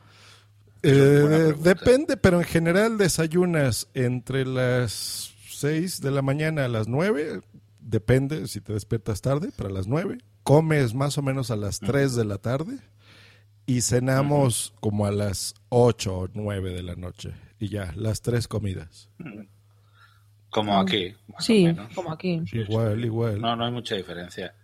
Eh, 0.82 1.54
depende, 1.60 2.18
pero 2.18 2.40
en 2.40 2.46
general 2.46 2.98
desayunas 2.98 3.90
entre 3.94 4.46
las 4.46 5.34
6 5.50 6.02
de 6.02 6.10
la 6.10 6.22
mañana 6.22 6.66
a 6.66 6.70
las 6.70 6.88
9. 6.88 7.42
Depende 7.82 8.48
si 8.48 8.62
te 8.62 8.74
despiertas 8.74 9.22
tarde, 9.22 9.52
para 9.56 9.70
las 9.70 9.88
9. 9.88 10.20
Comes 10.44 10.94
más 10.94 11.18
o 11.18 11.22
menos 11.22 11.52
a 11.52 11.58
las 11.58 11.82
3 11.82 12.16
de 12.16 12.26
la 12.26 12.38
tarde. 12.38 12.80
Y 13.68 13.82
cenamos 13.82 14.74
como 14.80 15.06
a 15.06 15.12
las 15.12 15.54
8 15.70 16.18
o 16.18 16.28
9 16.34 16.72
de 16.74 16.82
la 16.84 16.96
noche. 16.96 17.34
Y 17.60 17.70
ya, 17.70 17.92
las 17.96 18.22
tres 18.22 18.48
comidas. 18.48 19.10
Como 20.50 20.80
aquí. 20.80 21.14
más 21.28 21.40
o 21.40 21.42
Sí, 21.44 21.66
menos. 21.66 21.94
como 21.94 22.12
aquí. 22.12 22.42
Igual, 22.54 23.04
igual. 23.06 23.40
No, 23.42 23.56
no 23.56 23.66
hay 23.66 23.72
mucha 23.72 23.96
diferencia. 23.96 24.56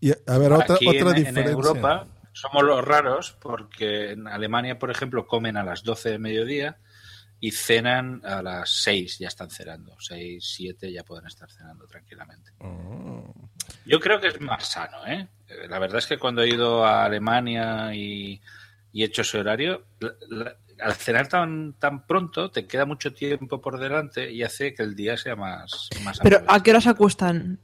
Y, 0.00 0.10
a 0.12 0.38
ver, 0.38 0.52
otra, 0.52 0.74
Aquí 0.76 0.86
otra 0.86 1.00
en, 1.00 1.08
en 1.08 1.14
diferencia. 1.24 1.52
Europa 1.52 2.06
somos 2.32 2.62
los 2.62 2.84
raros 2.84 3.36
porque 3.40 4.12
en 4.12 4.26
Alemania, 4.28 4.78
por 4.78 4.90
ejemplo, 4.90 5.26
comen 5.26 5.56
a 5.56 5.64
las 5.64 5.82
12 5.82 6.10
de 6.10 6.18
mediodía 6.18 6.78
y 7.44 7.50
cenan 7.50 8.22
a 8.24 8.40
las 8.40 8.70
6, 8.70 9.18
ya 9.18 9.26
están 9.26 9.50
cenando. 9.50 9.96
6, 9.98 10.44
7 10.56 10.92
ya 10.92 11.02
pueden 11.02 11.26
estar 11.26 11.50
cenando 11.50 11.88
tranquilamente. 11.88 12.52
Oh. 12.60 13.34
Yo 13.84 13.98
creo 13.98 14.20
que 14.20 14.28
es 14.28 14.40
más 14.40 14.64
sano, 14.68 15.04
¿eh? 15.08 15.26
Eh, 15.48 15.66
La 15.68 15.80
verdad 15.80 15.98
es 15.98 16.06
que 16.06 16.18
cuando 16.18 16.42
he 16.42 16.48
ido 16.50 16.84
a 16.84 17.04
Alemania 17.04 17.92
y, 17.96 18.40
y 18.92 19.02
he 19.02 19.06
hecho 19.06 19.22
ese 19.22 19.38
horario, 19.40 19.86
la- 19.98 20.14
la- 20.30 20.56
al 20.80 20.94
cenar 20.94 21.26
tan, 21.28 21.72
tan 21.80 22.06
pronto 22.06 22.50
te 22.52 22.66
queda 22.68 22.84
mucho 22.86 23.12
tiempo 23.12 23.60
por 23.60 23.78
delante 23.80 24.30
y 24.30 24.42
hace 24.44 24.72
que 24.72 24.82
el 24.84 24.94
día 24.94 25.16
sea 25.16 25.34
más, 25.34 25.88
más 26.04 26.20
Pero. 26.22 26.42
¿a 26.46 26.62
qué 26.62 26.70
hora 26.70 26.80
se 26.80 26.90
acuestan? 26.90 27.58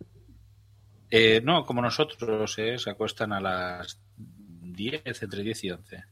Eh, 1.11 1.41
no, 1.45 1.65
como 1.65 1.83
nosotros, 1.83 2.59
¿eh? 2.59 2.79
se 2.79 2.91
acuestan 2.91 3.33
a 3.33 3.41
las 3.41 4.01
10, 4.17 5.03
entre 5.23 5.43
10 5.43 5.65
y 5.65 5.71
11. 5.71 6.05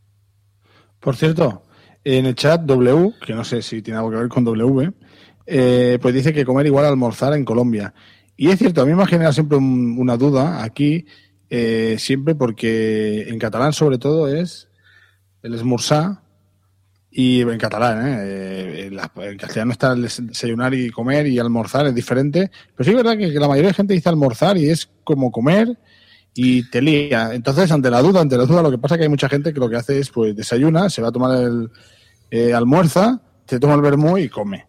Por 1.00 1.16
cierto, 1.16 1.64
en 2.08 2.24
el 2.26 2.36
chat 2.36 2.60
W, 2.62 3.14
que 3.24 3.34
no 3.34 3.42
sé 3.42 3.62
si 3.62 3.82
tiene 3.82 3.98
algo 3.98 4.10
que 4.12 4.16
ver 4.18 4.28
con 4.28 4.44
W, 4.44 4.92
eh, 5.44 5.98
pues 6.00 6.14
dice 6.14 6.32
que 6.32 6.44
comer 6.44 6.64
igual 6.66 6.84
a 6.84 6.88
almorzar 6.88 7.32
en 7.34 7.44
Colombia. 7.44 7.92
Y 8.36 8.48
es 8.48 8.58
cierto, 8.60 8.82
a 8.82 8.86
mí 8.86 8.94
me 8.94 9.02
ha 9.02 9.06
generado 9.06 9.32
siempre 9.32 9.58
un- 9.58 9.96
una 9.98 10.16
duda 10.16 10.62
aquí, 10.62 11.04
eh, 11.50 11.96
siempre 11.98 12.36
porque 12.36 13.22
en 13.28 13.38
catalán 13.40 13.72
sobre 13.72 13.98
todo 13.98 14.28
es 14.28 14.68
el 15.42 15.54
esmorzar 15.54 16.20
y 17.10 17.40
en 17.40 17.58
catalán, 17.58 18.06
¿eh? 18.06 18.16
Eh, 18.20 18.86
en, 18.86 18.96
la- 18.96 19.10
castellano 19.38 19.72
está 19.72 19.92
el 19.92 20.02
des- 20.02 20.24
desayunar 20.26 20.74
y 20.74 20.90
comer 20.90 21.26
y 21.26 21.38
almorzar, 21.40 21.86
es 21.86 21.94
diferente. 21.94 22.50
Pero 22.76 22.84
sí 22.84 22.90
es 22.90 22.96
verdad 22.96 23.16
que 23.18 23.28
la 23.32 23.48
mayoría 23.48 23.70
de 23.70 23.74
gente 23.74 23.94
dice 23.94 24.08
almorzar 24.08 24.56
y 24.58 24.68
es 24.70 24.88
como 25.02 25.32
comer 25.32 25.76
y 26.34 26.68
te 26.70 26.80
lía. 26.82 27.30
Entonces, 27.32 27.72
ante 27.72 27.90
la 27.90 28.00
duda, 28.02 28.20
ante 28.20 28.36
la 28.36 28.44
duda, 28.44 28.62
lo 28.62 28.70
que 28.70 28.78
pasa 28.78 28.94
es 28.94 28.98
que 28.98 29.04
hay 29.04 29.08
mucha 29.08 29.28
gente 29.28 29.52
que 29.52 29.58
lo 29.60 29.68
que 29.70 29.76
hace 29.76 29.98
es, 29.98 30.10
pues, 30.10 30.36
desayuna, 30.36 30.88
se 30.90 31.00
va 31.02 31.08
a 31.08 31.12
tomar 31.12 31.42
el 31.42 31.70
eh, 32.30 32.52
almuerza, 32.54 33.20
se 33.46 33.58
toma 33.60 33.74
el 33.74 33.80
vermú 33.82 34.18
y 34.18 34.28
come. 34.28 34.66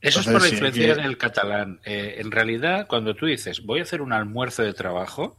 Eso 0.00 0.20
es 0.20 0.26
por 0.26 0.34
la 0.34 0.40
sí, 0.48 0.50
influencia 0.54 0.94
que- 0.94 1.00
en 1.00 1.06
el 1.06 1.16
catalán. 1.18 1.80
Eh, 1.84 2.16
en 2.18 2.30
realidad, 2.30 2.86
cuando 2.86 3.14
tú 3.14 3.26
dices 3.26 3.62
voy 3.64 3.80
a 3.80 3.84
hacer 3.84 4.02
un 4.02 4.12
almuerzo 4.12 4.62
de 4.62 4.74
trabajo 4.74 5.38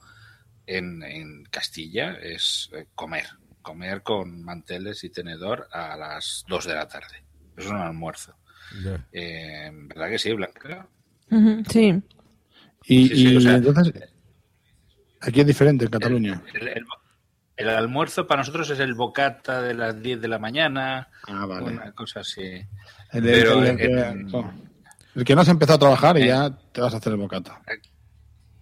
en, 0.65 1.03
en 1.03 1.43
Castilla, 1.45 2.13
es 2.21 2.69
eh, 2.73 2.85
comer. 2.95 3.25
Comer 3.61 4.01
con 4.03 4.43
manteles 4.43 5.03
y 5.03 5.09
tenedor 5.09 5.67
a 5.71 5.95
las 5.97 6.43
2 6.47 6.65
de 6.65 6.73
la 6.75 6.87
tarde. 6.87 7.23
Eso 7.57 7.67
es 7.67 7.73
un 7.73 7.77
almuerzo. 7.77 8.35
Eh, 9.11 9.69
¿Verdad 9.71 10.09
que 10.09 10.19
sí, 10.19 10.33
Blanca? 10.33 10.87
Sí. 11.69 12.01
Y, 12.87 13.07
Sí, 13.07 13.15
sí, 13.15 13.33
y 13.33 13.37
o 13.37 13.41
sea- 13.41 13.55
entonces, 13.55 13.93
aquí 15.21 15.41
es 15.41 15.47
diferente 15.47 15.85
en 15.85 15.91
Cataluña. 15.91 16.41
El, 16.53 16.61
el- 16.61 16.77
el 16.77 16.85
almuerzo 17.57 18.27
para 18.27 18.41
nosotros 18.41 18.69
es 18.69 18.79
el 18.79 18.93
bocata 18.93 19.61
de 19.61 19.73
las 19.73 20.01
10 20.01 20.19
de 20.21 20.27
la 20.27 20.39
mañana. 20.39 21.07
Ah, 21.27 21.45
vale. 21.45 21.65
Una 21.71 21.91
cosa 21.93 22.19
así. 22.21 22.41
El, 23.11 23.23
Pero 23.23 23.59
el- 23.63 23.67
el 23.67 23.77
que, 23.77 24.45
el 25.15 25.23
que 25.25 25.35
no 25.35 25.41
has 25.41 25.47
empezado 25.47 25.75
a 25.77 25.79
trabajar 25.79 26.17
y 26.17 26.23
Eh. 26.23 26.27
ya 26.27 26.49
te 26.71 26.81
vas 26.81 26.93
a 26.93 26.97
hacer 26.97 27.13
el 27.13 27.19
bocata. 27.19 27.61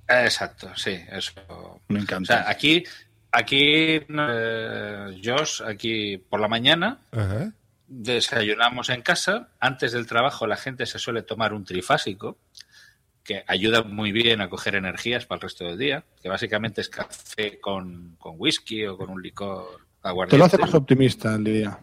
Ah, 0.07 0.23
Exacto, 0.25 0.69
sí, 0.75 0.99
eso. 1.11 1.33
Me 1.87 1.99
O 1.99 2.01
encanta. 2.01 2.41
sea, 2.43 2.49
aquí, 2.49 2.83
aquí, 3.31 4.01
eh, 4.07 5.21
Josh, 5.23 5.61
aquí 5.65 6.17
por 6.17 6.39
la 6.39 6.47
mañana 6.47 6.99
Ajá. 7.11 7.51
desayunamos 7.87 8.89
en 8.89 9.01
casa. 9.01 9.49
Antes 9.59 9.91
del 9.93 10.05
trabajo 10.05 10.45
la 10.45 10.57
gente 10.57 10.85
se 10.85 10.99
suele 10.99 11.23
tomar 11.23 11.53
un 11.53 11.63
trifásico 11.65 12.37
que 13.24 13.43
ayuda 13.47 13.84
muy 13.84 14.11
bien 14.11 14.41
a 14.41 14.49
coger 14.49 14.76
energías 14.76 15.26
para 15.26 15.38
el 15.38 15.41
resto 15.43 15.65
del 15.65 15.78
día, 15.78 16.03
que 16.21 16.30
básicamente 16.30 16.82
es 16.82 16.89
café 16.89 17.59
con, 17.59 18.15
con 18.19 18.36
whisky 18.38 18.86
o 18.86 18.97
con 18.97 19.09
un 19.09 19.21
licor 19.21 19.65
Te 20.01 20.09
aguardiente. 20.09 20.38
lo 20.38 20.45
hace 20.45 20.57
más 20.57 20.74
optimista 20.74 21.34
el 21.36 21.43
día. 21.45 21.80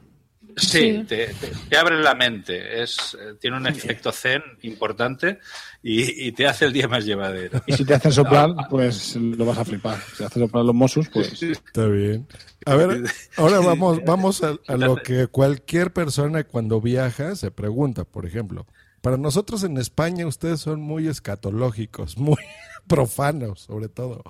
Sí, 0.57 0.79
Sí. 0.99 1.05
Te, 1.07 1.29
te- 1.29 1.53
te 1.69 1.77
abre 1.79 2.01
la 2.03 2.15
mente. 2.17 2.83
Es, 2.83 3.17
eh, 3.19 3.35
tiene 3.41 3.57
un 3.57 3.69
efecto 3.69 4.11
zen 4.11 4.43
importante 4.63 5.39
y, 5.81 6.27
y 6.27 6.33
te 6.33 6.47
hace 6.49 6.65
el 6.65 6.73
día 6.73 6.89
más 6.89 7.05
llevadero. 7.07 7.63
Y 7.67 7.73
si 7.75 7.85
te 7.85 7.95
hacen 7.95 8.11
soplar, 8.13 8.51
pues 8.69 9.15
lo 9.17 9.45
vas 9.47 9.59
a 9.59 9.65
flipar. 9.65 9.99
Si 10.11 10.17
te 10.19 10.25
hacen 10.25 10.43
soplar 10.43 10.65
los 10.65 10.75
Mossos, 10.75 11.09
pues 11.09 11.41
Está 11.41 11.87
bien. 11.87 12.27
A 12.67 12.75
ver, 12.75 13.05
ahora 13.37 13.61
vamos, 13.61 14.01
vamos 14.05 14.43
a, 14.43 14.57
a 14.67 14.77
lo 14.77 14.97
que 14.97 15.29
cualquier 15.29 15.93
persona 15.93 16.43
cuando 16.45 16.81
viaja 16.81 17.37
se 17.37 17.51
pregunta, 17.53 18.05
por 18.05 18.27
ejemplo. 18.27 18.67
Para 19.01 19.17
nosotros 19.17 19.63
en 19.65 19.77
España 19.79 20.27
ustedes 20.27 20.61
son 20.61 20.81
muy 20.81 21.09
escatológicos, 21.09 22.19
muy 22.19 22.37
profanos 22.87 23.61
sobre 23.63 23.89
todo. 23.89 24.23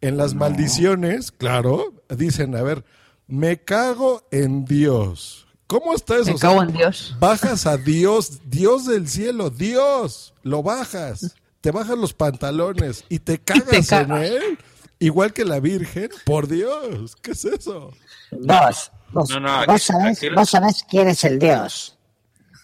En 0.00 0.16
las 0.16 0.34
maldiciones, 0.34 1.32
claro, 1.32 1.94
dicen, 2.10 2.54
a 2.54 2.62
ver, 2.62 2.84
me 3.26 3.58
cago 3.62 4.26
en 4.30 4.64
Dios. 4.64 5.46
¿Cómo 5.66 5.94
está 5.94 6.14
eso? 6.16 6.26
Me 6.26 6.34
O 6.34 6.38
sea, 6.38 6.50
cago 6.50 6.62
en 6.62 6.72
Dios. 6.72 7.16
Bajas 7.18 7.66
a 7.66 7.76
Dios, 7.76 8.40
Dios 8.44 8.86
del 8.86 9.08
cielo, 9.08 9.50
Dios, 9.50 10.34
lo 10.42 10.62
bajas, 10.62 11.34
te 11.60 11.72
bajas 11.72 11.98
los 11.98 12.12
pantalones 12.14 13.04
y 13.08 13.18
te 13.18 13.38
cagas, 13.40 13.72
en 13.72 13.84
cagas. 13.84 14.22
él, 14.30 14.58
igual 15.00 15.32
que 15.32 15.44
la 15.44 15.58
Virgen, 15.58 16.10
por 16.24 16.46
Dios, 16.46 17.16
¿qué 17.16 17.32
es 17.32 17.44
eso? 17.44 17.90
Vos, 18.30 18.92
vos, 19.10 19.30
No, 19.30 19.40
no, 19.40 19.56
aquí- 19.56 19.72
vos, 19.72 19.82
sabés, 19.82 20.18
aquí- 20.18 20.28
vos 20.28 20.50
sabés 20.50 20.84
quién 20.88 21.08
es 21.08 21.24
el 21.24 21.38
Dios. 21.40 21.95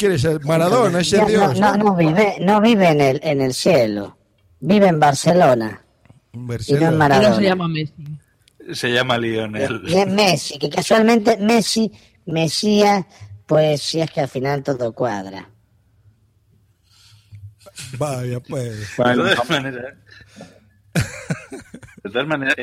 ¿Quieres 0.02 0.20
ser 0.22 0.44
Maradona, 0.44 0.98
ese 0.98 1.18
No, 1.18 1.26
Dios? 1.28 1.60
no, 1.60 1.76
no, 1.76 1.84
no 1.84 1.94
vive, 1.94 2.34
no 2.40 2.60
vive 2.60 2.88
en 2.88 3.00
el, 3.00 3.20
en 3.22 3.40
el 3.40 3.54
cielo. 3.54 4.18
Vive 4.58 4.88
en 4.88 4.98
Barcelona. 4.98 5.80
Y 6.32 6.38
no 6.38 6.52
en 6.54 6.60
se 6.66 6.90
Maradona. 6.90 7.40
llama 7.40 7.68
Messi. 7.68 7.94
Se 8.74 8.88
llama 8.92 9.16
Lionel. 9.18 9.80
Y 9.86 9.94
es 9.94 10.06
Messi, 10.08 10.58
que 10.58 10.68
casualmente 10.70 11.36
Messi, 11.36 11.92
Mesías, 12.26 13.06
pues 13.46 13.80
si 13.80 14.00
es 14.00 14.10
que 14.10 14.22
al 14.22 14.28
final 14.28 14.64
todo 14.64 14.92
cuadra. 14.92 15.48
Vaya, 17.96 18.40
pues. 18.40 18.96
de 18.96 19.14
todas 19.14 19.50
maneras, 19.50 19.94
de 22.02 22.10
todas 22.10 22.26
maneras, 22.26 22.56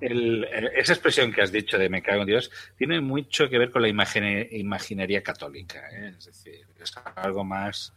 el- 0.00 0.44
el- 0.52 0.70
esa 0.76 0.92
expresión 0.92 1.32
que 1.32 1.42
has 1.42 1.50
dicho 1.52 1.78
de 1.78 1.88
me 1.88 2.02
cago 2.02 2.22
en 2.22 2.26
Dios 2.28 2.50
tiene 2.76 3.00
mucho 3.00 3.48
que 3.48 3.58
ver 3.58 3.70
con 3.70 3.82
la 3.82 3.88
imagine- 3.88 4.48
imaginería 4.52 5.22
católica. 5.22 5.80
¿eh? 5.92 6.14
Es 6.18 6.26
decir, 6.26 6.66
es 6.82 6.92
algo 7.16 7.44
más 7.44 7.92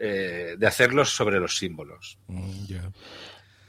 eh, 0.00 0.56
de 0.58 0.66
hacerlos 0.66 1.10
sobre 1.10 1.38
los 1.40 1.56
símbolos. 1.56 2.18
Mm, 2.28 2.64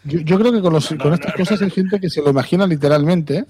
Yo, 0.03 0.19
yo 0.19 0.39
creo 0.39 0.51
que 0.51 0.61
con, 0.61 0.73
los- 0.73 0.89
con 1.01 1.13
estas 1.13 1.33
cosas 1.33 1.61
hay 1.61 1.69
gente 1.71 1.99
que 1.99 2.09
se 2.09 2.21
lo 2.21 2.29
imagina 2.31 2.67
literalmente 2.67 3.45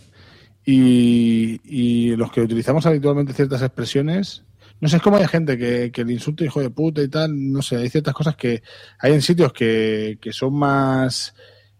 y, 0.65 1.59
y 1.63 2.15
los 2.15 2.31
que 2.31 2.41
utilizamos 2.41 2.85
habitualmente 2.85 3.33
ciertas 3.33 3.61
expresiones, 3.61 4.43
no 4.79 4.89
sé, 4.89 4.97
es 4.97 5.01
como 5.01 5.17
hay 5.17 5.27
gente 5.27 5.57
que, 5.57 5.91
que 5.91 6.01
el 6.01 6.11
insulto 6.11 6.43
hijo 6.43 6.59
de 6.61 6.69
puta 6.69 7.01
y 7.01 7.07
tal, 7.07 7.51
no 7.51 7.61
sé, 7.61 7.77
hay 7.77 7.89
ciertas 7.89 8.13
cosas 8.13 8.35
que 8.35 8.61
hay 8.99 9.13
en 9.13 9.21
sitios 9.21 9.53
que, 9.53 10.17
que 10.21 10.33
son 10.33 10.53
más... 10.55 11.33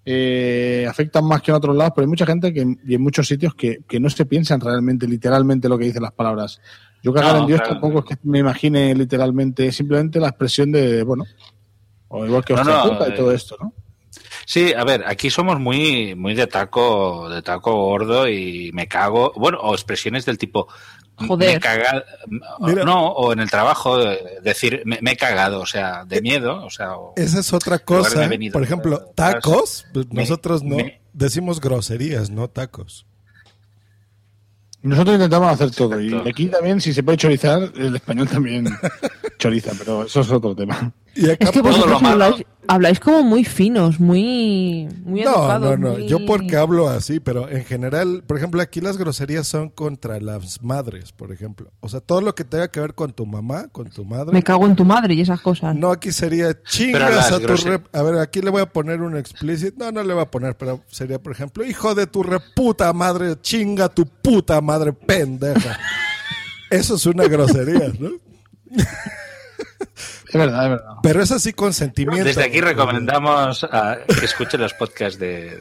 eh, 0.06 0.86
afectan 0.88 1.26
más 1.26 1.41
que 1.41 1.51
en 1.51 1.58
otros 1.58 1.76
lados, 1.76 1.93
pero 1.95 2.06
hay 2.06 2.10
mucha 2.10 2.26
gente 2.26 2.53
que, 2.53 2.66
y 2.86 2.95
en 2.95 3.01
muchos 3.01 3.28
sitios 3.28 3.56
que, 3.56 3.80
que 3.88 3.99
no 3.99 4.10
se 4.10 4.26
piensan 4.26 4.62
realmente, 4.62 5.08
literalmente 5.08 5.68
lo 5.68 5.78
que 5.78 5.86
dicen 5.86 6.03
las 6.03 6.14
palabras. 6.14 6.62
Yo 7.01 7.12
cagar 7.14 7.36
No, 7.36 7.41
en 7.41 7.47
Dios 7.47 7.60
claro. 7.60 7.74
tampoco 7.74 7.99
es 7.99 8.06
que 8.06 8.28
me 8.28 8.39
imagine 8.39 8.93
literalmente, 8.95 9.72
simplemente 9.72 10.20
la 10.20 10.30
expresión 10.30 10.72
de, 10.72 11.03
bueno, 11.03 11.26
o 12.08 12.26
igual 12.26 12.45
que 12.45 12.53
No, 12.53 12.64
no, 12.64 13.08
y 13.08 13.16
todo 13.16 13.32
eh, 13.32 13.36
esto, 13.36 13.58
¿no? 13.60 13.74
Sí, 14.45 14.74
a 14.74 14.84
ver, 14.84 15.03
aquí 15.08 15.32
somos 15.32 15.60
muy, 15.60 16.14
muy 16.14 16.36
de 16.36 16.45
taco, 16.45 17.28
de 17.30 17.41
taco 17.41 17.74
gordo 17.74 18.30
y 18.30 18.72
me 18.74 18.88
cago, 18.88 19.34
bueno, 19.36 19.58
o 19.60 19.74
expresiones 19.74 20.24
del 20.26 20.38
tipo 20.38 20.68
Joder. 21.18 21.61
me 22.59 22.74
no, 22.84 23.07
o 23.07 23.32
en 23.32 23.39
el 23.39 23.49
trabajo 23.49 24.01
eh, 24.01 24.39
decir 24.43 24.82
me, 24.86 24.99
me 25.01 25.11
he 25.11 25.18
cagado, 25.18 25.61
o 25.61 25.66
sea, 25.66 26.03
de 26.05 26.22
miedo, 26.22 26.66
o 26.66 26.70
sea, 26.70 26.97
o- 26.97 27.13
Esa 27.16 27.39
es 27.39 27.53
otra 27.53 27.80
cosa. 27.80 28.28
venido 28.28 28.53
Por 28.53 28.63
ejemplo, 28.63 28.99
tacos, 29.16 29.86
pues, 29.93 30.07
Me- 30.11 30.22
nosotros 30.24 30.61
no 30.63 30.76
me- 30.78 30.99
decimos 31.13 31.61
groserías, 31.61 32.30
no 32.30 32.49
tacos. 32.49 33.05
Nosotros 34.82 35.16
intentamos 35.16 35.51
hacer 35.51 35.72
todo. 35.72 35.99
Y 35.99 36.13
aquí 36.30 36.47
también, 36.47 36.80
si 36.80 36.93
se 36.93 37.01
puede 37.01 37.18
chorizar, 37.18 37.72
el 37.76 37.95
español 37.95 38.28
también 38.28 38.68
choriza, 39.39 39.72
pero 39.78 40.03
eso 40.05 40.22
es 40.22 40.30
otro 40.32 40.55
tema. 40.55 40.91
Y 41.18 41.30
acá 41.30 41.45
Es 41.45 41.51
que 41.51 41.61
vosotros 41.61 42.03
habláis, 42.03 42.43
habláis 42.68 42.99
como 42.99 43.24
muy 43.24 43.45
finos, 43.45 44.01
muy, 44.01 44.88
muy 45.05 45.22
No, 45.22 45.30
educados. 45.32 45.61
no, 45.72 45.78
no. 45.78 45.93
muy- 45.97 46.07
Yo 46.09 46.26
porque 46.26 46.57
hablo 46.57 46.89
así, 46.89 47.22
pero 47.22 47.49
en 47.49 47.63
general, 47.63 48.24
por 48.28 48.36
ejemplo, 48.38 48.61
aquí 48.61 48.82
las 48.82 48.97
groserías 48.97 49.47
son 49.47 49.70
contra 49.70 50.20
las 50.20 50.61
madres, 50.61 51.13
por 51.13 51.32
ejemplo. 51.32 51.72
O 51.80 51.88
sea, 51.88 52.01
todo 52.01 52.20
lo 52.20 52.36
que 52.36 52.43
tenga 52.43 52.68
que 52.70 52.82
ver 52.82 52.93
con 52.95 53.13
tu 53.13 53.26
mamá, 53.26 53.70
con 53.72 53.89
tu 53.89 54.03
madre. 54.03 54.34
Me 54.34 54.43
cago 54.43 54.66
en 54.66 54.76
tu 54.76 54.84
madre 54.84 55.13
y 55.13 55.22
esas 55.22 55.39
cosas. 55.39 55.74
No, 55.74 55.89
aquí 55.91 56.11
sería 56.11 56.53
chingas 56.63 57.32
a 57.32 57.39
tu 57.39 57.55
rep. 57.55 57.88
A 57.95 58.01
ver, 58.01 58.18
aquí 58.20 58.41
le 58.41 58.49
voy 58.49 58.61
a 58.61 58.66
poner 58.66 59.01
un 59.01 59.16
explícito. 59.16 59.78
No, 59.86 59.91
no 59.93 60.03
le 60.03 60.13
voy 60.13 60.24
a 60.24 60.30
poner, 60.30 60.57
pero 60.57 60.82
sería, 60.89 61.18
por 61.18 61.32
ejemplo, 61.32 61.63
hijo 61.66 61.95
de 61.95 62.07
tu 62.07 62.24
reputa 62.24 62.91
madre, 62.91 63.39
chinga 63.41 63.88
tu 63.88 64.05
puta 64.05 64.59
madre 64.59 64.91
pendeja. 64.91 65.80
Eso 66.70 66.95
es 66.95 67.05
una 67.05 67.24
grosería, 67.30 67.93
¿no? 67.99 68.09
Es 70.28 70.34
verdad, 70.34 70.63
es 70.65 70.69
verdad. 70.71 70.93
Pero 71.03 71.21
es 71.21 71.32
así 71.32 71.53
con 71.53 71.73
sentimiento. 71.73 72.23
Desde 72.26 72.43
aquí 72.43 72.61
recomendamos 72.61 73.63
a 73.65 73.97
que 74.19 74.26
escuchen 74.26 74.61
los 74.61 74.73
podcasts 74.73 75.19
de, 75.19 75.59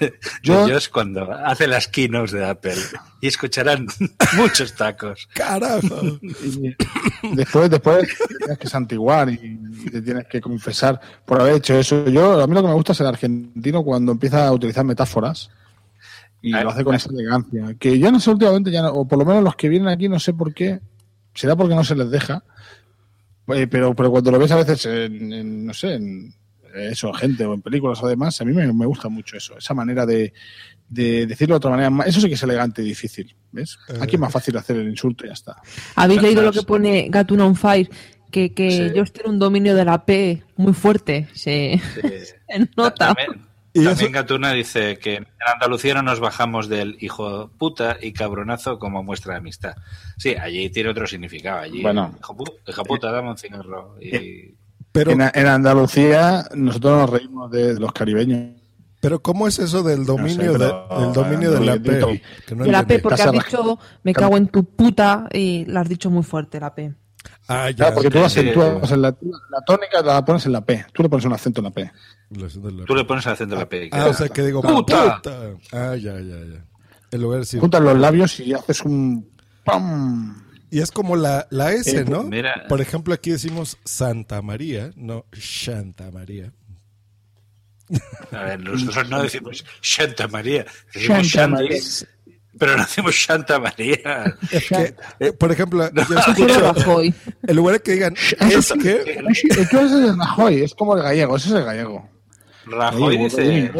de 0.00 0.14
Yo- 0.42 0.66
Josh 0.68 0.88
cuando 0.90 1.30
hace 1.32 1.66
las 1.66 1.88
keynotes 1.88 2.32
de 2.32 2.44
Apple 2.46 2.74
y 3.20 3.26
escucharán 3.28 3.86
muchos 4.36 4.74
tacos. 4.74 5.28
Carajo. 5.34 6.18
Después, 7.32 7.70
después 7.70 8.08
te 8.28 8.34
tienes 8.38 8.58
que 8.58 8.68
santiguar 8.68 9.30
y 9.30 9.58
te 9.90 10.02
tienes 10.02 10.26
que 10.26 10.40
confesar 10.40 11.00
por 11.24 11.40
haber 11.40 11.54
hecho 11.54 11.78
eso. 11.78 12.06
Yo, 12.06 12.40
a 12.42 12.46
mí 12.46 12.54
lo 12.54 12.62
que 12.62 12.68
me 12.68 12.74
gusta 12.74 12.92
es 12.92 13.00
el 13.00 13.06
argentino 13.06 13.82
cuando 13.82 14.12
empieza 14.12 14.46
a 14.46 14.52
utilizar 14.52 14.84
metáforas 14.84 15.50
y 16.42 16.50
lo 16.50 16.70
hace 16.70 16.84
con 16.84 16.94
esa 16.94 17.10
elegancia. 17.10 17.74
Que 17.78 17.98
ya 17.98 18.10
no 18.10 18.20
sé 18.20 18.30
últimamente, 18.30 18.70
ya 18.70 18.82
no- 18.82 18.90
o 18.92 19.08
por 19.08 19.18
lo 19.18 19.24
menos 19.24 19.42
los 19.42 19.56
que 19.56 19.68
vienen 19.68 19.88
aquí, 19.88 20.08
no 20.08 20.18
sé 20.20 20.34
por 20.34 20.52
qué, 20.52 20.80
será 21.34 21.56
porque 21.56 21.74
no 21.74 21.84
se 21.84 21.94
les 21.96 22.10
deja. 22.10 22.42
Eh, 23.48 23.66
pero, 23.66 23.94
pero 23.94 24.10
cuando 24.10 24.30
lo 24.30 24.38
ves 24.38 24.52
a 24.52 24.56
veces 24.56 24.86
en, 24.86 25.32
en, 25.32 25.66
no 25.66 25.74
sé, 25.74 25.94
en 25.94 26.34
eh, 26.74 26.88
eso, 26.92 27.12
gente 27.12 27.44
o 27.44 27.54
en 27.54 27.62
películas 27.62 28.02
o 28.02 28.08
demás, 28.08 28.40
a 28.40 28.44
mí 28.44 28.52
me, 28.52 28.72
me 28.72 28.86
gusta 28.86 29.08
mucho 29.08 29.36
eso, 29.36 29.56
esa 29.58 29.74
manera 29.74 30.06
de, 30.06 30.32
de 30.88 31.26
decirlo 31.26 31.54
de 31.54 31.56
otra 31.58 31.70
manera. 31.70 32.06
Eso 32.06 32.20
sí 32.20 32.28
que 32.28 32.34
es 32.34 32.42
elegante 32.42 32.82
y 32.82 32.86
difícil, 32.86 33.34
¿ves? 33.52 33.78
Aquí 34.00 34.16
es 34.16 34.20
más 34.20 34.32
fácil 34.32 34.56
hacer 34.56 34.76
el 34.76 34.88
insulto 34.88 35.24
y 35.24 35.28
ya 35.28 35.34
está. 35.34 35.56
¿Habéis 35.94 36.22
leído 36.22 36.42
lo 36.42 36.52
que 36.52 36.62
pone 36.62 37.08
Gatuna 37.10 37.46
on 37.46 37.56
Fire? 37.56 37.88
Que, 38.30 38.52
que 38.52 38.92
Josh 38.96 39.12
tiene 39.12 39.30
un 39.30 39.38
dominio 39.38 39.76
de 39.76 39.84
la 39.84 40.04
P 40.04 40.42
muy 40.56 40.72
fuerte. 40.72 41.28
Se, 41.34 41.80
se 42.00 42.68
nota. 42.76 43.14
También, 43.14 43.46
también 43.82 44.12
Gatuna 44.12 44.52
dice 44.52 44.98
que 44.98 45.16
en 45.16 45.26
Andalucía 45.52 45.94
no 45.94 46.02
nos 46.02 46.20
bajamos 46.20 46.68
del 46.68 46.96
hijo 47.00 47.50
puta 47.58 47.96
y 48.00 48.12
cabronazo 48.12 48.78
como 48.78 49.02
muestra 49.02 49.32
de 49.32 49.38
amistad. 49.38 49.74
Sí, 50.16 50.34
allí 50.36 50.70
tiene 50.70 50.90
otro 50.90 51.06
significado. 51.06 51.60
Allí, 51.60 51.82
Bueno. 51.82 52.14
hijo, 52.20 52.36
pu- 52.36 52.52
hijo 52.68 52.82
puta, 52.84 53.10
dame 53.10 53.30
un 53.30 53.36
cigarro. 53.38 53.96
Y, 54.00 54.54
Pero, 54.92 55.10
en, 55.10 55.22
en 55.22 55.46
Andalucía 55.48 56.44
nosotros 56.54 56.98
nos 56.98 57.10
reímos 57.10 57.50
de 57.50 57.74
los 57.80 57.92
caribeños. 57.92 58.60
pero 59.00 59.20
¿cómo 59.20 59.48
es 59.48 59.58
eso 59.58 59.82
del 59.82 60.06
dominio, 60.06 60.52
pero- 60.52 60.86
de, 60.90 61.04
del 61.04 61.12
dominio 61.12 61.50
de 61.50 61.60
la. 61.66 61.74
P? 61.76 62.22
Que 62.46 62.54
no 62.54 62.64
de 62.64 62.70
la 62.72 62.86
P, 62.86 62.98
porque 63.00 63.22
has 63.22 63.32
dicho 63.32 63.78
me 64.04 64.12
cago 64.14 64.36
en 64.36 64.46
tu 64.48 64.64
puta 64.64 65.28
y 65.32 65.64
la 65.66 65.80
has 65.80 65.88
dicho 65.88 66.10
muy 66.10 66.22
fuerte, 66.22 66.60
la 66.60 66.74
P. 66.74 66.94
Ah, 67.48 67.68
ya. 67.70 67.76
Claro, 67.76 67.94
porque 67.96 68.10
tú 68.10 68.24
acentúas 68.24 68.90
en 68.90 69.02
la, 69.02 69.14
la 69.50 69.60
tónica 69.66 70.00
la 70.02 70.24
pones 70.24 70.46
en 70.46 70.52
la 70.52 70.64
P. 70.64 70.86
Tú 70.92 71.02
le 71.02 71.08
pones 71.08 71.24
un 71.26 71.32
acento 71.34 71.60
en 71.60 71.64
la 71.64 71.70
P. 71.70 71.90
tú 72.86 72.94
le 72.94 73.04
pones 73.04 73.26
el 73.26 73.32
acento 73.32 73.54
de 73.54 73.60
la 73.60 73.68
P. 73.68 73.88
Ah, 73.92 74.06
o 74.08 74.14
sea 74.14 74.28
que 74.28 74.42
digo, 74.42 74.62
¡Puta! 74.62 75.16
puta. 75.16 75.50
Ah, 75.72 75.94
ya, 75.96 76.14
ya, 76.20 76.36
ya. 76.38 76.64
En 77.10 77.20
lugar 77.20 77.40
de 77.40 77.44
decir- 77.44 77.60
Juntas 77.60 77.82
los 77.82 77.98
labios 77.98 78.40
y 78.40 78.54
haces 78.54 78.80
un 78.82 79.28
¡pam! 79.64 80.42
Y 80.70 80.80
es 80.80 80.90
como 80.90 81.14
la, 81.16 81.46
la 81.50 81.70
S, 81.72 81.98
Eh, 81.98 82.04
¿no? 82.04 82.24
mira. 82.24 82.64
Por 82.68 82.80
ejemplo, 82.80 83.14
aquí 83.14 83.30
decimos 83.30 83.78
Santa 83.84 84.42
María, 84.42 84.90
no 84.96 85.26
Santa 85.32 86.10
María. 86.10 86.52
A 88.32 88.42
ver, 88.42 88.60
nosotros 88.60 89.08
no 89.10 89.22
decimos 89.22 89.64
Santa 89.82 90.26
María, 90.28 90.64
decimos 90.92 91.30
Santa 91.30 91.56
María. 91.56 91.78
Pero 92.58 92.76
no 92.76 92.86
Santa 93.12 93.58
María. 93.58 94.36
Es 94.50 94.68
que, 94.68 94.94
eh, 95.20 95.32
por 95.32 95.50
ejemplo, 95.52 95.88
yo 95.92 96.04
Quiero 96.06 96.20
escucho, 96.20 96.72
Rajoy. 96.72 97.14
en 97.46 97.56
lugar 97.56 97.74
de 97.76 97.82
que 97.82 97.92
digan, 97.92 98.14
es 98.40 98.72
que, 98.80 99.18
eres 99.18 99.92
el 99.92 100.18
Rajoy, 100.18 100.62
es 100.62 100.74
como 100.74 100.96
el 100.96 101.02
gallego, 101.02 101.36
ese 101.36 101.48
es 101.48 101.54
el 101.54 101.64
gallego. 101.64 102.08
Rajoy 102.66 103.18
dice... 103.18 103.70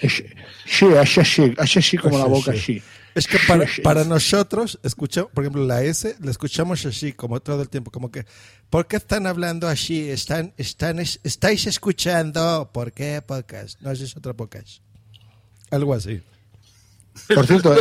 es- 0.00 0.24
Sí, 0.66 0.86
así 0.98 1.20
así, 1.20 1.54
así 1.58 1.78
así 1.78 1.98
como 1.98 2.18
la 2.18 2.24
boca 2.24 2.52
así. 2.52 2.82
es 3.14 3.26
que 3.26 3.38
para, 3.46 3.66
para 3.82 4.04
nosotros, 4.04 4.78
escuchamos, 4.82 5.30
por 5.32 5.44
ejemplo, 5.44 5.64
la 5.66 5.82
S, 5.82 6.16
la 6.20 6.30
escuchamos 6.30 6.86
así, 6.86 7.12
como 7.12 7.40
todo 7.40 7.60
el 7.60 7.68
tiempo, 7.68 7.90
como 7.90 8.10
que, 8.10 8.24
¿por 8.70 8.86
qué 8.86 8.96
están 8.96 9.26
hablando 9.26 9.68
así? 9.68 10.08
Están, 10.08 10.54
están, 10.56 11.00
es- 11.00 11.20
estáis 11.22 11.66
escuchando, 11.66 12.70
¿por 12.72 12.92
qué 12.92 13.20
podcast? 13.20 13.78
No, 13.82 13.90
es 13.90 14.16
otro 14.16 14.34
podcast. 14.34 14.78
Algo 15.70 15.92
así. 15.92 16.22
Por 17.34 17.46
cierto, 17.46 17.74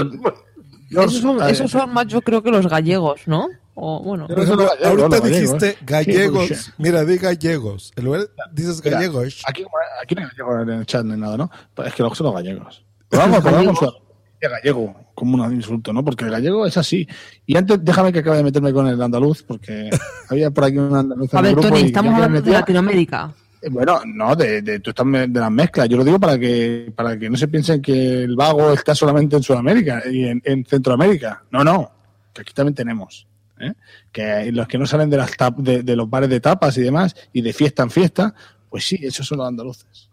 Esos 0.89 1.13
son, 1.15 1.49
esos 1.49 1.71
son 1.71 1.93
más, 1.93 2.07
yo 2.07 2.21
creo 2.21 2.43
que 2.43 2.51
los 2.51 2.67
gallegos, 2.67 3.21
¿no? 3.25 3.47
O 3.75 4.03
bueno. 4.03 4.27
Gallegos, 4.27 4.69
ahorita 4.83 5.19
gallegos. 5.19 5.23
dijiste 5.23 5.71
Sí, 5.71 5.77
gallegos. 5.85 6.73
Mira, 6.77 7.03
di 7.03 7.17
gallegos. 7.17 7.91
En 7.95 8.05
lugar 8.05 8.29
dices 8.51 8.83
Mira, 8.83 8.97
gallegos. 8.97 9.43
Aquí, 9.47 9.65
aquí 10.01 10.15
no 10.15 10.21
hay 10.21 10.27
gallego 10.27 10.61
en 10.61 10.69
el 10.69 10.85
chat 10.85 11.03
ni 11.03 11.17
nada, 11.17 11.37
¿no? 11.37 11.49
Es 11.83 11.93
que 11.95 12.03
los 12.03 12.17
son 12.17 12.25
los 12.25 12.35
gallegos. 12.35 12.85
Pero 13.09 13.23
vamos, 13.23 13.39
pero 13.43 13.55
vamos 13.55 13.81
a 13.81 14.03
gallego 14.49 14.95
como 15.15 15.43
un 15.43 15.53
insulto, 15.53 15.93
¿no? 15.93 16.03
Porque 16.03 16.25
el 16.25 16.31
gallego 16.31 16.65
es 16.65 16.77
así. 16.77 17.07
Y 17.45 17.57
antes, 17.57 17.83
déjame 17.83 18.11
que 18.11 18.19
acabe 18.19 18.37
de 18.37 18.43
meterme 18.43 18.73
con 18.73 18.87
el 18.87 19.01
andaluz, 19.01 19.43
porque 19.43 19.89
había 20.29 20.51
por 20.51 20.65
aquí 20.65 20.77
un 20.77 20.95
andaluz 20.95 21.33
en 21.33 21.37
A 21.37 21.39
el 21.39 21.45
ver, 21.45 21.53
grupo 21.53 21.69
Tony, 21.69 21.87
estamos 21.87 22.13
hablando 22.13 22.41
de 22.41 22.51
Latinoamérica. 22.51 23.33
Eh, 23.63 23.69
Bueno, 23.69 24.01
no, 24.05 24.35
de, 24.35 24.61
de, 24.61 24.79
tú 24.79 24.89
estás 24.91 25.05
de 25.11 25.27
las 25.27 25.51
mezclas. 25.51 25.87
Yo 25.89 25.97
lo 25.97 26.03
digo 26.03 26.19
para 26.19 26.37
que 26.37 26.91
para 26.95 27.17
que 27.17 27.29
no 27.29 27.37
se 27.37 27.47
piensen 27.47 27.81
que 27.81 28.23
el 28.23 28.35
vago 28.35 28.73
está 28.73 28.93
solamente 28.93 29.35
en 29.37 29.43
Sudamérica 29.43 30.03
y 30.09 30.25
en, 30.25 30.41
en 30.45 30.65
Centroamérica. 30.65 31.43
No, 31.51 31.63
no, 31.63 31.91
que 32.33 32.41
aquí 32.41 32.53
también 32.53 32.75
tenemos. 32.75 33.27
¿eh? 33.59 33.73
Que 34.11 34.51
los 34.51 34.67
que 34.67 34.77
no 34.77 34.85
salen 34.85 35.09
de, 35.09 35.17
las 35.17 35.31
tap- 35.37 35.57
de, 35.57 35.83
de 35.83 35.95
los 35.95 36.09
bares 36.09 36.29
de 36.29 36.39
tapas 36.41 36.77
y 36.77 36.81
demás, 36.81 37.15
y 37.31 37.41
de 37.41 37.53
fiesta 37.53 37.83
en 37.83 37.89
fiesta, 37.91 38.35
pues 38.69 38.85
sí, 38.85 38.99
esos 39.01 39.25
son 39.27 39.37
los 39.37 39.47
andaluces. 39.47 40.09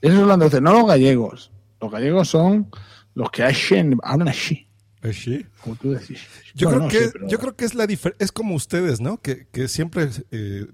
Esos 0.00 0.16
son 0.18 0.26
los 0.28 0.34
andaluces, 0.34 0.62
no 0.62 0.72
los 0.72 0.86
gallegos. 0.86 1.50
Los 1.80 1.90
gallegos 1.92 2.28
son 2.28 2.70
los 3.14 3.30
que 3.30 3.42
hacen, 3.42 3.98
hablan 4.02 4.28
así, 4.28 4.66
Así. 5.02 5.44
como 5.62 5.76
tú 5.76 5.92
decís. 5.92 6.20
Yo, 6.54 6.68
creo 6.68 6.80
no 6.82 6.88
que, 6.88 7.10
pero- 7.12 7.28
yo 7.28 7.38
creo 7.38 7.56
que 7.56 7.64
es 7.66 7.74
la 7.74 7.86
es 8.18 8.32
como 8.32 8.54
ustedes, 8.54 9.00
¿no? 9.00 9.18
Que, 9.20 9.46
que 9.52 9.68
siempre, 9.68 10.08
eh, 10.30 10.66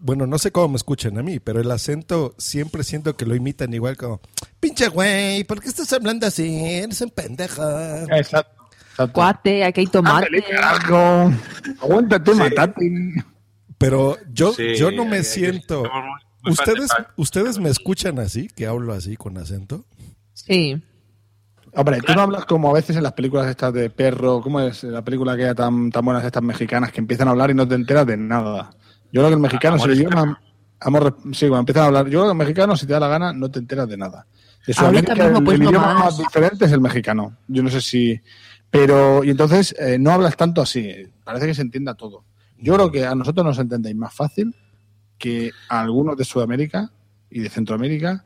bueno, 0.00 0.26
no 0.26 0.38
sé 0.38 0.50
cómo 0.50 0.68
me 0.68 0.76
escuchan 0.76 1.18
a 1.18 1.22
mí, 1.22 1.40
pero 1.40 1.60
el 1.60 1.70
acento 1.70 2.34
siempre 2.38 2.84
siento 2.84 3.16
que 3.16 3.26
lo 3.26 3.34
imitan 3.34 3.72
igual 3.74 3.96
como, 3.96 4.20
pinche 4.58 4.88
güey, 4.88 5.44
¿por 5.44 5.60
qué 5.60 5.68
estás 5.68 5.92
hablando 5.92 6.26
así? 6.26 6.58
Eres 6.64 7.00
un 7.00 7.10
pendejo. 7.10 7.62
Exacto. 8.10 8.60
Cuate, 9.12 9.64
aquí 9.64 9.80
hay 9.80 9.86
tomate. 9.86 10.26
Ándale. 10.62 11.36
Aguántate, 11.80 12.34
matate. 12.34 13.24
Pero 13.78 14.18
yo, 14.32 14.52
Sí, 14.52 14.74
yo 14.76 14.90
no 14.90 15.04
me 15.04 15.18
eh, 15.18 15.24
siento. 15.24 15.84
¿Ustedes. 16.44 16.90
¿Ustedes 17.16 17.58
me 17.58 17.70
escuchan 17.70 18.18
así? 18.18 18.48
Que 18.48 18.66
hablo 18.66 18.92
así 18.92 19.16
con 19.16 19.38
acento. 19.38 19.84
Sí. 20.34 20.82
Hombre, 21.72 22.00
tú 22.00 22.12
no 22.14 22.22
hablas 22.22 22.44
como 22.46 22.70
a 22.70 22.72
veces 22.72 22.96
en 22.96 23.04
las 23.04 23.12
películas 23.12 23.46
estas 23.46 23.72
de 23.72 23.90
perro, 23.90 24.40
¿cómo 24.42 24.60
es 24.60 24.82
la 24.82 25.02
película 25.02 25.36
que 25.36 25.54
tan, 25.54 25.90
tan 25.90 26.04
buenas 26.04 26.24
estas 26.24 26.42
mexicanas 26.42 26.90
que 26.90 27.00
empiezan 27.00 27.28
a 27.28 27.30
hablar 27.30 27.50
y 27.50 27.54
no 27.54 27.66
te 27.68 27.76
enteras 27.76 28.06
de 28.06 28.16
nada? 28.16 28.70
Yo 29.12 29.20
creo 29.20 29.28
que 29.28 29.34
el 29.34 29.40
mexicano 29.40 29.78
se 29.78 29.88
le 29.88 29.94
Amores 29.94 30.14
idioma... 30.14 30.40
Amor, 30.82 31.16
sí, 31.32 31.40
cuando 31.40 31.58
empiezan 31.58 31.82
a 31.82 31.86
hablar, 31.86 32.04
yo 32.06 32.20
creo 32.20 32.24
que 32.24 32.30
el 32.30 32.36
mexicano, 32.38 32.76
si 32.76 32.86
te 32.86 32.94
da 32.94 33.00
la 33.00 33.08
gana, 33.08 33.32
no 33.34 33.50
te 33.50 33.58
enteras 33.58 33.86
de 33.86 33.98
nada. 33.98 34.26
De 34.66 34.72
Sudamérica, 34.72 35.14
mismo, 35.14 35.38
el, 35.38 35.44
pues, 35.44 35.58
idioma 35.58 35.94
más. 35.94 36.04
más 36.04 36.18
diferente 36.18 36.64
es 36.64 36.72
el 36.72 36.80
mexicano. 36.80 37.36
Yo 37.48 37.62
no 37.62 37.68
sé 37.68 37.80
si... 37.82 38.20
Pero, 38.70 39.22
y 39.22 39.30
entonces, 39.30 39.74
eh, 39.78 39.98
no 39.98 40.12
hablas 40.12 40.36
tanto 40.36 40.62
así. 40.62 40.90
Parece 41.22 41.46
que 41.46 41.54
se 41.54 41.62
entienda 41.62 41.94
todo. 41.94 42.24
Yo 42.56 42.74
creo 42.74 42.90
que 42.90 43.04
a 43.04 43.14
nosotros 43.14 43.44
nos 43.44 43.58
entendéis 43.58 43.96
más 43.96 44.14
fácil 44.14 44.54
que 45.18 45.50
a 45.68 45.80
algunos 45.80 46.16
de 46.16 46.24
Sudamérica 46.24 46.90
y 47.30 47.40
de 47.40 47.48
Centroamérica 47.48 48.24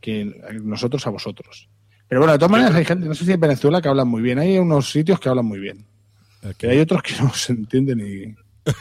que 0.00 0.24
nosotros 0.62 1.06
a 1.06 1.10
vosotros. 1.10 1.68
Pero 2.08 2.20
bueno, 2.20 2.32
de 2.32 2.38
todas 2.38 2.52
maneras 2.52 2.74
hay 2.74 2.84
gente, 2.84 3.06
no 3.06 3.14
sé 3.14 3.24
si 3.24 3.32
en 3.32 3.40
Venezuela 3.40 3.80
que 3.80 3.88
hablan 3.88 4.08
muy 4.08 4.20
bien. 4.20 4.38
Hay 4.38 4.58
unos 4.58 4.90
sitios 4.90 5.18
que 5.18 5.28
hablan 5.28 5.46
muy 5.46 5.58
bien. 5.58 5.86
Pero 6.58 6.72
hay 6.72 6.80
otros 6.80 7.02
que 7.02 7.14
no 7.22 7.32
se 7.32 7.52
entienden 7.52 8.00
y... 8.00 8.70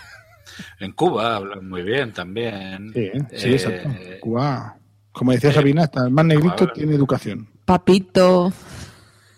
En 0.80 0.92
Cuba 0.94 1.36
hablan 1.38 1.68
muy 1.70 1.82
bien 1.84 2.12
también. 2.14 2.92
Sí, 2.94 3.00
¿eh? 3.00 3.22
sí 3.36 3.48
Eh, 3.50 3.54
exacto. 3.54 3.90
Cuba, 4.22 4.78
como 5.12 5.32
decía 5.32 5.52
Sabina, 5.54 5.84
hasta 5.84 6.06
el 6.06 6.12
más 6.12 6.26
negrito 6.26 6.68
tiene 6.74 6.96
educación. 6.96 7.48
Papito. 7.66 8.52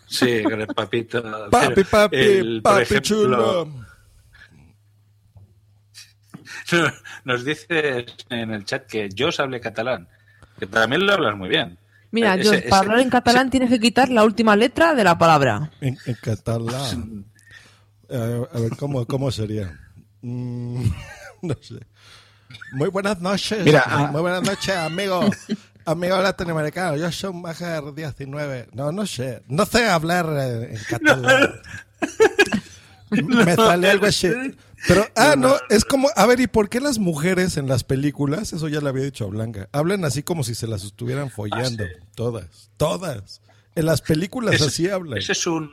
Sí, 0.07 0.43
con 0.43 0.61
el 0.61 0.67
papito. 0.67 1.21
Papi, 1.51 1.83
papi, 1.83 2.15
el- 2.15 2.61
papi 2.61 2.81
ejemplo, 2.83 3.01
chulo. 6.65 6.91
Nos 7.23 7.43
dice 7.45 8.05
en 8.29 8.51
el 8.51 8.65
chat 8.65 8.85
que 8.85 9.09
yo 9.09 9.29
hable 9.37 9.59
catalán, 9.59 10.07
que 10.59 10.67
también 10.67 11.05
lo 11.05 11.13
hablas 11.13 11.35
muy 11.35 11.49
bien. 11.49 11.77
Mira, 12.11 12.35
Eh, 12.35 12.43
yo, 12.43 12.53
ese- 12.53 12.69
para 12.69 12.81
ese- 12.81 12.89
hablar 12.91 12.99
en 12.99 13.09
catalán 13.09 13.49
tienes 13.49 13.69
que 13.69 13.79
quitar 13.79 14.09
la 14.09 14.23
última 14.23 14.55
letra 14.55 14.93
de 14.95 15.03
la 15.03 15.17
palabra. 15.17 15.71
En, 15.81 15.97
en 16.05 16.15
catalán. 16.15 17.25
Eh, 18.07 18.43
a 18.53 18.59
ver, 18.59 18.69
¿cómo, 18.77 19.03
cómo 19.07 19.31
sería? 19.31 19.79
Mm, 20.25 20.83
no 21.43 21.55
sé. 21.61 21.75
Muy 22.71 22.89
buenas 22.89 23.19
noches. 23.21 23.63
Mira, 23.63 23.83
ah- 23.85 24.09
Muy 24.11 24.21
buenas 24.21 24.41
noches, 24.43 24.75
amigo. 24.75 25.21
Amigo 25.87 26.19
latinoamericano. 26.19 26.97
Yo 26.97 27.11
soy 27.11 27.29
un 27.29 27.43
Majer 27.43 27.93
19. 27.93 28.69
No, 28.73 28.91
no 28.91 29.05
sé. 29.05 29.43
No 29.47 29.67
sé 29.67 29.85
hablar 29.87 30.25
en 30.71 30.79
catalán. 30.89 31.61
Me 33.11 33.55
sale 33.55 33.91
algo 33.91 34.07
así. 34.07 34.31
Pero, 34.87 35.07
ah, 35.15 35.35
no, 35.37 35.55
es 35.69 35.85
como, 35.85 36.09
a 36.15 36.25
ver, 36.25 36.39
¿y 36.39 36.47
por 36.47 36.69
qué 36.69 36.79
las 36.79 36.97
mujeres 36.97 37.57
en 37.57 37.67
las 37.67 37.83
películas, 37.83 38.51
eso 38.51 38.67
ya 38.67 38.81
le 38.81 38.89
había 38.89 39.03
dicho 39.03 39.25
a 39.25 39.27
Blanca, 39.27 39.69
hablan 39.71 40.05
así 40.05 40.23
como 40.23 40.43
si 40.43 40.55
se 40.55 40.65
las 40.67 40.83
estuvieran 40.83 41.29
follando? 41.29 41.85
Todas, 42.15 42.71
todas. 42.77 43.41
En 43.75 43.85
las 43.85 44.01
películas 44.01 44.55
Ese- 44.55 44.65
así 44.65 44.89
hablan. 44.89 45.19
Ese 45.19 45.33
es 45.33 45.45
un. 45.47 45.71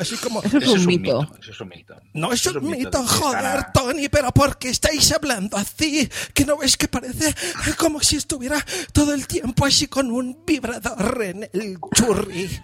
Así 0.00 0.16
como. 0.16 0.42
Eso 0.42 0.56
es 0.58 0.68
un 0.68 0.86
mito. 0.86 1.30
Eso 1.40 1.50
es 1.52 1.60
un 1.60 1.68
mito. 1.68 1.94
No 2.14 2.32
es 2.32 2.46
Eso 2.46 2.58
un 2.58 2.70
mito, 2.70 3.00
de- 3.02 3.06
joder, 3.08 3.66
Tony, 3.74 4.08
pero 4.08 4.32
¿por 4.32 4.58
qué 4.58 4.70
estáis 4.70 5.12
hablando 5.12 5.56
así? 5.56 6.08
¿Que 6.34 6.44
no 6.44 6.56
ves 6.58 6.76
que 6.76 6.88
parece 6.88 7.34
como 7.76 8.00
si 8.00 8.16
estuviera 8.16 8.64
todo 8.92 9.12
el 9.14 9.26
tiempo 9.26 9.66
así 9.66 9.86
con 9.88 10.10
un 10.10 10.42
vibrador 10.46 11.22
en 11.22 11.42
el 11.52 11.78
churri? 11.94 12.60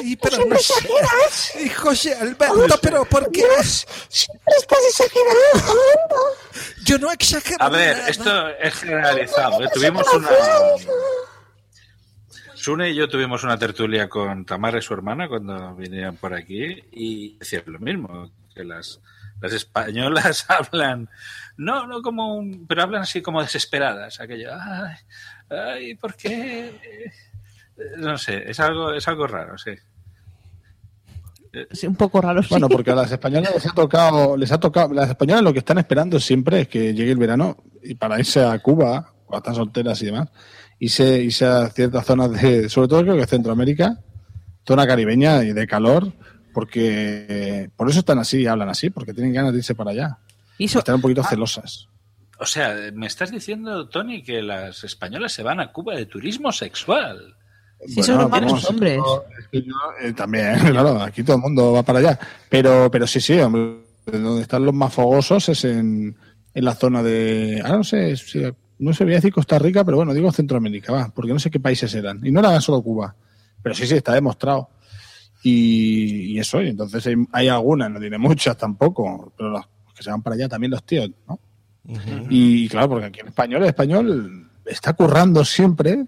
Ay, 0.00 0.16
pero 0.16 0.44
no 0.46 0.58
sé. 0.58 0.74
Ay, 1.58 1.68
José 1.70 2.14
Alberto, 2.14 2.78
pero 2.82 3.04
¿por 3.06 3.30
qué? 3.32 3.44
Siempre 4.08 4.54
estás 4.58 4.78
exagerando. 4.90 5.74
Yo 6.84 6.98
no 6.98 7.10
exagero 7.10 7.64
A 7.64 7.68
ver, 7.70 7.96
nada. 7.96 8.08
esto 8.10 8.48
es 8.60 8.74
generalizado. 8.74 9.64
¿eh? 9.64 9.68
Tuvimos 9.72 10.06
una. 10.12 10.28
Sune 12.64 12.88
y 12.88 12.94
yo 12.94 13.10
tuvimos 13.10 13.44
una 13.44 13.58
tertulia 13.58 14.08
con 14.08 14.46
Tamara 14.46 14.78
y 14.78 14.80
su 14.80 14.94
hermana 14.94 15.28
cuando 15.28 15.74
vinieron 15.74 16.16
por 16.16 16.32
aquí 16.32 16.82
y 16.92 17.36
decían 17.36 17.64
lo 17.66 17.78
mismo, 17.78 18.30
que 18.54 18.64
las, 18.64 19.02
las 19.42 19.52
españolas 19.52 20.46
hablan, 20.48 21.10
no, 21.58 21.86
no 21.86 22.00
como 22.00 22.34
un, 22.34 22.66
pero 22.66 22.84
hablan 22.84 23.02
así 23.02 23.20
como 23.20 23.42
desesperadas, 23.42 24.18
aquello, 24.18 24.48
ay, 24.58 24.96
ay, 25.50 25.94
¿por 25.96 26.14
qué? 26.14 27.12
No 27.98 28.16
sé, 28.16 28.50
es 28.50 28.58
algo, 28.60 28.94
es 28.94 29.06
algo 29.08 29.26
raro, 29.26 29.58
sí. 29.58 29.72
Sí, 31.70 31.86
un 31.86 31.96
poco 31.96 32.22
raro, 32.22 32.42
sí. 32.42 32.48
Bueno, 32.48 32.70
porque 32.70 32.92
a 32.92 32.94
las 32.94 33.12
españolas 33.12 33.52
les 33.52 33.66
ha 33.66 33.74
tocado, 33.74 34.38
les 34.38 34.50
ha 34.52 34.58
tocado, 34.58 34.94
las 34.94 35.10
españolas 35.10 35.44
lo 35.44 35.52
que 35.52 35.58
están 35.58 35.76
esperando 35.76 36.18
siempre 36.18 36.62
es 36.62 36.68
que 36.68 36.94
llegue 36.94 37.12
el 37.12 37.18
verano 37.18 37.62
y 37.82 37.94
para 37.94 38.18
irse 38.18 38.42
a 38.42 38.58
Cuba, 38.60 39.12
o 39.26 39.36
están 39.36 39.54
solteras 39.54 40.00
y 40.00 40.06
demás, 40.06 40.30
irse, 40.78 41.22
irse 41.22 41.44
a 41.46 41.68
ciertas 41.68 42.04
zonas 42.06 42.30
de, 42.32 42.68
sobre 42.68 42.88
todo 42.88 43.02
creo 43.02 43.16
que 43.16 43.26
Centroamérica, 43.26 43.98
zona 44.66 44.86
caribeña 44.86 45.42
y 45.44 45.52
de 45.52 45.66
calor, 45.66 46.12
porque 46.52 47.70
por 47.76 47.88
eso 47.90 47.98
están 48.00 48.18
así 48.18 48.40
y 48.42 48.46
hablan 48.46 48.68
así, 48.68 48.90
porque 48.90 49.12
tienen 49.14 49.32
ganas 49.32 49.52
de 49.52 49.58
irse 49.58 49.74
para 49.74 49.90
allá. 49.90 50.18
Y 50.58 50.66
Están 50.66 50.96
un 50.96 51.00
poquito 51.00 51.22
Ah. 51.24 51.28
celosas. 51.28 51.88
O 52.38 52.46
sea, 52.46 52.74
me 52.92 53.06
estás 53.06 53.30
diciendo, 53.30 53.88
Tony, 53.88 54.22
que 54.22 54.42
las 54.42 54.82
españolas 54.84 55.32
se 55.32 55.42
van 55.42 55.60
a 55.60 55.70
Cuba 55.72 55.94
de 55.94 56.06
turismo 56.06 56.50
sexual. 56.52 57.36
Sí, 57.86 58.02
son 58.02 58.20
hermanos 58.22 58.52
vamos, 58.52 58.70
hombres. 58.70 58.98
es 59.40 59.48
que 59.52 59.62
yo, 59.62 59.74
eh, 60.02 60.12
también, 60.14 60.58
claro, 60.70 61.00
aquí 61.02 61.22
todo 61.22 61.36
el 61.36 61.42
mundo 61.42 61.72
va 61.72 61.82
para 61.82 61.98
allá. 62.00 62.18
Pero, 62.48 62.90
pero 62.90 63.06
sí, 63.06 63.20
sí, 63.20 63.38
hombre, 63.38 63.76
donde 64.06 64.42
están 64.42 64.64
los 64.64 64.74
más 64.74 64.92
fogosos 64.92 65.48
es 65.48 65.64
en, 65.64 66.16
en 66.54 66.64
la 66.64 66.74
zona 66.74 67.02
de. 67.02 67.60
Ah, 67.64 67.76
no 67.76 67.84
sé, 67.84 68.16
si- 68.16 68.42
no 68.78 68.92
sé, 68.92 69.04
voy 69.04 69.14
a 69.14 69.16
decir 69.16 69.32
Costa 69.32 69.58
Rica, 69.58 69.84
pero 69.84 69.96
bueno, 69.96 70.14
digo 70.14 70.30
Centroamérica, 70.32 70.92
va, 70.92 71.08
porque 71.14 71.32
no 71.32 71.38
sé 71.38 71.50
qué 71.50 71.60
países 71.60 71.94
eran. 71.94 72.20
Y 72.24 72.30
no 72.30 72.40
era 72.40 72.60
solo 72.60 72.82
Cuba. 72.82 73.14
Pero 73.62 73.74
sí, 73.74 73.86
sí, 73.86 73.94
está 73.94 74.12
demostrado. 74.12 74.68
Y, 75.42 76.34
y 76.34 76.38
eso, 76.38 76.62
y 76.62 76.68
entonces 76.68 77.06
hay, 77.06 77.14
hay 77.32 77.48
algunas, 77.48 77.90
no 77.90 78.00
tiene 78.00 78.18
muchas 78.18 78.56
tampoco, 78.56 79.32
pero 79.36 79.50
los 79.50 79.66
que 79.94 80.02
se 80.02 80.10
van 80.10 80.22
para 80.22 80.36
allá 80.36 80.48
también 80.48 80.70
los 80.70 80.84
tíos, 80.84 81.10
¿no? 81.28 81.38
Y 82.30 82.66
claro, 82.68 82.88
porque 82.88 83.06
aquí 83.06 83.20
en 83.20 83.28
español, 83.28 83.62
el 83.62 83.68
español 83.68 84.50
está 84.64 84.94
currando 84.94 85.44
siempre 85.44 86.06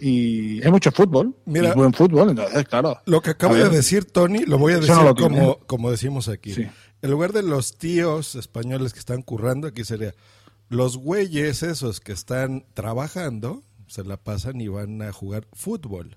y 0.00 0.62
hay 0.64 0.70
mucho 0.70 0.90
fútbol, 0.90 1.34
Mira, 1.46 1.70
y 1.70 1.74
buen 1.74 1.92
fútbol, 1.92 2.30
entonces, 2.30 2.64
claro. 2.64 2.98
Lo 3.06 3.20
que 3.20 3.30
acabo 3.30 3.54
de 3.54 3.68
decir, 3.68 4.04
Tony, 4.04 4.40
lo 4.40 4.58
voy 4.58 4.74
a 4.74 4.76
decir 4.76 4.94
no 4.94 5.04
lo 5.04 5.14
tiene. 5.14 5.38
como, 5.38 5.58
como 5.60 5.90
decimos 5.90 6.28
aquí. 6.28 6.52
Sí. 6.52 6.66
En 7.02 7.10
lugar 7.10 7.32
de 7.32 7.42
los 7.42 7.78
tíos 7.78 8.34
españoles 8.34 8.92
que 8.92 8.98
están 8.98 9.22
currando, 9.22 9.68
aquí 9.68 9.84
sería 9.84 10.12
los 10.68 10.96
güeyes 10.96 11.62
esos 11.62 12.00
que 12.00 12.12
están 12.12 12.64
trabajando, 12.74 13.62
se 13.86 14.04
la 14.04 14.16
pasan 14.16 14.60
y 14.60 14.68
van 14.68 15.00
a 15.02 15.12
jugar 15.12 15.46
fútbol. 15.52 16.16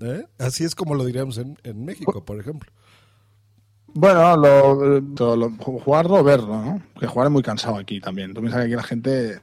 ¿Eh? 0.00 0.24
Así 0.38 0.64
es 0.64 0.74
como 0.74 0.94
lo 0.94 1.04
diríamos 1.04 1.36
en, 1.38 1.58
en 1.62 1.84
México, 1.84 2.24
por 2.24 2.40
ejemplo. 2.40 2.70
Bueno, 3.92 4.36
lo, 4.36 5.00
lo- 5.00 5.36
lo- 5.36 5.50
jugarlo 5.50 6.14
o 6.20 6.24
verlo, 6.24 6.62
¿no? 6.62 6.82
Que 6.98 7.06
jugar 7.06 7.26
es 7.26 7.32
muy 7.32 7.42
cansado 7.42 7.76
aquí 7.76 8.00
también. 8.00 8.32
Tú 8.32 8.40
piensas 8.40 8.60
que 8.60 8.66
aquí 8.66 8.74
la 8.76 8.82
gente. 8.82 9.40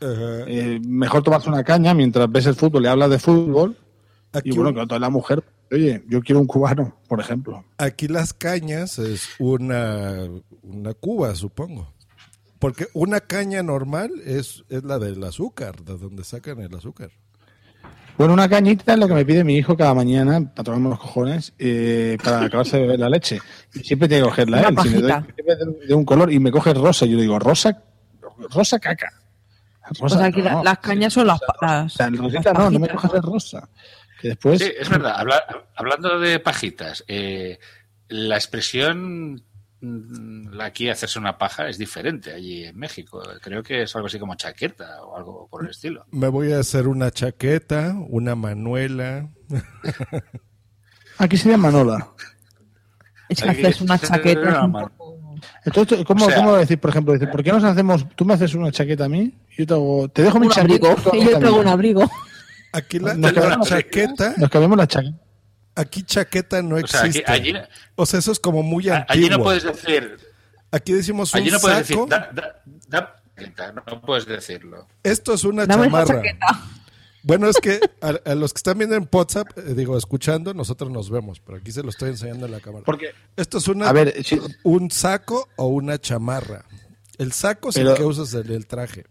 eh, 0.00 0.78
mejor 0.86 1.22
tomarse 1.22 1.48
una 1.48 1.64
caña 1.64 1.94
mientras 1.94 2.30
ves 2.30 2.46
el 2.46 2.54
fútbol 2.54 2.84
y 2.84 2.88
hablas 2.88 3.10
de 3.10 3.18
fútbol. 3.18 3.76
Aquí 4.32 4.50
y 4.50 4.52
bueno, 4.52 4.74
que 4.74 4.80
otra 4.80 4.98
la 4.98 5.08
mujer. 5.10 5.42
Oye, 5.72 6.04
yo 6.08 6.20
quiero 6.20 6.40
un 6.40 6.46
cubano, 6.46 6.94
por 7.08 7.18
ejemplo. 7.18 7.64
Aquí 7.78 8.06
las 8.08 8.32
cañas 8.34 8.98
es 8.98 9.30
una, 9.38 10.28
una 10.62 10.94
cuba, 10.94 11.34
supongo. 11.34 11.92
Porque 12.58 12.86
una 12.94 13.20
caña 13.20 13.62
normal 13.62 14.10
es, 14.24 14.64
es 14.68 14.82
la 14.84 14.98
del 14.98 15.22
azúcar, 15.24 15.82
de 15.82 15.96
donde 15.98 16.24
sacan 16.24 16.60
el 16.60 16.74
azúcar. 16.74 17.10
Bueno, 18.16 18.32
una 18.32 18.48
cañita 18.48 18.94
es 18.94 18.98
lo 18.98 19.06
que 19.08 19.12
me 19.14 19.26
pide 19.26 19.44
mi 19.44 19.56
hijo 19.56 19.76
cada 19.76 19.92
mañana 19.92 20.40
para 20.54 20.64
tomarme 20.64 20.88
los 20.88 20.98
cojones 20.98 21.52
eh, 21.58 22.16
para 22.24 22.44
acabarse 22.44 22.76
de 22.76 22.82
beber 22.84 23.00
la 23.00 23.10
leche. 23.10 23.38
Y 23.74 23.80
siempre 23.80 24.08
tiene 24.08 24.22
que 24.22 24.28
cogerla 24.30 24.58
Una 24.60 24.68
él. 24.68 24.76
Si 24.82 24.88
le 24.88 25.00
doy 25.02 25.86
de, 25.86 25.94
un 25.94 26.04
color 26.06 26.32
y 26.32 26.38
me 26.40 26.50
coge 26.50 26.72
rosa, 26.72 27.04
yo 27.04 27.16
le 27.16 27.22
digo, 27.22 27.38
rosa, 27.38 27.82
rosa 28.50 28.78
caca. 28.78 29.12
o 30.00 30.08
sea, 30.08 30.24
aquí 30.24 30.40
la- 30.40 30.52
no. 30.52 30.64
las 30.64 30.78
cañas 30.78 31.12
son 31.12 31.26
las, 31.26 31.38
las, 31.60 31.94
O 31.94 31.96
sea, 31.96 32.06
el 32.06 32.14
las 32.14 32.22
rosita 32.22 32.52
no, 32.54 32.70
no 32.70 32.78
me 32.78 32.88
cojas 32.88 33.12
el 33.12 33.22
rosa. 33.22 33.68
Que 34.18 34.28
después. 34.28 34.62
Sí, 34.62 34.72
es 34.80 34.88
verdad. 34.88 35.12
Habla- 35.18 35.66
hablando 35.76 36.18
de 36.18 36.40
pajitas, 36.40 37.04
eh, 37.08 37.58
la 38.08 38.36
expresión 38.36 39.42
aquí 40.60 40.88
hacerse 40.88 41.18
una 41.18 41.36
paja 41.38 41.68
es 41.68 41.78
diferente 41.78 42.32
allí 42.32 42.64
en 42.64 42.76
México. 42.78 43.22
Creo 43.42 43.62
que 43.62 43.82
es 43.82 43.94
algo 43.96 44.06
así 44.06 44.18
como 44.18 44.34
chaqueta 44.34 45.02
o 45.04 45.16
algo 45.16 45.48
por 45.50 45.64
el 45.64 45.70
estilo. 45.70 46.04
Me 46.10 46.28
voy 46.28 46.52
a 46.52 46.60
hacer 46.60 46.88
una 46.88 47.10
chaqueta, 47.10 47.94
una 48.08 48.34
manuela. 48.34 49.28
Aquí 51.18 51.36
sería 51.36 51.56
Manola. 51.56 52.08
Es 53.28 53.42
que 53.42 53.48
haces 53.50 53.80
una 53.80 53.98
chaqueta. 53.98 54.70
Entonces, 55.64 56.04
¿cómo, 56.04 56.26
O 56.26 56.28
sea- 56.28 56.36
cómo 56.38 56.56
decir, 56.56 56.78
por 56.78 56.90
ejemplo, 56.90 57.12
decir, 57.12 57.30
¿por 57.30 57.42
qué 57.42 57.52
nos 57.52 57.64
hacemos, 57.64 58.06
tú 58.14 58.24
me 58.24 58.34
haces 58.34 58.54
una 58.54 58.70
chaqueta 58.70 59.04
a 59.06 59.08
mí 59.08 59.34
y 59.50 59.58
yo 59.58 59.66
te, 59.66 59.74
hago- 59.74 60.08
te 60.08 60.22
dejo 60.22 60.38
mi 60.40 60.48
chaqueta? 60.48 60.92
abrigo. 60.92 61.10
Y 61.12 61.18
yo 61.24 61.30
también? 61.30 61.40
traigo 61.40 61.60
un 61.60 61.68
abrigo. 61.68 62.10
Aquí 62.72 62.98
la, 62.98 63.14
Nos 63.14 63.32
la 63.34 63.60
chaqueta, 63.60 64.34
Nos 64.36 64.50
cambiamos 64.50 64.76
la 64.78 64.86
chaqueta. 64.86 65.16
Aquí 65.76 66.02
chaqueta 66.02 66.62
no 66.62 66.76
O 66.76 66.86
sea, 66.86 67.00
aquí- 67.00 67.08
existe. 67.18 67.30
allí- 67.32 67.54
o 67.94 68.06
sea, 68.06 68.18
eso 68.18 68.32
es 68.32 68.40
como 68.40 68.62
muy 68.62 68.88
A- 68.88 68.96
antiguo. 68.98 69.12
Allí 69.14 69.28
no 69.28 69.42
puedes 69.42 69.62
decir. 69.62 70.16
Aquí 70.72 70.92
decimos 70.92 71.32
un 71.34 71.40
Allí 71.40 71.50
no 71.50 71.60
puedes 71.60 71.86
saco. 71.86 72.06
decir. 72.06 72.10
Da, 72.10 72.30
da- 72.32 72.62
da 72.88 73.22
chaqueta, 73.36 73.72
no, 73.72 74.00
puedes 74.02 74.26
decirlo. 74.26 74.86
Esto 75.02 75.34
es 75.34 75.44
una 75.44 75.66
Dame 75.66 75.84
chamarra. 75.84 76.22
Bueno, 77.22 77.48
es 77.48 77.56
que 77.60 77.80
a, 78.00 78.14
a 78.30 78.34
los 78.36 78.52
que 78.52 78.58
están 78.58 78.78
viendo 78.78 78.94
en 78.94 79.08
WhatsApp, 79.12 79.48
eh, 79.58 79.74
digo, 79.74 79.98
escuchando, 79.98 80.54
nosotros 80.54 80.90
nos 80.90 81.10
vemos, 81.10 81.40
pero 81.40 81.58
aquí 81.58 81.72
se 81.72 81.82
lo 81.82 81.90
estoy 81.90 82.10
enseñando 82.10 82.46
en 82.46 82.52
la 82.52 82.60
cámara. 82.60 82.84
Porque, 82.84 83.10
Esto 83.36 83.58
es 83.58 83.66
una, 83.68 83.88
a 83.88 83.92
ver, 83.92 84.22
si- 84.24 84.40
un 84.62 84.90
saco 84.92 85.48
o 85.56 85.66
una 85.66 85.98
chamarra. 85.98 86.64
El 87.18 87.32
saco 87.32 87.70
es 87.70 87.74
Pero- 87.74 87.90
el 87.92 87.96
que 87.96 88.04
usas 88.04 88.32
en 88.34 88.50
el 88.52 88.66
traje. 88.66 89.06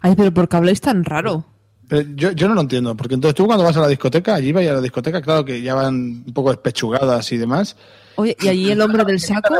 Ay, 0.00 0.14
pero 0.16 0.32
¿por 0.32 0.48
qué 0.48 0.56
habláis 0.56 0.80
tan 0.80 1.04
raro? 1.04 1.44
Pero 1.88 2.02
yo, 2.14 2.32
yo 2.32 2.48
no 2.48 2.54
lo 2.54 2.60
entiendo, 2.60 2.94
porque 2.96 3.14
entonces 3.14 3.34
tú 3.34 3.46
cuando 3.46 3.64
vas 3.64 3.76
a 3.76 3.80
la 3.80 3.88
discoteca, 3.88 4.34
allí 4.34 4.52
vais 4.52 4.68
a 4.68 4.74
la 4.74 4.80
discoteca, 4.82 5.22
claro 5.22 5.44
que 5.44 5.62
ya 5.62 5.74
van 5.74 5.94
un 6.26 6.32
poco 6.34 6.50
despechugadas 6.50 7.32
y 7.32 7.38
demás. 7.38 7.76
Oye, 8.16 8.36
¿y 8.40 8.48
allí 8.48 8.70
el 8.72 8.80
hombre 8.80 9.04
del 9.04 9.20
saco? 9.20 9.54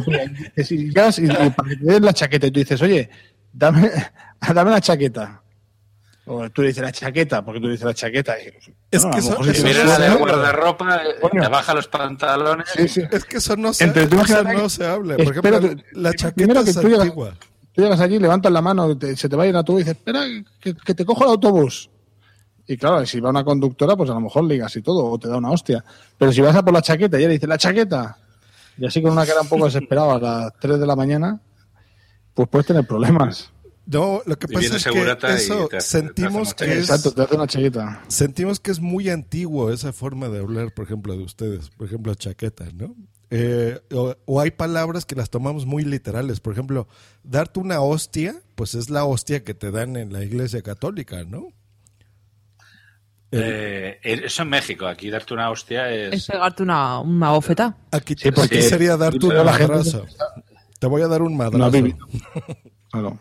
Es 0.56 0.70
llegas 0.70 1.18
y, 1.18 1.24
y 1.24 1.28
para 1.50 1.68
que 1.68 1.76
te 1.76 1.84
den 1.84 2.04
la 2.04 2.12
chaqueta 2.12 2.46
y 2.46 2.50
tú 2.50 2.60
dices, 2.60 2.80
oye, 2.80 3.10
dame, 3.52 3.90
dame 4.54 4.70
la 4.70 4.80
chaqueta. 4.80 5.40
O 6.26 6.48
tú 6.48 6.62
le 6.62 6.68
dices 6.68 6.82
la 6.82 6.90
chaqueta, 6.90 7.44
porque 7.44 7.60
tú 7.60 7.68
dices 7.68 7.84
la 7.84 7.92
chaqueta. 7.92 8.34
Y, 8.40 8.46
Es 8.90 9.02
bueno, 9.02 9.10
que 9.14 9.18
eso- 9.20 9.44
si 9.44 9.52
te 9.52 9.62
vienes 9.62 9.98
de 9.98 10.08
guardarropa, 10.14 10.96
eh, 11.04 11.16
Coño. 11.20 11.42
te 11.42 11.48
baja 11.48 11.74
los 11.74 11.86
pantalones. 11.88 12.66
Sí, 12.74 12.88
sí. 12.88 13.02
Es 13.10 13.26
que 13.26 13.36
eso 13.36 13.56
no 13.56 13.74
se, 13.74 13.84
Entre 13.84 14.04
eso 14.04 14.16
no 14.16 14.22
que- 14.62 14.68
se 14.70 14.86
habla. 14.86 15.16
Por 15.16 15.36
ejemplo, 15.36 15.74
la 15.92 16.14
chaqueta 16.14 16.60
es 16.60 16.76
antigua. 16.78 17.34
Tú 17.38 17.46
llegas 17.82 18.00
allí, 18.00 18.18
levantas 18.18 18.52
la 18.52 18.62
mano, 18.62 18.96
te- 18.96 19.16
se 19.16 19.28
te 19.28 19.36
va 19.36 19.44
a 19.44 19.46
ir 19.46 19.56
a 19.56 19.62
tu 19.62 19.74
y 19.74 19.78
dices, 19.78 19.96
espera, 19.96 20.24
que, 20.60 20.74
que 20.74 20.94
te 20.94 21.04
cojo 21.04 21.24
el 21.24 21.30
autobús. 21.30 21.90
Y 22.66 22.76
claro, 22.78 23.04
si 23.04 23.20
va 23.20 23.30
una 23.30 23.44
conductora, 23.44 23.94
pues 23.96 24.08
a 24.10 24.14
lo 24.14 24.20
mejor 24.20 24.44
ligas 24.44 24.74
y 24.76 24.82
todo, 24.82 25.04
o 25.04 25.18
te 25.18 25.28
da 25.28 25.36
una 25.36 25.50
hostia. 25.50 25.84
Pero 26.16 26.32
si 26.32 26.40
vas 26.40 26.56
a 26.56 26.64
por 26.64 26.72
la 26.72 26.80
chaqueta 26.82 27.18
y 27.18 27.24
ella 27.24 27.32
dice, 27.32 27.46
la 27.46 27.58
chaqueta, 27.58 28.16
y 28.78 28.86
así 28.86 29.02
con 29.02 29.12
una 29.12 29.26
cara 29.26 29.42
un 29.42 29.48
poco 29.48 29.66
desesperada 29.66 30.14
a 30.14 30.18
las 30.18 30.52
3 30.60 30.80
de 30.80 30.86
la 30.86 30.96
mañana, 30.96 31.40
pues 32.32 32.48
puedes 32.48 32.66
tener 32.66 32.86
problemas. 32.86 33.50
No, 33.86 34.22
lo 34.24 34.38
que 34.38 34.48
pasa 34.48 34.76
es 34.76 34.84
que 34.84 34.98
y 34.98 35.02
eso 35.34 35.68
te 35.68 35.80
sentimos 35.82 36.56
te 36.56 36.64
que 36.64 36.72
es, 36.72 36.88
Exacto, 36.88 37.12
te 37.12 37.20
hace 37.22 37.34
una 37.36 37.46
chaqueta. 37.46 38.00
sentimos 38.08 38.58
que 38.58 38.70
es 38.70 38.80
muy 38.80 39.10
antiguo 39.10 39.70
esa 39.70 39.92
forma 39.92 40.30
de 40.30 40.38
hablar, 40.38 40.72
por 40.72 40.86
ejemplo, 40.86 41.14
de 41.14 41.22
ustedes, 41.22 41.68
por 41.68 41.86
ejemplo, 41.86 42.14
chaqueta, 42.14 42.64
¿no? 42.74 42.94
Eh, 43.36 43.80
o, 43.92 44.14
o 44.26 44.40
hay 44.40 44.52
palabras 44.52 45.04
que 45.06 45.16
las 45.16 45.28
tomamos 45.28 45.66
muy 45.66 45.82
literales, 45.84 46.38
por 46.38 46.52
ejemplo, 46.52 46.86
darte 47.24 47.58
una 47.58 47.80
hostia, 47.80 48.36
pues 48.54 48.74
es 48.76 48.90
la 48.90 49.04
hostia 49.06 49.42
que 49.42 49.54
te 49.54 49.72
dan 49.72 49.96
en 49.96 50.12
la 50.12 50.22
iglesia 50.22 50.62
católica, 50.62 51.24
¿no? 51.24 51.48
Eh, 53.32 53.98
eso 54.02 54.42
en 54.44 54.48
México, 54.50 54.86
aquí 54.86 55.10
darte 55.10 55.34
una 55.34 55.50
hostia 55.50 55.90
Es 55.90 56.14
es. 56.14 56.26
pegarte 56.28 56.62
una, 56.62 57.00
una 57.00 57.30
bofeta. 57.32 57.76
Aquí, 57.90 58.14
Sí, 58.16 58.30
porque- 58.30 58.58
aquí 58.58 58.62
sería 58.68 58.96
darte 58.96 59.18
un 59.24 59.28
pero 59.30 59.42
la 59.44 59.54
gente- 59.54 59.72
madrazo. 59.72 60.06
Te 60.78 60.86
voy 60.86 61.02
a 61.02 61.08
dar 61.08 61.22
un 61.22 61.36
madrazo. 61.36 61.72
Claro. 62.92 63.18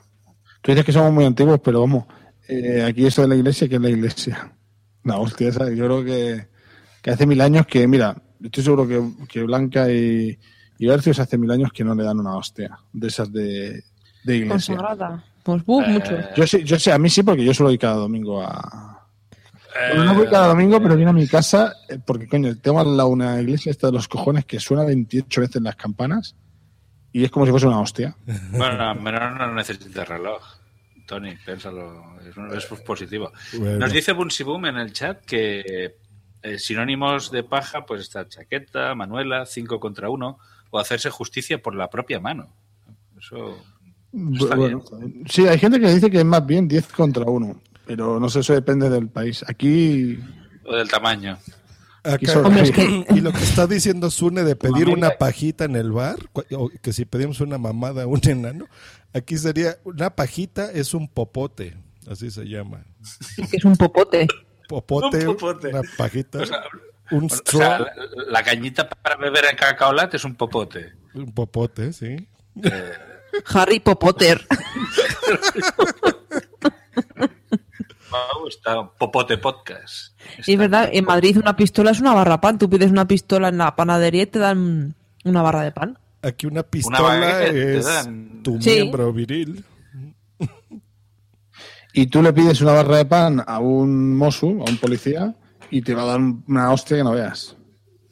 Tú 0.62 0.72
dices 0.72 0.86
que 0.86 0.92
somos 0.92 1.12
muy 1.12 1.26
antiguos, 1.26 1.60
pero 1.64 1.82
vamos, 1.82 2.06
eh, 2.48 2.84
aquí 2.88 3.08
esto 3.08 3.24
de 3.24 3.28
la 3.30 3.36
iglesia, 3.36 3.68
que 3.68 3.76
es 3.78 3.82
la 3.82 3.90
iglesia? 3.90 4.56
La 5.04 5.18
hostia 5.18 5.50
esa, 5.50 5.68
yo 5.72 5.86
creo 5.86 6.04
que, 6.06 6.48
que 7.02 7.10
hace 7.10 7.26
mil 7.26 7.42
años 7.42 7.66
que, 7.66 7.88
mira, 7.88 8.22
estoy 8.44 8.64
seguro 8.64 8.88
que, 8.88 9.02
que 9.28 9.44
Blanca 9.44 9.92
y, 9.92 10.38
y 10.78 10.86
Bercios 10.88 11.20
hace 11.20 11.38
mil 11.38 11.52
años 11.52 11.72
que 11.74 11.84
no 11.84 11.96
le 11.96 12.04
dan 12.04 12.20
una 12.20 12.36
hostia 12.36 12.78
de 12.92 13.08
esas 13.08 13.32
de, 13.32 13.84
de 14.24 14.38
iglesia. 14.38 14.76
Consagrada. 14.76 15.24
Pues 15.44 15.62
Eh, 15.62 15.64
mucho. 15.68 16.18
Yo 16.36 16.48
sé, 16.48 16.64
yo 16.64 16.80
sé, 16.80 16.92
a 16.92 16.98
mí 16.98 17.10
sí, 17.10 17.22
porque 17.24 17.44
yo 17.44 17.54
suelo 17.54 17.72
ir 17.72 17.80
cada 17.80 17.96
domingo 17.96 18.42
a... 18.42 19.08
eh, 19.76 19.90
Bueno, 19.96 20.06
no 20.06 20.16
voy 20.16 20.28
cada 20.28 20.48
domingo, 20.48 20.82
pero 20.82 20.96
viene 20.96 21.12
a 21.12 21.14
mi 21.14 21.28
casa, 21.28 21.74
eh, 21.90 22.00
porque 22.06 22.28
coño, 22.28 22.56
tengo 22.58 22.80
al 22.80 22.96
lado 22.96 23.10
una 23.10 23.42
iglesia 23.42 23.70
esta 23.72 23.88
de 23.88 23.94
los 23.94 24.08
cojones 24.08 24.46
que 24.46 24.60
suena 24.60 24.86
28 24.86 25.42
veces 25.42 25.62
las 25.62 25.76
campanas 25.76 26.36
y 27.12 27.24
es 27.24 27.32
como 27.32 27.46
si 27.46 27.52
fuese 27.52 27.68
una 27.68 27.80
hostia. 27.80 28.16
Bueno, 28.52 28.98
pero 29.04 29.32
no 29.32 29.54
necesitas 29.54 30.08
reloj. 30.08 30.42
Tony, 31.06 31.36
piénsalo, 31.46 32.16
es, 32.56 32.66
positivo. 32.86 33.32
Bueno. 33.58 33.80
Nos 33.80 33.92
dice 33.92 34.14
Bunsiboom 34.14 34.66
en 34.68 34.78
el 34.78 34.94
chat 34.94 35.24
que 35.26 35.98
eh, 36.44 36.60
sinónimos 36.60 37.32
de 37.32 37.44
paja, 37.44 37.86
pues 37.86 38.02
está 38.02 38.28
chaqueta, 38.28 38.94
Manuela, 38.96 39.46
5 39.46 39.80
contra 39.80 40.10
1, 40.10 40.38
o 40.70 40.80
hacerse 40.80 41.10
justicia 41.10 41.62
por 41.62 41.76
la 41.76 41.90
propia 41.90 42.20
mano. 42.20 42.50
Eso 43.18 43.58
está 44.34 44.56
Bueno, 44.56 44.84
bien. 45.00 45.24
sí, 45.30 45.48
hay 45.48 45.58
gente 45.58 45.80
que 45.80 45.94
dice 45.94 46.10
que 46.12 46.20
es 46.20 46.26
más 46.26 46.46
bien 46.46 46.68
10 46.68 46.88
contra 46.88 47.26
1, 47.26 47.60
pero 47.86 48.20
no 48.20 48.30
sé, 48.30 48.42
eso 48.42 48.54
depende 48.54 48.90
del 48.90 49.08
país. 49.08 49.44
Aquí, 49.48 50.20
O 50.66 50.76
del 50.76 50.90
tamaño. 50.90 51.38
aquí 52.04 52.26
Acá- 52.26 52.34
solo- 52.34 52.48
Hombre, 52.50 52.64
es 52.64 52.72
que- 52.72 53.06
Y 53.10 53.22
lo 53.22 53.32
que 53.32 53.40
está 53.44 53.66
diciendo 53.68 54.12
Sune 54.12 54.44
de 54.44 54.56
pedir 54.56 54.90
una 54.90 55.12
pajita 55.12 55.66
en 55.66 55.76
el 55.76 55.92
bar, 55.92 56.18
o 56.58 56.70
que 56.82 56.92
si 56.94 57.06
pedimos 57.06 57.40
una 57.42 57.58
mamada 57.58 58.04
a 58.04 58.08
un 58.08 58.20
enano, 58.24 58.66
aquí 59.14 59.38
sería 59.38 59.78
una 59.86 60.10
pajita 60.10 60.72
es 60.72 60.94
un 60.94 61.08
popote, 61.08 61.76
así 62.10 62.30
se 62.32 62.44
llama. 62.46 62.84
Que 63.50 63.58
es 63.58 63.64
un 63.66 63.76
popote. 63.78 64.28
Popote, 64.82 65.28
Un 65.28 65.36
popote. 65.36 65.68
una 65.70 65.82
pajita, 65.98 66.40
O 66.40 66.46
sea, 66.46 66.64
un 67.12 67.26
o 67.26 67.30
sea, 67.30 67.80
la, 67.80 67.94
la 68.30 68.44
cañita 68.44 68.88
para 68.90 69.16
beber 69.18 69.46
en 69.52 69.56
cacaolat 69.56 70.14
es 70.16 70.24
un 70.26 70.36
popote. 70.36 70.94
un 71.14 71.32
popote, 71.34 71.94
sí. 71.94 72.16
Eh, 72.64 72.92
Harry 73.54 73.80
Popotter. 73.80 74.46
gustado. 78.42 78.94
Popote 78.98 79.38
Podcast. 79.38 80.14
Y 80.46 80.54
es 80.54 80.58
verdad, 80.60 80.90
en 80.92 81.06
Madrid 81.06 81.38
una 81.38 81.56
pistola 81.56 81.92
es 81.92 82.00
una 82.00 82.14
barra 82.14 82.40
pan. 82.42 82.58
Tú 82.58 82.70
pides 82.70 82.92
una 82.92 83.08
pistola 83.08 83.50
en 83.50 83.58
la 83.58 83.76
panadería 83.76 84.24
y 84.24 84.28
te 84.28 84.40
dan 84.40 84.96
una 85.24 85.42
barra 85.42 85.62
de 85.64 85.72
pan. 85.72 85.98
Aquí 86.22 86.46
una 86.46 86.62
Una 86.62 86.64
pistola 86.64 87.40
te 87.40 87.78
es 87.78 87.86
dan. 87.86 88.42
tu 88.44 88.62
Sí. 88.62 88.70
miembro 88.76 89.12
viril. 89.14 89.64
Y 91.94 92.08
tú 92.08 92.22
le 92.22 92.34
pides 92.34 92.60
una 92.62 92.74
barra 92.74 92.98
de 92.98 93.06
pan 93.06 93.44
a 93.46 93.60
un 93.60 94.16
mosu, 94.18 94.64
a 94.66 94.70
un 94.70 94.78
policía, 94.78 95.34
y 95.70 95.82
te 95.82 95.94
va 95.96 96.04
a 96.04 96.06
dar 96.06 96.20
una 96.48 96.72
hostia 96.72 96.98
que 96.98 97.04
no 97.04 97.12
veas. 97.12 97.56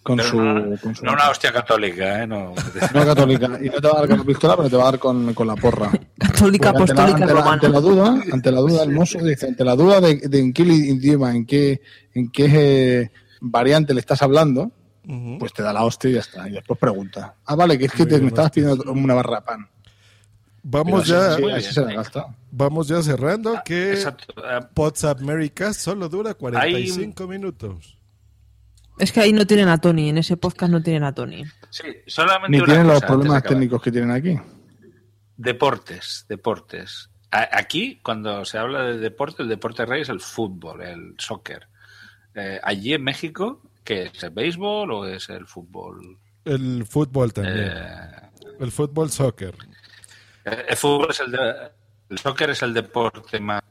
Con 0.03 0.19
su, 0.19 0.41
no, 0.41 0.77
con 0.79 0.95
su- 0.95 1.05
no 1.05 1.13
una 1.13 1.29
hostia 1.29 1.51
católica, 1.53 2.23
¿eh? 2.23 2.27
No. 2.27 2.53
no 2.93 3.05
católica. 3.05 3.45
Y 3.61 3.69
no 3.69 3.79
te 3.79 3.87
va 3.87 3.93
a 3.93 3.99
dar 3.99 4.07
con 4.09 4.17
la 4.17 4.23
pistola, 4.23 4.57
pero 4.57 4.69
te 4.69 4.75
va 4.75 4.83
a 4.83 4.91
dar 4.91 4.99
con, 4.99 5.31
con 5.35 5.45
la 5.45 5.55
porra. 5.55 5.91
Católica, 6.17 6.73
Porque 6.73 6.91
ante 6.91 6.93
la- 6.95 7.03
apostólica, 7.03 7.13
ante, 7.23 7.25
la, 7.25 7.33
romana. 7.39 7.51
ante 7.53 7.69
la 7.69 7.79
duda, 7.79 8.21
ante 8.33 8.51
la 8.51 8.59
duda, 8.61 8.83
el 8.83 8.91
mozo 8.91 9.19
dice, 9.19 9.47
ante 9.47 9.63
la 9.63 9.75
duda 9.75 10.01
de, 10.01 10.15
de 10.15 10.39
en 10.39 10.53
qué 10.53 10.63
idioma, 10.63 11.35
en 11.35 11.45
qué, 11.45 11.81
en 12.15 12.31
qué 12.31 12.47
eh, 13.03 13.11
variante 13.41 13.93
le 13.93 13.99
estás 13.99 14.23
hablando, 14.23 14.71
pues 15.39 15.53
te 15.53 15.61
da 15.61 15.71
la 15.71 15.83
hostia 15.83 16.09
y 16.09 16.13
ya 16.13 16.19
está. 16.21 16.49
Y 16.49 16.53
después 16.53 16.79
pregunta. 16.79 17.35
Ah, 17.45 17.55
vale, 17.55 17.77
que 17.77 17.85
es 17.85 17.91
que 17.91 18.05
te, 18.07 18.19
me 18.19 18.27
estabas 18.29 18.49
pidiendo 18.51 18.91
una 18.91 19.13
barra 19.13 19.35
de 19.37 19.41
pan. 19.43 19.67
Vamos 20.63 21.07
ya, 21.07 21.35
así 21.35 21.73
se 21.73 21.83
vamos 22.51 22.87
ya 22.87 23.01
cerrando 23.01 23.61
que 23.65 23.93
Exacto. 23.93 24.33
Eh, 24.37 24.59
WhatsApp 24.75 25.19
America 25.19 25.73
solo 25.73 26.07
dura 26.07 26.35
45 26.35 27.27
minutos. 27.27 27.97
Es 28.99 29.11
que 29.11 29.21
ahí 29.21 29.33
no 29.33 29.47
tienen 29.47 29.67
a 29.69 29.79
Tony. 29.79 30.09
En 30.09 30.19
ese 30.19 30.37
podcast 30.37 30.71
no 30.71 30.83
tienen 30.83 31.03
a 31.03 31.13
Tony. 31.13 31.43
Sí, 31.71 31.83
solamente 32.05 32.55
Ni 32.55 32.63
tienen 32.63 32.87
los 32.87 33.01
problemas 33.01 33.41
técnicos 33.41 33.81
que 33.81 33.91
tienen 33.91 34.11
aquí. 34.11 34.37
Deportes, 35.37 36.25
deportes. 36.29 37.09
Aquí, 37.31 37.99
cuando 38.03 38.43
se 38.45 38.57
habla 38.57 38.83
de 38.83 38.97
deporte, 38.97 39.41
el 39.41 39.49
deporte 39.49 39.85
rey 39.85 40.01
es 40.01 40.09
el 40.09 40.19
fútbol, 40.19 40.81
el 40.81 41.15
soccer. 41.17 41.67
Eh, 42.35 42.59
allí 42.61 42.93
en 42.93 43.03
México, 43.03 43.61
¿qué 43.83 44.03
es? 44.03 44.23
¿El 44.23 44.31
béisbol 44.31 44.91
o 44.91 45.05
es 45.07 45.29
el 45.29 45.47
fútbol? 45.47 46.19
El 46.43 46.85
fútbol 46.85 47.33
también. 47.33 47.71
Eh, 47.73 48.29
El 48.59 48.71
fútbol 48.71 49.09
soccer. 49.09 49.55
El 50.45 50.75
fútbol 50.77 51.07
es 51.11 51.19
el 51.19 51.31
de- 51.31 51.71
el 52.09 52.17
soccer 52.19 52.49
es 52.49 52.61
el 52.61 52.73
deporte 52.73 53.39
más 53.39 53.61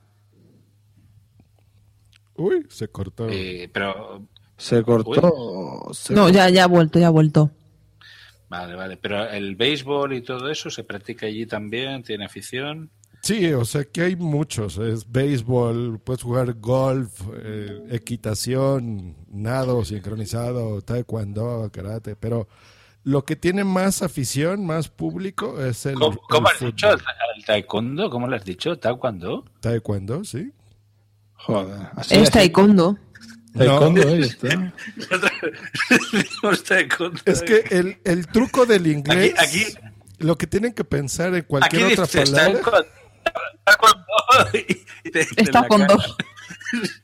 Uy, 2.37 2.67
se 2.71 2.89
cortó. 2.89 3.29
eh, 3.29 3.69
pero 3.73 4.23
Se 4.57 4.83
cortó. 4.83 5.89
se 5.93 6.15
No, 6.15 6.29
ya, 6.31 6.49
ya 6.49 6.65
ha 6.65 6.69
vuelto, 6.69 6.99
ya 6.99 7.09
ha 7.09 7.11
vuelto. 7.11 7.51
vale, 8.49 8.75
vale, 8.75 8.97
pero 8.97 9.29
el 9.29 9.57
béisbol 9.57 10.15
y 10.15 10.23
todo 10.23 10.51
eso 10.51 10.71
se 10.71 10.85
practica 10.85 11.27
allí 11.27 11.47
también, 11.47 12.03
tiene 12.03 12.25
afición. 12.25 12.91
Sí, 13.23 13.53
o 13.53 13.65
sea 13.67 13.85
que 13.85 14.01
hay 14.03 14.17
muchos. 14.17 14.79
Es 14.79 15.11
béisbol, 15.11 16.01
puedes 16.01 16.23
jugar 16.23 16.55
golf, 16.55 17.21
eh, 17.43 17.83
equitación, 17.91 19.15
nado 19.29 19.85
sincronizado, 19.85 20.81
taekwondo, 20.81 21.69
karate, 21.71 22.17
pero 22.17 22.49
lo 23.03 23.25
que 23.25 23.35
tiene 23.37 23.65
más 23.65 24.03
afición, 24.03 24.67
más 24.67 24.89
público 24.89 25.63
es 25.65 25.87
el, 25.87 25.95
¿Cómo, 25.95 26.19
cómo 26.29 26.49
el 26.51 26.55
has 26.55 26.61
dicho? 26.61 26.91
fútbol. 26.91 27.03
¿El, 27.35 27.41
el 27.41 27.45
taekwondo? 27.47 28.11
¿Cómo 28.11 28.29
lo 28.29 28.37
has 28.37 28.45
dicho? 28.45 28.79
¿Taekwondo? 28.79 29.45
Taekwondo, 29.61 30.23
sí. 30.25 30.53
Joder. 31.35 31.89
Así, 31.97 32.15
Es 32.17 32.23
así. 32.23 32.33
taekwondo. 32.33 32.99
Taekwondo, 33.57 34.05
No. 34.05 34.11
ahí 34.13 34.21
está. 34.23 34.49
Es 37.25 37.43
que 37.43 37.65
el, 37.71 37.99
el 38.05 38.27
truco 38.29 38.67
del 38.67 38.87
inglés, 38.87 39.35
Aquí- 39.39 39.67
lo 40.19 40.37
que 40.37 40.47
tienen 40.47 40.75
que 40.75 40.85
pensar 40.85 41.35
en 41.35 41.45
cualquier 41.45 41.85
Aquí 41.87 41.93
otra 41.95 42.07
palabra, 42.07 42.61
taekwondo, 43.65 44.05
Está 45.37 45.67
con 45.69 45.87
dos. 45.87 46.17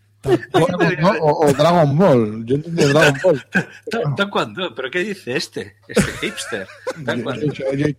¿no? 1.01 1.11
o, 1.21 1.47
o 1.47 1.53
Dragon 1.53 1.97
Ball. 1.97 2.45
Yo 2.47 2.57
entendí 2.57 2.85
Dragon 2.85 3.19
Ball. 3.23 3.45
¿pero 4.77 4.91
qué 4.91 4.99
dice 5.01 5.37
este? 5.37 5.77
Este 5.89 6.03
hipster. 6.27 6.67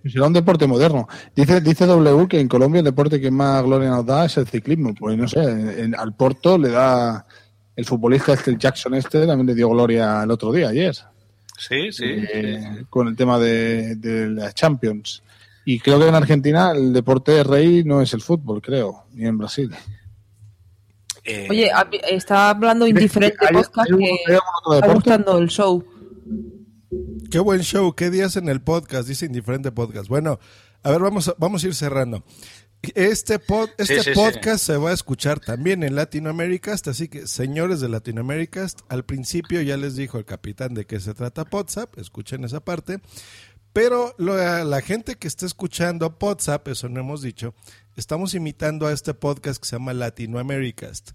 Será 0.05 0.27
un 0.27 0.33
deporte 0.33 0.67
moderno. 0.67 1.07
Dice, 1.35 1.61
dice 1.61 1.85
W 1.85 2.27
que 2.27 2.39
en 2.39 2.47
Colombia 2.47 2.79
el 2.79 2.85
deporte 2.85 3.19
que 3.19 3.31
más 3.31 3.63
gloria 3.63 3.89
nos 3.89 4.05
da 4.05 4.25
es 4.25 4.37
el 4.37 4.47
ciclismo. 4.47 4.93
Pues 4.95 5.17
no 5.17 5.27
sé, 5.27 5.41
en- 5.41 5.95
al 5.95 6.13
Porto 6.15 6.57
le 6.57 6.69
da 6.69 7.25
el 7.75 7.85
futbolista 7.85 8.33
este, 8.33 8.51
el 8.51 8.57
Jackson 8.57 8.93
este, 8.95 9.25
también 9.27 9.45
le 9.47 9.55
dio 9.55 9.69
gloria 9.69 10.23
el 10.23 10.31
otro 10.31 10.51
día, 10.51 10.69
ayer, 10.69 10.95
Sí, 11.59 11.91
sí. 11.91 12.05
eh, 12.05 12.83
con 12.89 13.07
el 13.07 13.15
tema 13.15 13.37
de, 13.39 13.95
de 13.95 14.27
las 14.29 14.53
Champions. 14.55 15.21
Y 15.65 15.79
creo 15.79 15.99
que 15.99 16.07
en 16.07 16.15
Argentina 16.15 16.71
el 16.71 16.93
deporte 16.93 17.43
rey 17.43 17.83
no 17.83 18.01
es 18.01 18.13
el 18.13 18.21
fútbol, 18.21 18.61
creo, 18.61 19.03
ni 19.13 19.25
en 19.27 19.37
Brasil. 19.37 19.69
Eh, 21.27 21.47
Oye, 21.49 21.69
está 22.09 22.49
hablando 22.51 22.87
indiferente 22.87 23.37
Hay- 23.47 23.53
podcast 23.53 23.77
hay 23.89 23.93
un- 23.93 23.99
que 23.99 24.15
está 24.75 24.93
gustando 24.93 25.37
el 25.37 25.47
show. 25.49 25.83
Qué 27.29 27.39
buen 27.39 27.61
show, 27.61 27.93
qué 27.93 28.09
días 28.09 28.37
en 28.37 28.47
el 28.47 28.61
podcast, 28.61 29.07
dice 29.07 29.25
indiferente 29.25 29.71
podcast. 29.71 30.07
Bueno, 30.07 30.39
a 30.83 30.89
ver, 30.91 31.01
vamos 31.01 31.27
a, 31.27 31.35
vamos 31.37 31.63
a 31.63 31.67
ir 31.67 31.75
cerrando. 31.75 32.23
Este, 32.95 33.39
pod- 33.39 33.71
este 33.77 34.01
sí, 34.03 34.11
sí. 34.11 34.11
podcast 34.13 34.63
se 34.63 34.77
va 34.77 34.91
a 34.91 34.93
escuchar 34.93 35.39
también 35.39 35.83
en 35.83 35.95
Latinoamericast, 35.95 36.87
así 36.87 37.09
que 37.09 37.27
señores 37.27 37.81
de 37.81 37.89
Latinoamericast, 37.89 38.81
al 38.87 39.03
principio 39.03 39.61
ya 39.61 39.75
les 39.77 39.95
dijo 39.95 40.19
el 40.19 40.25
capitán 40.25 40.75
de 40.75 40.85
qué 40.85 40.99
se 40.99 41.13
trata 41.15 41.43
WhatsApp, 41.51 41.97
escuchen 41.97 42.43
esa 42.45 42.59
parte, 42.61 42.99
pero 43.73 44.13
lo- 44.17 44.37
la 44.63 44.81
gente 44.81 45.15
que 45.15 45.27
está 45.27 45.45
escuchando 45.45 46.15
WhatsApp, 46.19 46.67
eso 46.67 46.89
no 46.89 46.99
hemos 46.99 47.21
dicho, 47.21 47.53
estamos 47.95 48.33
imitando 48.33 48.87
a 48.87 48.91
este 48.93 49.13
podcast 49.13 49.61
que 49.61 49.67
se 49.67 49.75
llama 49.75 49.93
Latinoamericast. 49.93 51.11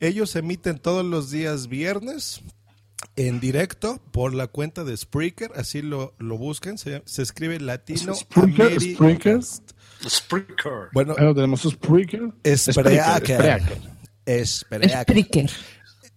Ellos 0.00 0.34
emiten 0.36 0.78
todos 0.78 1.04
los 1.04 1.30
días 1.30 1.68
viernes 1.68 2.40
en 3.16 3.38
directo 3.40 4.00
por 4.12 4.34
la 4.34 4.46
cuenta 4.46 4.82
de 4.84 4.96
Spreaker, 4.96 5.50
así 5.56 5.82
lo, 5.82 6.14
lo 6.18 6.38
buscan, 6.38 6.78
se, 6.78 7.02
se 7.04 7.22
escribe 7.22 7.60
Latino 7.60 8.14
Spreaker, 8.14 8.80
Spreaker. 8.80 9.40
Spreaker. 10.08 10.72
Bueno, 10.92 11.14
Bueno, 11.14 11.34
tenemos 11.34 11.62
Spreaker. 11.62 12.30
Spreaker. 12.44 13.62
Spreaker. 14.26 15.50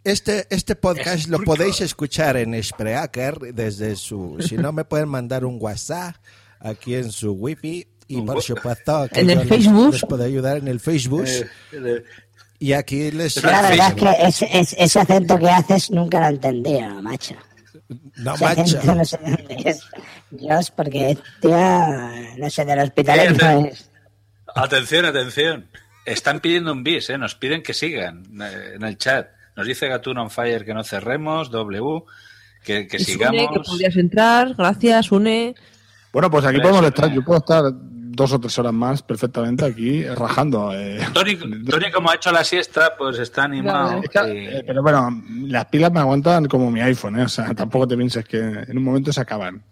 Este, 0.07 0.47
este 0.49 0.75
podcast 0.77 1.27
lo 1.27 1.39
podéis 1.39 1.81
escuchar 1.81 2.37
en 2.37 2.61
Spreaker 2.63 3.37
desde 3.53 3.97
su... 3.97 4.37
Si 4.39 4.55
no, 4.55 4.71
me 4.71 4.85
pueden 4.85 5.09
mandar 5.09 5.43
un 5.43 5.57
WhatsApp 5.59 6.15
aquí 6.61 6.95
en 6.95 7.11
su 7.11 7.33
wifi 7.33 7.85
y 8.07 8.21
por 8.21 8.41
supuesto 8.41 9.09
que 9.11 9.19
En 9.19 9.29
el 9.31 9.39
les- 9.39 9.49
Facebook. 9.49 9.91
les 9.91 10.05
puedo 10.05 10.23
ayudar 10.23 10.57
en 10.59 10.69
el 10.69 10.79
Facebook. 10.79 11.25
Eh, 11.27 11.45
eh, 11.73 12.03
Y 12.57 12.71
aquí 12.71 13.11
les... 13.11 13.43
La 13.43 13.61
verdad 13.63 13.89
es 13.89 13.93
que 13.95 14.27
ese, 14.27 14.57
ese- 14.59 14.75
ese 14.81 14.99
acento 15.01 15.37
que 15.37 15.49
haces 15.49 15.91
nunca 15.91 16.21
lo 16.21 16.27
he 16.27 16.29
entendido, 16.29 17.01
macho. 17.01 17.35
No, 18.15 18.35
Ese 18.35 18.45
macho. 18.45 18.61
acento 18.61 18.95
no 18.95 19.03
sé 19.03 19.17
de 19.17 19.31
dónde 19.31 19.57
es. 19.69 19.81
Dios, 20.31 20.71
porque, 20.71 21.17
tío, 21.41 21.57
no 22.37 22.49
sé, 22.49 22.63
del 22.63 22.79
hospital 22.79 23.37
no 23.37 23.65
es. 23.65 23.89
Atención, 24.55 25.03
atención. 25.03 25.67
Están 26.05 26.39
pidiendo 26.39 26.71
un 26.71 26.81
bis, 26.83 27.09
¿eh? 27.09 27.17
Nos 27.17 27.35
piden 27.35 27.61
que 27.61 27.73
sigan 27.73 28.23
eh, 28.41 28.71
en 28.75 28.83
el 28.83 28.97
chat. 28.97 29.27
Nos 29.57 29.65
dice 29.67 29.87
Gatun 29.89 30.17
on 30.19 30.29
Fire 30.29 30.63
que 30.63 30.73
no 30.73 30.83
cerremos, 30.83 31.51
W, 31.51 32.03
que, 32.63 32.87
sigamos. 32.99 33.49
que 33.53 33.59
podías 33.59 33.95
entrar. 33.97 34.53
Gracias, 34.55 35.11
Une. 35.11 35.55
Bueno, 36.13 36.29
pues 36.31 36.45
aquí 36.45 36.59
podemos 36.59 36.85
estar, 36.85 37.11
yo 37.11 37.23
puedo 37.25 37.39
estar 37.39 37.63
dos 37.73 38.33
o 38.33 38.39
tres 38.39 38.57
horas 38.57 38.73
más 38.73 39.01
perfectamente 39.03 39.65
aquí 39.65 40.03
rajando. 40.03 40.71
eh. 40.73 40.99
Tony, 41.13 41.35
Tony, 41.35 41.91
como 41.91 42.09
ha 42.09 42.15
hecho 42.15 42.31
la 42.31 42.43
siesta, 42.43 42.93
pues 42.97 43.19
está 43.19 43.43
animado. 43.43 43.99
Y- 44.01 44.07
eh, 44.29 44.63
pero 44.65 44.81
bueno, 44.81 45.23
las 45.47 45.65
pilas 45.65 45.91
me 45.91 45.99
aguantan 45.99 46.45
como 46.45 46.71
mi 46.71 46.79
iPhone, 46.81 47.19
¿eh? 47.19 47.23
o 47.23 47.29
sea, 47.29 47.53
tampoco 47.53 47.87
te 47.87 47.97
pienses 47.97 48.25
que 48.25 48.37
en 48.39 48.77
un 48.77 48.83
momento 48.83 49.11
se 49.13 49.21
acaban. 49.21 49.63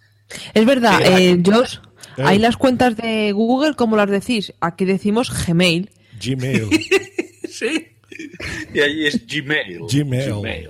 Es 0.53 0.65
verdad, 0.65 0.99
Sí, 0.99 1.05
eh, 1.07 1.41
Josh, 1.45 1.77
Eh. 2.17 2.23
hay 2.25 2.39
las 2.39 2.57
cuentas 2.57 2.95
de 2.97 3.31
Google, 3.31 3.75
¿cómo 3.75 3.95
las 3.95 4.09
decís? 4.09 4.53
Aquí 4.61 4.85
decimos 4.85 5.31
Gmail. 5.47 5.89
Gmail. 6.23 6.69
sí. 7.49 7.87
Y 8.73 8.79
allí 8.79 9.05
es 9.07 9.25
Gmail. 9.25 9.81
Gmail. 9.91 10.69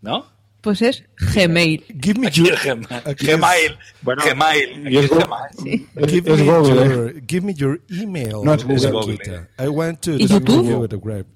¿No? 0.00 0.26
Pues 0.60 0.80
es 0.80 1.02
Gmail. 1.34 1.84
Give 2.00 2.20
me 2.20 2.30
your... 2.30 2.56
Gmail. 2.62 2.86
Gmail. 3.18 3.78
Bueno, 4.02 4.22
Gmail. 4.24 4.86
Aquí 4.86 4.96
es. 4.96 5.10
Gmail. 5.10 6.08
Give 6.08 6.22
me, 6.22 6.42
¿eh? 6.42 6.46
your, 6.46 7.22
give 7.26 7.46
me 7.46 7.54
your 7.54 7.80
email. 7.90 8.44
No, 8.44 8.54
es 8.54 8.64
Google. 8.64 9.18
I 9.58 9.66
want 9.66 10.00
to 10.02 10.12
¿Y 10.12 10.26
YouTube? 10.26 10.88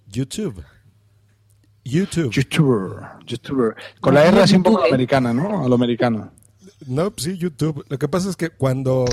YouTube. 0.09 0.64
YouTube. 1.84 2.32
YouTuber, 2.32 3.09
YouTuber. 3.26 3.76
Con 4.01 4.14
la 4.14 4.24
R 4.26 4.42
así 4.42 4.57
un 4.57 4.62
poco 4.62 4.84
americana, 4.84 5.32
¿no? 5.32 5.64
A 5.64 5.68
lo 5.68 5.74
americano. 5.74 6.32
No, 6.86 7.12
sí, 7.16 7.36
YouTube. 7.36 7.84
Lo 7.88 7.99
que 7.99 8.09
pasa 8.09 8.28
es 8.28 8.36
que 8.36 8.51
cuando 8.51 9.05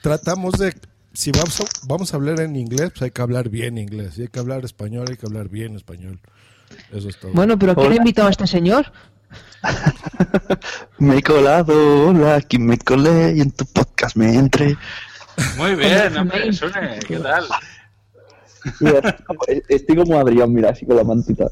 tratamos 0.00 0.54
de... 0.54 0.74
Si 1.12 1.32
vamos 1.32 1.60
a, 1.60 1.64
vamos 1.86 2.12
a 2.12 2.16
hablar 2.16 2.40
en 2.40 2.56
inglés, 2.56 2.90
pues 2.90 3.02
hay 3.02 3.10
que 3.10 3.22
hablar 3.22 3.48
bien 3.48 3.78
inglés. 3.78 4.14
Si 4.14 4.22
hay 4.22 4.28
que 4.28 4.38
hablar 4.38 4.64
español, 4.64 5.06
hay 5.08 5.16
que 5.16 5.26
hablar 5.26 5.48
bien 5.48 5.74
español. 5.76 6.20
Eso 6.92 7.08
es 7.08 7.18
todo. 7.18 7.32
Bueno, 7.32 7.58
pero 7.58 7.74
¿quién 7.74 7.92
ha 7.92 7.96
invitado 7.96 8.28
a 8.28 8.30
este 8.30 8.46
señor? 8.46 8.92
Me 10.98 11.18
he 11.18 11.22
colado, 11.22 12.08
hola, 12.08 12.36
aquí 12.36 12.58
me 12.58 12.78
colé 12.78 13.34
y 13.36 13.40
en 13.40 13.50
tu 13.52 13.64
podcast 13.66 14.16
me 14.16 14.34
entré. 14.34 14.76
Muy 15.56 15.74
bien, 15.74 16.16
hombre, 16.16 16.52
Sune, 16.52 16.98
¿qué 17.06 17.16
tal? 17.18 17.44
Mira, 18.80 19.16
estoy 19.68 19.96
como 19.96 20.18
Adrián, 20.18 20.52
mira, 20.52 20.70
así 20.70 20.84
con 20.84 20.96
la 20.96 21.04
mantita. 21.04 21.46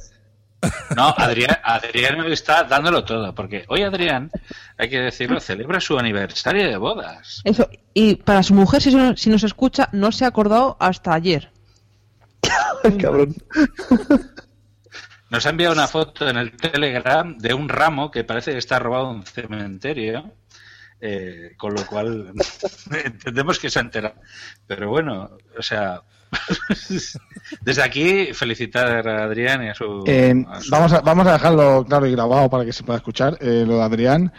No, 0.96 1.14
Adrián, 1.16 1.56
Adrián 1.62 2.24
está 2.32 2.64
dándolo 2.64 3.04
todo, 3.04 3.34
porque 3.34 3.64
hoy 3.68 3.82
Adrián, 3.82 4.30
hay 4.76 4.88
que 4.88 4.98
decirlo, 5.00 5.38
celebra 5.40 5.80
su 5.80 5.98
aniversario 5.98 6.66
de 6.68 6.76
bodas. 6.76 7.40
Eso. 7.44 7.68
Y 7.94 8.16
para 8.16 8.42
su 8.42 8.54
mujer, 8.54 8.82
si, 8.82 8.94
no- 8.94 9.16
si 9.16 9.30
nos 9.30 9.44
escucha, 9.44 9.88
no 9.92 10.11
se 10.11 10.24
ha 10.24 10.28
acordado 10.28 10.76
hasta 10.80 11.14
ayer. 11.14 11.52
Cabrón. 13.00 13.36
Nos 15.30 15.44
ha 15.46 15.50
enviado 15.50 15.74
una 15.74 15.86
foto 15.86 16.28
en 16.28 16.38
el 16.38 16.52
Telegram 16.56 17.36
de 17.36 17.52
un 17.54 17.68
ramo 17.68 18.11
que 18.11 18.24
parece 18.24 18.52
que 18.52 18.59
está 18.59 18.78
robado 18.78 19.11
en 19.11 19.16
un 19.18 19.26
cementerio, 19.26 20.32
eh, 21.01 21.53
con 21.57 21.74
lo 21.74 21.84
cual 21.86 22.32
entendemos 23.05 23.59
que 23.59 23.70
se 23.70 23.78
ha 23.78 23.82
enterado. 23.82 24.14
Pero 24.66 24.88
bueno, 24.90 25.30
o 25.57 25.62
sea, 25.62 26.03
desde 27.62 27.82
aquí 27.82 28.28
felicitar 28.34 29.07
a 29.09 29.24
Adrián 29.24 29.64
y 29.64 29.68
a 29.68 29.74
su... 29.74 30.05
Eh, 30.07 30.44
a 30.49 30.61
su- 30.61 30.70
vamos, 30.70 30.92
a, 30.92 31.01
vamos 31.01 31.26
a 31.26 31.32
dejarlo 31.32 31.84
claro 31.86 32.07
y 32.07 32.12
grabado 32.12 32.49
para 32.51 32.64
que 32.64 32.72
se 32.72 32.82
pueda 32.84 32.99
escuchar. 32.99 33.36
Eh, 33.40 33.64
lo 33.66 33.76
de 33.78 33.82
Adrián, 33.82 34.32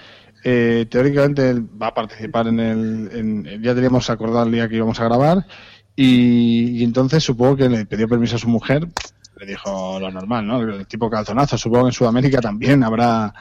eh, 0.43 0.86
teóricamente 0.89 1.49
él 1.49 1.66
va 1.82 1.88
a 1.88 1.93
participar 1.93 2.47
en 2.47 2.60
el. 2.60 3.10
en- 3.14 3.62
ya 3.64 3.74
teníamos 3.76 4.10
acordado 4.10 4.45
el 4.45 4.51
día 4.51 4.68
que 4.70 4.76
íbamos 4.76 4.99
a 4.99 5.05
grabar. 5.05 5.45
Y, 5.95 6.80
y 6.80 6.84
entonces 6.84 7.24
supongo 7.24 7.57
que 7.57 7.68
le 7.70 7.86
pidió 7.86 8.07
permiso 8.07 8.38
a 8.38 8.39
su 8.39 8.47
mujer. 8.47 8.88
Le 9.38 9.45
dijo 9.45 9.99
lo 9.99 10.10
normal, 10.12 10.47
¿no? 10.47 10.62
El 10.62 10.88
tipo 10.88 11.10
calzonazo. 11.10 11.57
Supongo 11.57 11.86
que 11.86 11.89
en 11.89 11.93
Sudamérica 11.93 12.39
también 12.39 12.84
habrá 12.84 13.34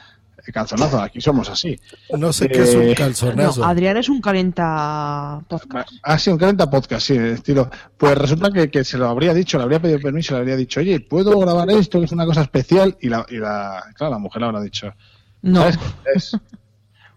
calzonazo. 0.51 1.01
Aquí 1.01 1.21
somos 1.21 1.49
así. 1.49 1.79
No 2.17 2.31
sé 2.33 2.47
qué 2.49 2.63
es 2.63 2.75
un 2.75 2.83
Eh, 2.83 2.95
calzonazo. 2.95 3.61
No, 3.61 3.67
Adrián 3.67 3.97
es 3.97 4.09
un 4.09 4.21
calienta 4.21 5.41
podcast. 5.47 5.89
Ah, 6.03 6.17
sí, 6.17 6.29
un 6.29 6.37
40 6.37 6.69
podcast, 6.69 7.07
sí, 7.07 7.17
de 7.17 7.33
estilo. 7.33 7.69
Pues 7.97 8.17
resulta 8.17 8.51
que, 8.51 8.69
que 8.69 8.83
se 8.83 8.97
lo 8.97 9.07
habría 9.07 9.33
dicho, 9.33 9.57
le 9.57 9.63
habría 9.63 9.81
pedido 9.81 9.99
permiso, 9.99 10.33
le 10.33 10.39
habría 10.39 10.55
dicho, 10.55 10.79
oye, 10.79 10.99
¿puedo 10.99 11.37
grabar 11.39 11.69
esto? 11.71 11.99
Que 11.99 12.05
es 12.05 12.11
una 12.11 12.25
cosa 12.25 12.41
especial. 12.41 12.97
Y 13.01 13.09
la, 13.09 13.25
y 13.29 13.37
la 13.37 13.83
claro, 13.95 14.13
la 14.13 14.19
mujer 14.19 14.41
le 14.41 14.47
habrá 14.47 14.61
dicho, 14.61 14.93
No. 15.41 15.61
¿sabes 15.61 15.77
qué 15.77 16.09
es? 16.15 16.37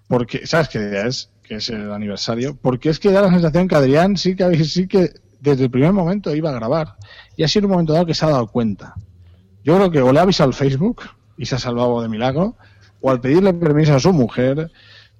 Porque, 0.08 0.46
¿sabes 0.46 0.68
qué 0.68 0.78
día 0.78 1.06
es? 1.06 1.30
Que 1.42 1.56
es 1.56 1.68
el 1.70 1.90
aniversario. 1.92 2.56
Porque 2.60 2.90
es 2.90 2.98
que 2.98 3.10
da 3.10 3.22
la 3.22 3.30
sensación 3.30 3.66
que 3.68 3.74
Adrián 3.76 4.16
sí 4.16 4.36
que, 4.36 4.64
sí 4.64 4.86
que 4.86 5.10
desde 5.40 5.64
el 5.64 5.70
primer 5.70 5.92
momento 5.92 6.34
iba 6.34 6.50
a 6.50 6.54
grabar. 6.54 6.96
Y 7.36 7.42
ha 7.44 7.48
sido 7.48 7.66
un 7.66 7.72
momento 7.72 7.92
dado 7.94 8.06
que 8.06 8.14
se 8.14 8.24
ha 8.24 8.30
dado 8.30 8.46
cuenta. 8.46 8.94
Yo 9.64 9.76
creo 9.76 9.90
que 9.90 10.02
o 10.02 10.12
le 10.12 10.18
ha 10.18 10.22
avisado 10.22 10.48
al 10.48 10.54
Facebook 10.54 11.02
y 11.38 11.46
se 11.46 11.54
ha 11.54 11.58
salvado 11.58 12.02
de 12.02 12.08
milagro, 12.08 12.56
o 13.02 13.10
al 13.10 13.20
pedirle 13.20 13.52
permiso 13.52 13.94
a 13.94 14.00
su 14.00 14.12
mujer, 14.12 14.70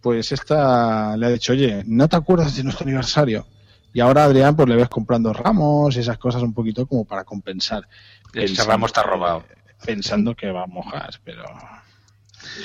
pues 0.01 0.33
esta 0.33 1.17
le 1.17 1.27
ha 1.27 1.31
dicho, 1.31 1.53
oye, 1.53 1.83
¿no 1.87 2.09
te 2.09 2.17
acuerdas 2.17 2.57
de 2.57 2.65
nuestro 2.65 2.85
aniversario? 2.85 3.47
Y 3.93 4.01
ahora 4.01 4.25
Adrián 4.25 4.57
pues 4.57 4.69
le 4.69 4.77
ves 4.77 4.89
comprando 4.89 5.33
ramos 5.33 5.95
y 5.97 6.01
esas 6.01 6.17
cosas 6.17 6.43
un 6.43 6.55
poquito 6.55 6.87
como 6.87 7.05
para 7.05 7.25
compensar. 7.25 7.87
Ese 8.33 8.65
ramo 8.65 8.87
está 8.87 9.03
robado. 9.03 9.45
Pensando 9.85 10.35
que 10.35 10.51
va 10.51 10.63
a 10.63 10.67
mojar, 10.67 11.11
pero 11.25 11.45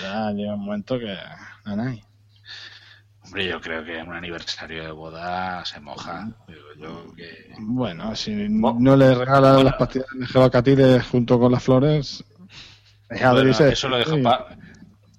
ya 0.02 0.32
llega 0.32 0.54
un 0.54 0.66
momento 0.66 0.98
que... 0.98 1.18
nanay. 1.66 2.04
Hombre, 3.24 3.48
yo 3.48 3.60
creo 3.60 3.84
que 3.84 4.00
en 4.00 4.08
un 4.08 4.16
aniversario 4.16 4.84
de 4.84 4.92
boda 4.92 5.66
se 5.66 5.82
moja. 5.82 6.30
Digo 6.48 6.62
yo 6.80 7.14
que... 7.14 7.54
Bueno, 7.60 8.16
si 8.16 8.34
no 8.48 8.96
le 8.96 9.14
regalas 9.14 9.64
las 9.64 9.76
pastillas 9.76 10.08
de 10.18 10.28
gelocatiles 10.28 11.06
junto 11.08 11.38
con 11.40 11.52
las 11.52 11.64
flores... 11.64 12.24
Bueno, 13.10 13.50
eso 13.50 13.90
lo 13.90 13.98
dejo 13.98 14.16
sí. 14.16 14.24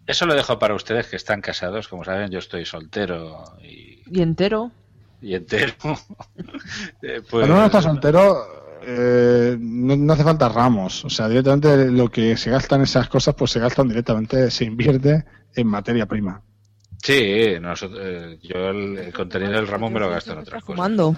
Eso 0.09 0.25
lo 0.25 0.35
dejo 0.35 0.59
para 0.59 0.75
ustedes 0.75 1.07
que 1.07 1.17
están 1.17 1.43
casados. 1.43 1.87
Como 1.87 2.03
saben, 2.03 2.31
yo 2.31 2.39
estoy 2.39 2.65
soltero 2.65 3.45
y, 3.63 4.03
Y 4.11 4.23
entero. 4.23 4.73
y 5.21 5.35
entero. 5.35 5.75
Eh, 7.03 7.21
pues, 7.21 7.47
Cuando 7.47 7.55
uno 7.57 7.67
está 7.67 7.83
soltero, 7.83 8.81
eh, 8.83 9.57
no, 9.61 9.97
no 9.97 10.13
hace 10.15 10.25
falta 10.25 10.49
ramos. 10.49 11.05
O 11.05 11.11
sea, 11.11 11.29
directamente 11.29 11.91
lo 11.91 12.09
que 12.11 12.37
se 12.39 12.51
gastan 12.51 12.81
esas 12.81 13.09
cosas, 13.09 13.35
pues 13.35 13.51
se 13.51 13.61
gastan 13.61 13.87
directamente, 13.89 14.51
se 14.51 14.65
invierte 14.65 15.25
en 15.55 15.67
materia 15.67 16.07
prima. 16.07 16.41
Sí, 17.03 17.55
nosotros, 17.61 18.01
eh, 18.03 18.39
yo 18.43 18.71
el, 18.71 18.97
el 18.99 19.13
contenido 19.13 19.53
del 19.53 19.69
ramo 19.69 19.91
me 19.91 20.01
lo 20.01 20.09
gasto 20.09 20.33
en 20.33 20.39
otras 20.39 20.65
cosas. 20.65 20.77
Fumando. 20.77 21.17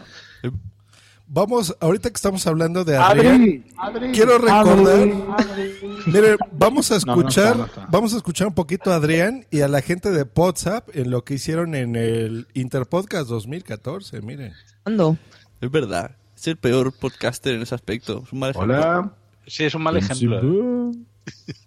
Vamos, 1.33 1.77
ahorita 1.79 2.11
que 2.11 2.17
estamos 2.17 2.45
hablando 2.49 2.85
de 2.85 2.97
Adri, 2.97 3.21
Adrián, 3.21 3.65
Adri, 3.79 4.11
quiero 4.11 4.37
recordar, 4.39 5.09
Adri, 5.39 5.73
mire, 6.07 6.37
vamos 6.51 6.91
a 6.91 6.95
No, 6.99 7.15
no 7.15 7.29
está, 7.29 7.29
escuchar, 7.31 7.57
no 7.57 7.65
está. 7.67 7.87
vamos 7.89 8.15
a 8.15 8.17
escuchar 8.17 8.49
un 8.49 8.55
poquito 8.55 8.91
a 8.91 8.97
Adrián 8.97 9.47
y 9.49 9.61
a 9.61 9.69
la 9.69 9.81
gente 9.81 10.11
de 10.11 10.27
WhatsApp 10.35 10.89
en 10.93 11.11
lo 11.13 11.23
que 11.23 11.35
hicieron 11.35 11.77
en 11.77 11.95
el 11.95 12.49
Interpodcast 12.55 13.29
2014, 13.29 14.23
miren. 14.23 14.55
¿Cuándo? 14.83 15.19
Es 15.61 15.71
verdad. 15.71 16.17
Es 16.37 16.49
el 16.49 16.57
peor 16.57 16.93
podcaster 16.99 17.55
en 17.55 17.63
ese 17.63 17.77
aspecto. 17.77 18.25
Es 18.27 18.33
un 18.33 18.41
mal 18.41 18.51
ejemplo. 18.51 18.75
Hola. 18.75 19.13
Sí, 19.47 19.63
es 19.65 19.75
un 19.77 19.83
mal 19.85 19.97
ejemplo. 19.97 20.91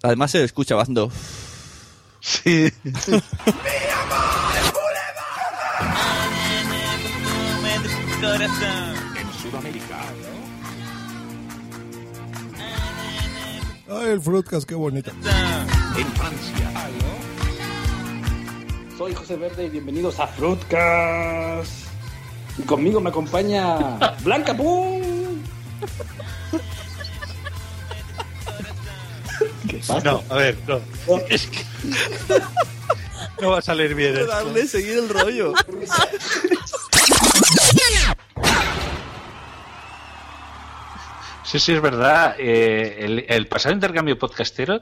Además 0.01 0.32
se 0.32 0.39
le 0.39 0.43
escucha 0.43 0.76
bastante. 0.76 1.07
Sí. 2.20 2.70
En 8.24 8.41
Sudamérica. 9.54 9.99
Ay, 13.88 14.08
el 14.08 14.20
Fruitcast, 14.20 14.68
qué 14.68 14.74
bonito. 14.74 15.12
En 15.12 16.08
Francia. 16.14 16.72
Soy 18.97 19.14
José 19.14 19.36
Verde 19.36 19.66
y 19.66 19.70
bienvenidos 19.70 20.20
a 20.20 20.26
Fruitcast. 20.26 21.72
Y 22.58 22.64
conmigo 22.64 22.99
me 22.99 23.12
acompaña 23.12 23.78
Blanca 24.24 24.58
Pum. 24.58 25.43
¿Qué 29.70 29.78
pasa? 29.78 29.99
No, 29.99 30.24
a 30.30 30.36
ver, 30.36 30.58
no. 30.68 30.82
Es 31.30 31.45
que 31.45 31.64
no 33.39 33.51
va 33.51 33.60
a 33.60 33.62
salir 33.62 33.93
bien 33.93 34.18
esto. 34.18 34.26
Darle, 34.26 34.68
seguir 34.68 34.97
el 34.97 35.10
rollo. 35.10 35.54
Sí, 41.54 41.60
sí, 41.60 41.74
es 41.74 41.82
verdad. 41.82 42.36
Eh, 42.39 42.95
el, 43.06 43.26
el 43.30 43.45
pasado 43.47 43.76
intercambio 43.76 44.18
podcastero 44.18 44.82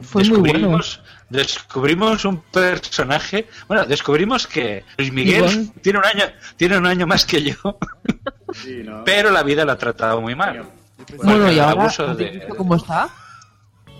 Fue 0.00 0.24
muy 0.24 0.30
descubrimos, 0.50 1.00
descubrimos 1.28 2.24
un 2.24 2.40
personaje. 2.40 3.46
Bueno, 3.68 3.84
descubrimos 3.86 4.48
que 4.48 4.82
Luis 4.98 5.12
Miguel 5.12 5.44
Iván. 5.44 5.68
tiene 5.80 6.00
un 6.00 6.04
año, 6.04 6.24
tiene 6.56 6.78
un 6.78 6.86
año 6.86 7.06
más 7.06 7.24
que 7.24 7.42
yo, 7.44 7.54
pero 9.04 9.30
la 9.30 9.44
vida 9.44 9.64
lo 9.64 9.70
ha 9.70 9.78
tratado 9.78 10.20
muy 10.20 10.34
mal. 10.34 10.64
Bueno, 11.22 11.46
y 11.48 11.54
el 11.54 11.60
ahora, 11.60 11.82
abuso 11.82 12.06
¿has 12.10 12.16
de- 12.16 12.30
visto 12.30 12.56
cómo 12.56 12.74
está? 12.74 13.08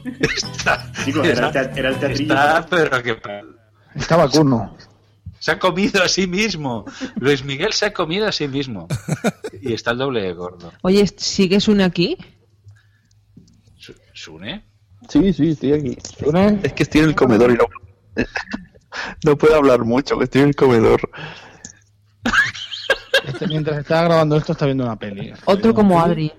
está, 0.37 0.93
Chicos, 1.05 1.25
era 1.29 1.49
era 1.51 1.89
el 1.91 1.97
teatrillo. 2.01 2.35
está, 2.35 2.67
pero 2.69 3.03
que 3.05 3.21
Está 3.95 4.17
vacuno. 4.17 4.77
Se 5.41 5.51
ha 5.51 5.59
comido 5.59 6.03
a 6.03 6.09
sí 6.09 6.27
mismo. 6.29 6.85
Luis 7.17 7.43
Miguel 7.45 7.73
se 7.73 7.87
ha 7.87 7.93
comido 7.93 8.29
a 8.29 8.33
sí 8.33 8.47
mismo 8.47 8.87
y 9.61 9.73
está 9.73 9.91
el 9.91 9.99
doble 9.99 10.23
de 10.23 10.33
gordo. 10.35 10.73
Oye, 10.83 11.05
¿sigues 11.17 11.67
una 11.67 11.87
aquí? 11.87 12.17
Su- 13.77 13.95
¿Sune? 14.13 14.65
Sí, 15.09 15.33
sí, 15.33 15.51
estoy 15.51 15.73
aquí. 15.73 15.99
Es 16.63 16.73
que 16.75 16.83
estoy 16.85 17.01
en 17.01 17.09
el 17.09 17.15
comedor 17.17 17.51
y 17.51 17.55
no, 17.55 17.65
no 19.25 19.37
puedo 19.37 19.57
hablar 19.57 19.81
mucho, 19.85 20.17
que 20.19 20.25
estoy 20.25 20.43
en 20.43 20.49
el 20.49 20.55
comedor. 20.55 21.01
Este, 23.27 23.47
mientras 23.47 23.79
está 23.79 24.03
grabando 24.05 24.37
esto, 24.37 24.53
está 24.53 24.67
viendo 24.67 24.85
una 24.85 24.97
peli. 24.99 25.33
Otro 25.47 25.75
como 25.75 26.01
Adri. 26.01 26.33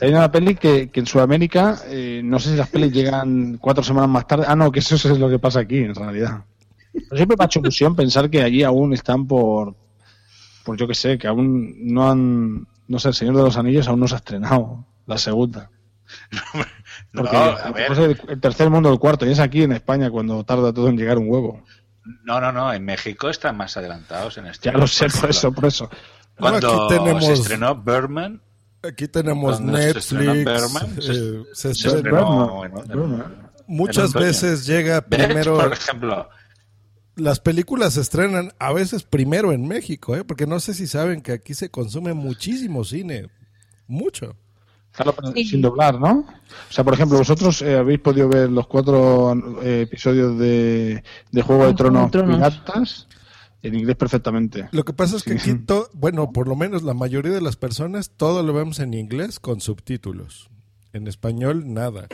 Hay 0.00 0.10
una 0.10 0.30
peli 0.30 0.54
que, 0.54 0.88
que 0.90 1.00
en 1.00 1.06
Sudamérica, 1.06 1.78
eh, 1.86 2.20
no 2.24 2.38
sé 2.38 2.50
si 2.50 2.56
las 2.56 2.68
pelis 2.70 2.92
llegan 2.92 3.58
cuatro 3.58 3.82
semanas 3.84 4.08
más 4.08 4.26
tarde. 4.26 4.44
Ah, 4.48 4.56
no, 4.56 4.72
que 4.72 4.78
eso 4.78 4.94
es 4.94 5.04
lo 5.18 5.28
que 5.28 5.38
pasa 5.38 5.60
aquí, 5.60 5.78
en 5.78 5.94
realidad. 5.94 6.44
Pero 6.92 7.16
siempre 7.16 7.36
me 7.38 7.44
ha 7.44 7.46
hecho 7.46 7.60
ilusión 7.60 7.94
pensar 7.96 8.28
que 8.30 8.42
allí 8.42 8.62
aún 8.62 8.92
están 8.92 9.26
por, 9.26 9.74
por 10.64 10.76
yo 10.76 10.86
que 10.88 10.94
sé, 10.94 11.18
que 11.18 11.26
aún 11.28 11.74
no 11.92 12.10
han, 12.10 12.66
no 12.88 12.98
sé, 12.98 13.08
El 13.08 13.14
Señor 13.14 13.36
de 13.36 13.42
los 13.44 13.56
Anillos 13.56 13.86
aún 13.88 14.00
no 14.00 14.08
se 14.08 14.14
ha 14.14 14.18
estrenado, 14.18 14.84
la 15.06 15.18
segunda. 15.18 15.70
No, 17.12 17.22
Porque 17.22 17.36
a 17.36 17.70
ver. 17.72 17.86
pues, 17.88 17.98
el, 17.98 18.20
el 18.28 18.40
tercer 18.40 18.70
mundo, 18.70 18.92
el 18.92 18.98
cuarto, 19.00 19.26
y 19.26 19.30
es 19.32 19.40
aquí 19.40 19.62
en 19.64 19.72
España 19.72 20.10
cuando 20.10 20.44
tarda 20.44 20.72
todo 20.72 20.88
en 20.88 20.96
llegar 20.96 21.18
un 21.18 21.28
huevo. 21.28 21.64
No, 22.24 22.40
no, 22.40 22.52
no. 22.52 22.72
En 22.72 22.84
México 22.84 23.28
están 23.30 23.56
más 23.56 23.76
adelantados 23.76 24.38
en 24.38 24.46
este. 24.46 24.70
Ya 24.70 24.76
lo 24.78 24.86
sé, 24.86 25.06
por 25.08 25.30
eso, 25.30 25.52
por 25.52 25.64
eso. 25.66 25.90
Cuando 26.38 26.86
Aquí 26.86 26.94
tenemos- 26.96 27.24
se 27.24 27.32
estrenó 27.34 27.74
Birdman, 27.74 28.40
Aquí 28.82 29.08
tenemos 29.08 29.56
Cuando 29.60 29.76
se 29.78 29.98
estrenó 29.98 30.34
Netflix. 30.34 30.90
Muchas 33.66 34.12
veces 34.12 34.66
llega 34.66 35.00
primero. 35.02 35.56
Por 35.56 35.72
ejemplo, 35.72 36.28
Las 37.20 37.40
películas 37.40 37.94
se 37.94 38.00
estrenan 38.00 38.52
a 38.58 38.72
veces 38.72 39.02
primero 39.02 39.52
en 39.52 39.68
México, 39.68 40.16
¿eh? 40.16 40.24
porque 40.24 40.46
no 40.46 40.58
sé 40.60 40.74
si 40.74 40.86
saben 40.86 41.20
que 41.20 41.32
aquí 41.32 41.54
se 41.54 41.70
consume 41.70 42.14
muchísimo 42.14 42.84
cine. 42.84 43.28
Mucho. 43.86 44.36
Claro, 44.92 45.14
pero 45.14 45.32
sin 45.32 45.60
doblar, 45.62 46.00
¿no? 46.00 46.20
O 46.68 46.72
sea, 46.72 46.82
por 46.82 46.94
ejemplo, 46.94 47.18
vosotros 47.18 47.62
eh, 47.62 47.76
habéis 47.76 48.00
podido 48.00 48.28
ver 48.28 48.50
los 48.50 48.66
cuatro 48.66 49.32
eh, 49.62 49.82
episodios 49.82 50.38
de, 50.38 51.04
de 51.30 51.42
Juego 51.42 51.66
de 51.66 51.74
Tronos, 51.74 52.10
Tronos. 52.10 52.36
piratas 52.36 53.06
en 53.62 53.74
inglés 53.74 53.96
perfectamente. 53.96 54.68
Lo 54.72 54.84
que 54.84 54.92
pasa 54.92 55.16
es 55.16 55.22
que 55.22 55.34
aquí, 55.34 55.54
to- 55.54 55.90
bueno, 55.92 56.32
por 56.32 56.48
lo 56.48 56.56
menos 56.56 56.82
la 56.82 56.94
mayoría 56.94 57.32
de 57.32 57.40
las 57.42 57.56
personas, 57.56 58.10
todo 58.16 58.42
lo 58.42 58.52
vemos 58.52 58.78
en 58.80 58.94
inglés 58.94 59.38
con 59.38 59.60
subtítulos. 59.60 60.48
En 60.92 61.06
español, 61.06 61.72
nada. 61.72 62.08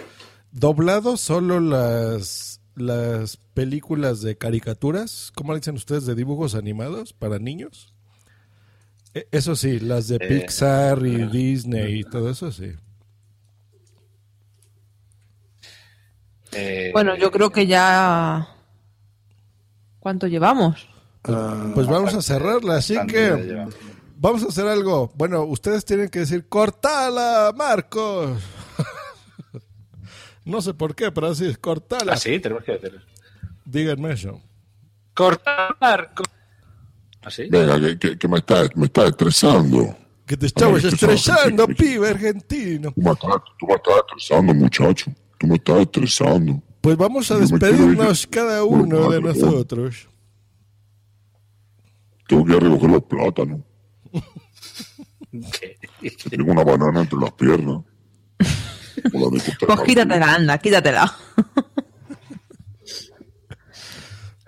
Doblado 0.51 1.17
solo 1.17 1.61
las, 1.61 2.61
las 2.77 3.39
películas 3.55 4.21
de 4.21 4.37
caricaturas, 4.39 5.33
¿cómo 5.35 5.53
le 5.53 5.61
dicen 5.61 5.75
ustedes? 5.77 6.07
De 6.07 6.15
dibujos 6.15 6.55
animados 6.55 7.13
para 7.13 7.39
niños. 7.39 7.93
E- 9.15 9.27
Eso 9.33 9.57
sí, 9.57 9.81
las 9.81 10.09
de 10.09 10.17
Eh, 10.17 10.29
Pixar 10.29 11.05
y 11.07 11.23
ah, 11.23 11.27
Disney 11.27 12.01
y 12.01 12.05
todo 12.05 12.31
eso 12.31 12.53
sí. 12.53 12.73
eh, 16.53 16.91
Bueno, 16.93 17.17
yo 17.17 17.31
creo 17.31 17.51
que 17.51 17.67
ya... 17.67 18.49
¿Cuánto 20.01 20.27
llevamos? 20.29 20.89
Pues 21.75 21.89
vamos 21.89 22.15
a 22.15 22.23
cerrarla, 22.23 22.77
así 22.77 22.97
que 23.09 23.67
vamos 24.17 24.45
a 24.45 24.49
hacer 24.49 24.69
algo. 24.69 25.11
Bueno, 25.17 25.43
ustedes 25.43 25.85
tienen 25.85 26.09
que 26.09 26.21
decir, 26.21 26.49
cortala, 26.49 27.53
Marcos. 27.57 28.39
No 30.47 30.63
sé 30.63 30.73
por 30.73 30.95
qué, 30.95 31.13
pero 31.13 31.27
así 31.27 31.45
es, 31.45 31.59
cortala. 31.59 32.15
Ah, 32.15 32.17
sí, 32.17 32.41
tenemos 32.41 32.65
que 32.65 32.73
hacer. 32.73 33.03
Díganme 33.65 34.13
eso. 34.15 34.41
Cortar. 35.13 36.15
co- 36.15 36.23
¿Ah? 37.23 37.29
Venga, 37.51 37.81
que, 37.81 37.99
que, 37.99 38.19
que 38.19 38.29
me, 38.29 38.39
está, 38.39 38.69
me 38.77 38.87
está 38.87 39.07
estresando. 39.07 39.97
Que 40.25 40.37
te 40.37 40.47
estamos 40.47 40.83
estrellando, 40.85 41.67
que- 41.67 41.75
que- 41.75 41.83
pibe 41.83 42.09
argentino. 42.09 42.93
Tú 42.93 43.01
me 43.03 43.11
estás, 43.13 43.35
tú 43.59 43.67
me 43.67 43.75
estás 43.75 43.95
estresando, 44.07 44.55
muchacho. 44.55 45.13
Tú 45.39 45.47
me 45.49 45.57
estás 45.57 45.81
estresando. 45.81 46.63
Pues 46.81 46.97
vamos 46.97 47.31
a 47.31 47.37
despedirnos 47.39 48.23
ir. 48.25 48.31
cada 48.31 48.65
uno 48.65 49.11
de 49.11 49.21
nosotros. 49.21 50.09
Tengo 52.29 52.45
que 52.45 52.59
recoger 52.61 52.91
los 52.91 53.03
plátanos. 53.05 53.61
Tengo 56.31 56.53
una 56.53 56.65
banana 56.65 57.01
entre 57.03 57.19
las 57.19 57.33
piernas. 57.33 57.83
Pues 59.11 59.81
quítatela, 59.85 60.35
anda, 60.35 60.59
quítatela. 60.59 61.17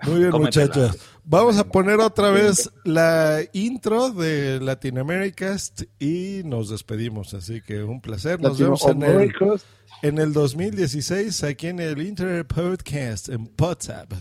Muy 0.03 0.19
bien, 0.19 0.31
Cómetela. 0.31 0.65
muchachos. 0.65 0.97
Vamos 1.31 1.57
a 1.59 1.63
poner 1.67 1.99
otra 1.99 2.31
vez 2.31 2.71
la 2.85 3.41
intro 3.53 4.09
de 4.09 4.59
Latinoamericast 4.59 5.83
y 5.99 6.41
nos 6.43 6.69
despedimos. 6.69 7.35
Así 7.35 7.61
que 7.61 7.83
un 7.83 8.01
placer. 8.01 8.41
Nos 8.41 8.57
vemos 8.57 8.83
en 8.85 9.03
el, 9.03 9.35
en 10.01 10.17
el 10.17 10.33
2016 10.33 11.43
aquí 11.43 11.67
en 11.67 11.81
el 11.81 12.01
Inter 12.01 12.47
Podcast 12.47 13.29
en 13.29 13.53
WhatsApp. 13.59 14.11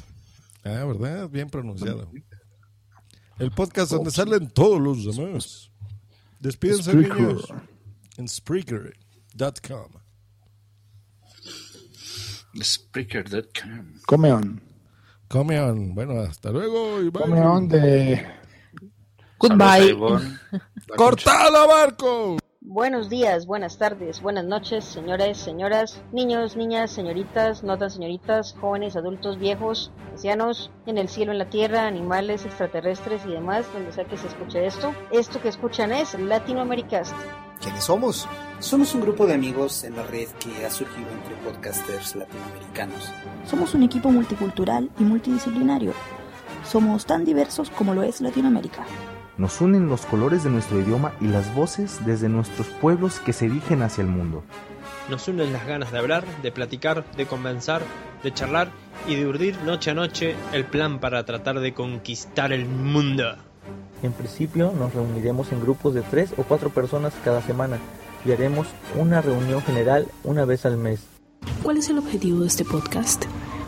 Ah, 0.65 0.85
¿verdad? 0.85 1.31
Bien 1.31 1.49
pronunciado. 1.49 2.11
El 3.39 3.53
podcast 3.53 3.93
donde 3.93 4.11
salen 4.11 4.51
todos 4.51 4.79
los 4.79 5.17
demás. 5.17 5.71
Despídense, 6.41 6.95
niños. 6.95 7.47
En 8.19 8.29
Spreaker.com. 8.29 9.98
Spreaker.com. 12.55 14.01
Come 14.07 14.33
on. 14.33 14.61
Come 15.29 15.59
on. 15.59 15.95
Bueno, 15.95 16.21
hasta 16.21 16.51
luego 16.51 17.03
y 17.03 17.11
bye. 17.11 17.23
Come 17.23 17.41
on 17.41 17.69
de... 17.69 18.27
Goodbye. 19.39 19.95
¡Cortala, 20.97 21.67
Marco! 21.67 22.39
Buenos 22.61 23.09
días, 23.09 23.47
buenas 23.47 23.79
tardes, 23.79 24.21
buenas 24.21 24.45
noches, 24.45 24.85
señores, 24.85 25.39
señoras, 25.39 26.03
niños, 26.13 26.55
niñas, 26.55 26.91
señoritas, 26.91 27.63
no 27.63 27.79
tan 27.79 27.91
señoritas, 27.91 28.55
jóvenes, 28.61 28.95
adultos, 28.95 29.39
viejos, 29.39 29.91
ancianos, 30.11 30.71
en 30.85 30.99
el 30.99 31.09
cielo, 31.09 31.33
en 31.33 31.39
la 31.39 31.49
tierra, 31.49 31.87
animales, 31.87 32.45
extraterrestres 32.45 33.25
y 33.25 33.31
demás, 33.31 33.65
donde 33.73 33.93
sea 33.93 34.05
que 34.05 34.19
se 34.19 34.27
escuche 34.27 34.67
esto. 34.67 34.95
Esto 35.13 35.41
que 35.41 35.49
escuchan 35.49 35.93
es 35.93 36.13
Latinoamericast. 36.21 37.15
¿Quiénes 37.61 37.85
somos? 37.85 38.29
Somos 38.61 38.95
un 38.95 39.01
grupo 39.01 39.27
de 39.27 39.35
amigos 39.35 39.83
en 39.83 39.97
la 39.97 40.05
red 40.05 40.29
que 40.39 40.65
ha 40.65 40.71
surgido 40.71 41.09
entre 41.11 41.35
podcasters 41.45 42.15
latinoamericanos. 42.15 43.11
Somos 43.47 43.75
un 43.75 43.83
equipo 43.83 44.11
multicultural 44.11 44.89
y 44.99 45.03
multidisciplinario. 45.03 45.93
Somos 46.65 47.05
tan 47.05 47.25
diversos 47.25 47.71
como 47.71 47.95
lo 47.95 48.05
es 48.05 48.21
Latinoamérica. 48.21 48.85
Nos 49.39 49.61
unen 49.61 49.89
los 49.89 50.07
colores 50.07 50.45
de 50.45 50.51
nuestro 50.51 50.81
idioma 50.81 51.13
y 51.21 51.27
las 51.27 51.53
voces 51.55 52.05
desde 52.07 52.29
nuestros 52.29 52.69
pueblos 52.69 53.19
que 53.19 53.33
se 53.33 53.49
dirigen 53.49 53.83
hacia 53.83 54.03
el 54.03 54.09
mundo. 54.09 54.45
Nos 55.09 55.27
unen 55.27 55.53
las 55.53 55.67
ganas 55.67 55.91
de 55.91 55.99
hablar, 55.99 56.25
de 56.43 56.53
platicar, 56.53 57.05
de 57.13 57.27
conversar, 57.27 57.83
de 58.23 58.33
charlar 58.33 58.71
y 59.09 59.17
de 59.17 59.27
urdir 59.27 59.57
noche 59.63 59.91
a 59.91 59.95
noche 59.95 60.37
el 60.53 60.65
plan 60.65 61.01
para 61.01 61.25
tratar 61.25 61.59
de 61.59 61.75
conquistar 61.75 62.53
el 62.53 62.67
mundo. 62.67 63.37
En 64.03 64.13
principio 64.13 64.73
nos 64.73 64.95
reuniremos 64.95 65.51
en 65.53 65.61
grupos 65.61 65.95
de 65.95 66.03
tres 66.03 66.31
o 66.37 66.45
cuatro 66.45 66.71
personas 66.71 67.13
cada 67.25 67.43
semana 67.43 67.79
y 68.25 68.33
haremos 68.33 68.69
una 68.97 69.21
reunión 69.21 69.61
general 69.63 70.07
una 70.25 70.45
vez 70.45 70.67
al 70.67 70.77
mes. 70.77 71.01
¿Cuál 71.63 71.79
es 71.79 71.89
el 71.89 71.99
objetivo 71.99 72.41
de 72.41 72.47
este 72.47 72.65
podcast? 72.65 73.25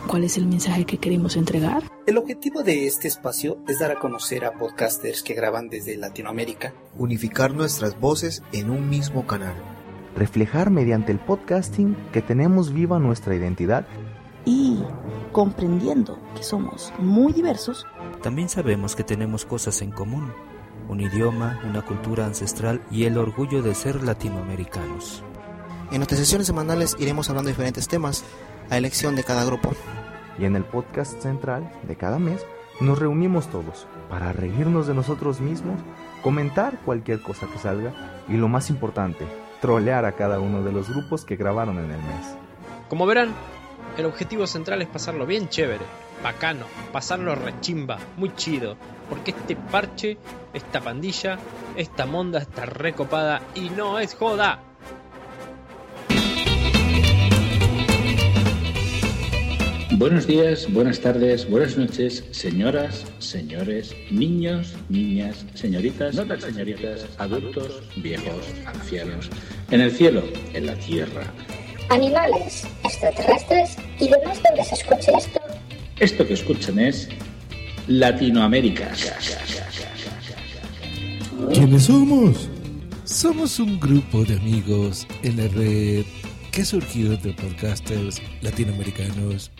¿Cuál 0.07 0.23
es 0.23 0.37
el 0.37 0.47
mensaje 0.47 0.85
que 0.85 0.97
queremos 0.97 1.35
entregar? 1.35 1.83
El 2.05 2.17
objetivo 2.17 2.63
de 2.63 2.87
este 2.87 3.07
espacio 3.07 3.59
es 3.67 3.79
dar 3.79 3.91
a 3.91 3.99
conocer 3.99 4.45
a 4.45 4.53
podcasters 4.53 5.21
que 5.21 5.33
graban 5.33 5.69
desde 5.69 5.97
Latinoamérica. 5.97 6.73
Unificar 6.97 7.53
nuestras 7.53 7.99
voces 7.99 8.41
en 8.51 8.69
un 8.69 8.89
mismo 8.89 9.27
canal. 9.27 9.55
Reflejar 10.15 10.69
mediante 10.69 11.11
el 11.11 11.19
podcasting 11.19 11.95
que 12.11 12.21
tenemos 12.21 12.73
viva 12.73 12.99
nuestra 12.99 13.35
identidad 13.35 13.85
y 14.45 14.79
comprendiendo 15.31 16.19
que 16.35 16.43
somos 16.43 16.91
muy 16.97 17.31
diversos, 17.31 17.85
también 18.21 18.49
sabemos 18.49 18.95
que 18.95 19.03
tenemos 19.03 19.45
cosas 19.45 19.81
en 19.81 19.91
común, 19.91 20.31
un 20.87 21.01
idioma, 21.01 21.59
una 21.67 21.81
cultura 21.83 22.25
ancestral 22.25 22.81
y 22.91 23.05
el 23.05 23.17
orgullo 23.17 23.61
de 23.61 23.75
ser 23.75 24.03
latinoamericanos. 24.03 25.23
En 25.91 25.97
nuestras 25.97 26.19
sesiones 26.19 26.47
semanales 26.47 26.95
iremos 26.99 27.29
hablando 27.29 27.47
de 27.47 27.53
diferentes 27.53 27.87
temas 27.87 28.23
a 28.69 28.77
elección 28.77 29.15
de 29.15 29.23
cada 29.23 29.43
grupo. 29.43 29.73
Y 30.39 30.45
en 30.45 30.55
el 30.55 30.63
podcast 30.63 31.21
central 31.21 31.71
de 31.83 31.95
cada 31.95 32.19
mes 32.19 32.45
nos 32.79 32.97
reunimos 32.97 33.47
todos 33.49 33.87
para 34.09 34.33
reírnos 34.33 34.87
de 34.87 34.93
nosotros 34.93 35.41
mismos, 35.41 35.79
comentar 36.23 36.79
cualquier 36.85 37.21
cosa 37.21 37.47
que 37.47 37.59
salga 37.59 38.23
y 38.27 38.37
lo 38.37 38.47
más 38.47 38.69
importante, 38.69 39.25
trolear 39.61 40.05
a 40.05 40.13
cada 40.13 40.39
uno 40.39 40.63
de 40.63 40.71
los 40.71 40.89
grupos 40.89 41.25
que 41.25 41.35
grabaron 41.35 41.77
en 41.77 41.91
el 41.91 41.97
mes. 41.97 42.37
Como 42.89 43.05
verán, 43.05 43.33
el 43.97 44.05
objetivo 44.05 44.47
central 44.47 44.81
es 44.81 44.87
pasarlo 44.87 45.25
bien 45.25 45.49
chévere, 45.49 45.85
bacano, 46.23 46.65
pasarlo 46.91 47.35
rechimba, 47.35 47.97
muy 48.17 48.33
chido, 48.35 48.77
porque 49.09 49.31
este 49.31 49.55
parche, 49.55 50.17
esta 50.53 50.81
pandilla, 50.81 51.37
esta 51.75 52.05
monda 52.05 52.39
está 52.39 52.65
recopada 52.65 53.41
y 53.55 53.69
no 53.69 53.99
es 53.99 54.15
joda. 54.15 54.59
Buenos 59.97 60.25
días, 60.25 60.71
buenas 60.73 60.99
tardes, 60.99 61.47
buenas 61.47 61.77
noches, 61.77 62.23
señoras, 62.31 63.05
señores, 63.19 63.95
niños, 64.09 64.73
niñas, 64.89 65.45
señoritas, 65.53 66.15
no 66.15 66.25
tan 66.25 66.41
señoritas, 66.41 67.05
adultos, 67.19 67.83
viejos, 67.97 68.47
ancianos, 68.65 69.29
en 69.69 69.81
el 69.81 69.91
cielo, 69.91 70.23
en 70.53 70.65
la 70.65 70.73
tierra, 70.75 71.23
Animales, 71.91 72.65
extraterrestres 72.85 73.75
y 73.99 74.07
demás 74.07 74.41
donde 74.41 74.63
se 74.63 74.75
escuche 74.75 75.11
esto. 75.17 75.41
Esto 76.01 76.25
que 76.25 76.33
escuchan 76.33 76.79
es 76.79 77.07
Latinoamérica. 77.85 78.91
¿Quiénes 81.53 81.83
somos? 81.83 82.49
Somos 83.03 83.59
un 83.59 83.79
grupo 83.79 84.23
de 84.23 84.33
amigos 84.33 85.05
en 85.21 85.37
la 85.37 85.47
red 85.49 86.03
que 86.51 86.63
ha 86.63 86.65
surgido 86.65 87.13
entre 87.13 87.33
podcasters 87.33 88.19
latinoamericanos. 88.41 89.51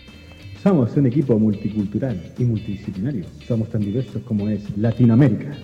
Somos 0.60 0.96
un 0.96 1.06
equipo 1.06 1.38
multicultural 1.38 2.20
y 2.36 2.42
multidisciplinario. 2.42 3.24
Somos 3.46 3.70
tan 3.70 3.82
diversos 3.82 4.20
como 4.24 4.48
es 4.48 4.62
Latinoamérica. 4.76 5.56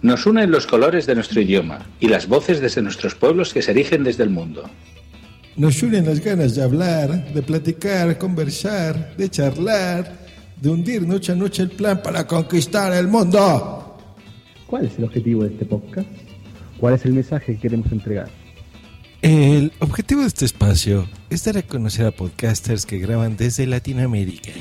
Nos 0.00 0.24
unen 0.24 0.50
los 0.50 0.66
colores 0.66 1.04
de 1.04 1.14
nuestro 1.14 1.42
idioma 1.42 1.86
y 2.00 2.08
las 2.08 2.26
voces 2.26 2.62
desde 2.62 2.80
nuestros 2.80 3.14
pueblos 3.14 3.52
que 3.52 3.60
se 3.60 3.72
erigen 3.72 4.02
desde 4.02 4.22
el 4.22 4.30
mundo. 4.30 4.64
Nos 5.58 5.82
unen 5.82 6.06
las 6.06 6.20
ganas 6.20 6.54
de 6.54 6.62
hablar, 6.62 7.34
de 7.34 7.42
platicar, 7.42 8.16
conversar, 8.16 9.16
de 9.16 9.28
charlar, 9.28 10.08
de 10.54 10.68
hundir 10.68 11.02
noche 11.04 11.32
a 11.32 11.34
noche 11.34 11.64
el 11.64 11.70
plan 11.70 12.00
para 12.00 12.28
conquistar 12.28 12.92
el 12.92 13.08
mundo. 13.08 13.98
¿Cuál 14.68 14.86
es 14.86 14.96
el 14.98 15.04
objetivo 15.04 15.42
de 15.42 15.50
este 15.50 15.64
podcast? 15.64 16.06
¿Cuál 16.78 16.94
es 16.94 17.04
el 17.06 17.12
mensaje 17.12 17.54
que 17.54 17.58
queremos 17.58 17.90
entregar? 17.90 18.28
El 19.20 19.72
objetivo 19.80 20.20
de 20.20 20.28
este 20.28 20.44
espacio 20.44 21.08
es 21.28 21.44
dar 21.44 21.58
a 21.58 21.62
conocer 21.62 22.06
a 22.06 22.12
podcasters 22.12 22.86
que 22.86 23.00
graban 23.00 23.36
desde 23.36 23.66
Latinoamérica. 23.66 24.52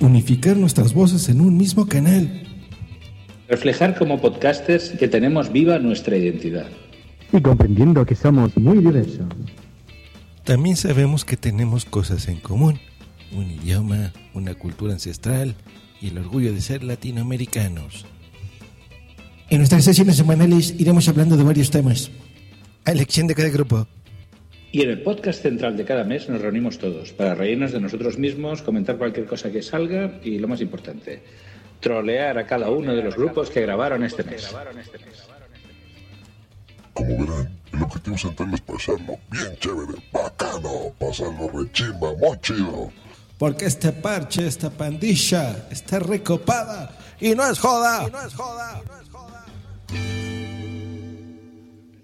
Unificar 0.00 0.56
nuestras 0.56 0.94
voces 0.94 1.28
en 1.28 1.40
un 1.40 1.56
mismo 1.56 1.86
canal. 1.86 2.42
Reflejar 3.46 3.96
como 3.96 4.20
podcasters 4.20 4.90
que 4.98 5.06
tenemos 5.06 5.52
viva 5.52 5.78
nuestra 5.78 6.16
identidad. 6.16 6.66
Y 7.32 7.40
comprendiendo 7.40 8.04
que 8.04 8.16
somos 8.16 8.56
muy 8.56 8.78
diversos. 8.78 9.26
También 10.46 10.76
sabemos 10.76 11.24
que 11.24 11.36
tenemos 11.36 11.84
cosas 11.84 12.28
en 12.28 12.38
común. 12.38 12.78
Un 13.32 13.50
idioma, 13.50 14.12
una 14.32 14.54
cultura 14.54 14.92
ancestral 14.92 15.56
y 16.00 16.06
el 16.06 16.18
orgullo 16.18 16.52
de 16.52 16.60
ser 16.60 16.84
latinoamericanos. 16.84 18.06
En 19.50 19.58
nuestras 19.58 19.84
sesiones 19.84 20.16
semanales 20.16 20.72
iremos 20.78 21.08
hablando 21.08 21.36
de 21.36 21.42
varios 21.42 21.72
temas, 21.72 22.12
a 22.84 22.92
elección 22.92 23.26
de 23.26 23.34
cada 23.34 23.48
grupo. 23.48 23.88
Y 24.70 24.82
en 24.82 24.90
el 24.90 25.02
podcast 25.02 25.42
central 25.42 25.76
de 25.76 25.84
cada 25.84 26.04
mes 26.04 26.28
nos 26.28 26.40
reunimos 26.40 26.78
todos 26.78 27.12
para 27.12 27.34
reírnos 27.34 27.72
de 27.72 27.80
nosotros 27.80 28.16
mismos, 28.16 28.62
comentar 28.62 28.98
cualquier 28.98 29.26
cosa 29.26 29.50
que 29.50 29.62
salga 29.62 30.20
y, 30.22 30.38
lo 30.38 30.46
más 30.46 30.60
importante, 30.60 31.22
trolear 31.80 32.38
a 32.38 32.46
cada 32.46 32.70
uno 32.70 32.94
de 32.94 33.02
los 33.02 33.16
grupos 33.16 33.50
que 33.50 33.62
grabaron 33.62 34.04
este 34.04 34.22
mes. 34.22 34.54
Como 36.92 37.18
verán, 37.18 37.55
el 37.76 37.82
objetivo 37.82 38.16
central 38.16 38.54
es 38.54 38.60
pasarlo 38.60 39.18
bien 39.30 39.56
chévere, 39.60 39.94
bacano, 40.12 40.92
pasarlo 40.98 41.48
rechimba, 41.52 42.12
muy 42.14 42.38
chido. 42.40 42.90
Porque 43.38 43.66
este 43.66 43.92
parche, 43.92 44.46
esta 44.46 44.70
pandilla, 44.70 45.68
está 45.70 45.98
recopada 45.98 46.96
y 47.20 47.34
no 47.34 47.46
es 47.46 47.58
joda. 47.58 48.06
Y 48.08 48.10
no 48.10 48.26
es 48.26 48.34
joda. 48.34 48.82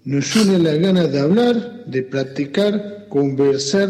Nos 0.05 0.35
une 0.35 0.59
la 0.59 0.73
gana 0.73 1.05
de 1.05 1.19
hablar, 1.19 1.85
de 1.85 2.03
platicar, 2.03 3.07
conversar, 3.09 3.89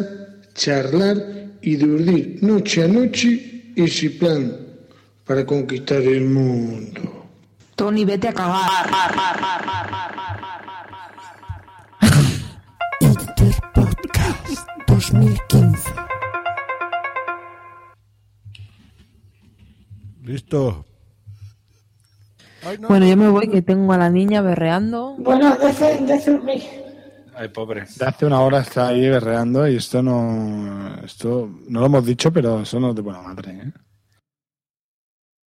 charlar 0.54 1.18
y 1.62 1.76
de 1.76 1.86
urdir 1.86 2.38
noche 2.44 2.84
a 2.84 2.88
noche 2.88 3.74
ese 3.76 4.12
plan 4.12 4.56
para 5.26 5.46
conquistar 5.46 6.02
el 6.02 6.26
mundo. 6.26 7.26
Tony, 7.76 8.06
vete 8.06 8.28
a 8.28 8.34
cagar. 8.34 8.86
2015. 15.12 15.92
Listo. 20.24 20.86
Bueno, 22.88 23.06
yo 23.06 23.18
me 23.18 23.28
voy 23.28 23.50
que 23.50 23.62
tengo 23.62 23.92
a 23.92 23.98
la 23.98 24.10
niña 24.10 24.42
berreando. 24.42 25.16
Bueno, 25.18 25.56
deje 25.58 26.32
dormir. 26.32 26.64
Ay, 27.36 27.50
pobre. 27.50 27.86
De 27.98 28.06
hace 28.06 28.26
una 28.26 28.40
hora 28.40 28.60
está 28.62 28.88
ahí 28.88 29.10
berreando 29.10 29.68
y 29.68 29.76
esto 29.76 30.02
no. 30.02 30.96
Esto 31.04 31.50
no 31.68 31.82
lo 31.82 31.86
hemos 31.88 32.06
dicho, 32.06 32.32
pero 32.32 32.62
eso 32.62 32.80
no 32.80 32.92
es 32.92 32.96
de 32.96 33.02
buena 33.02 33.22
madre, 33.22 33.52
¿eh? 33.52 33.72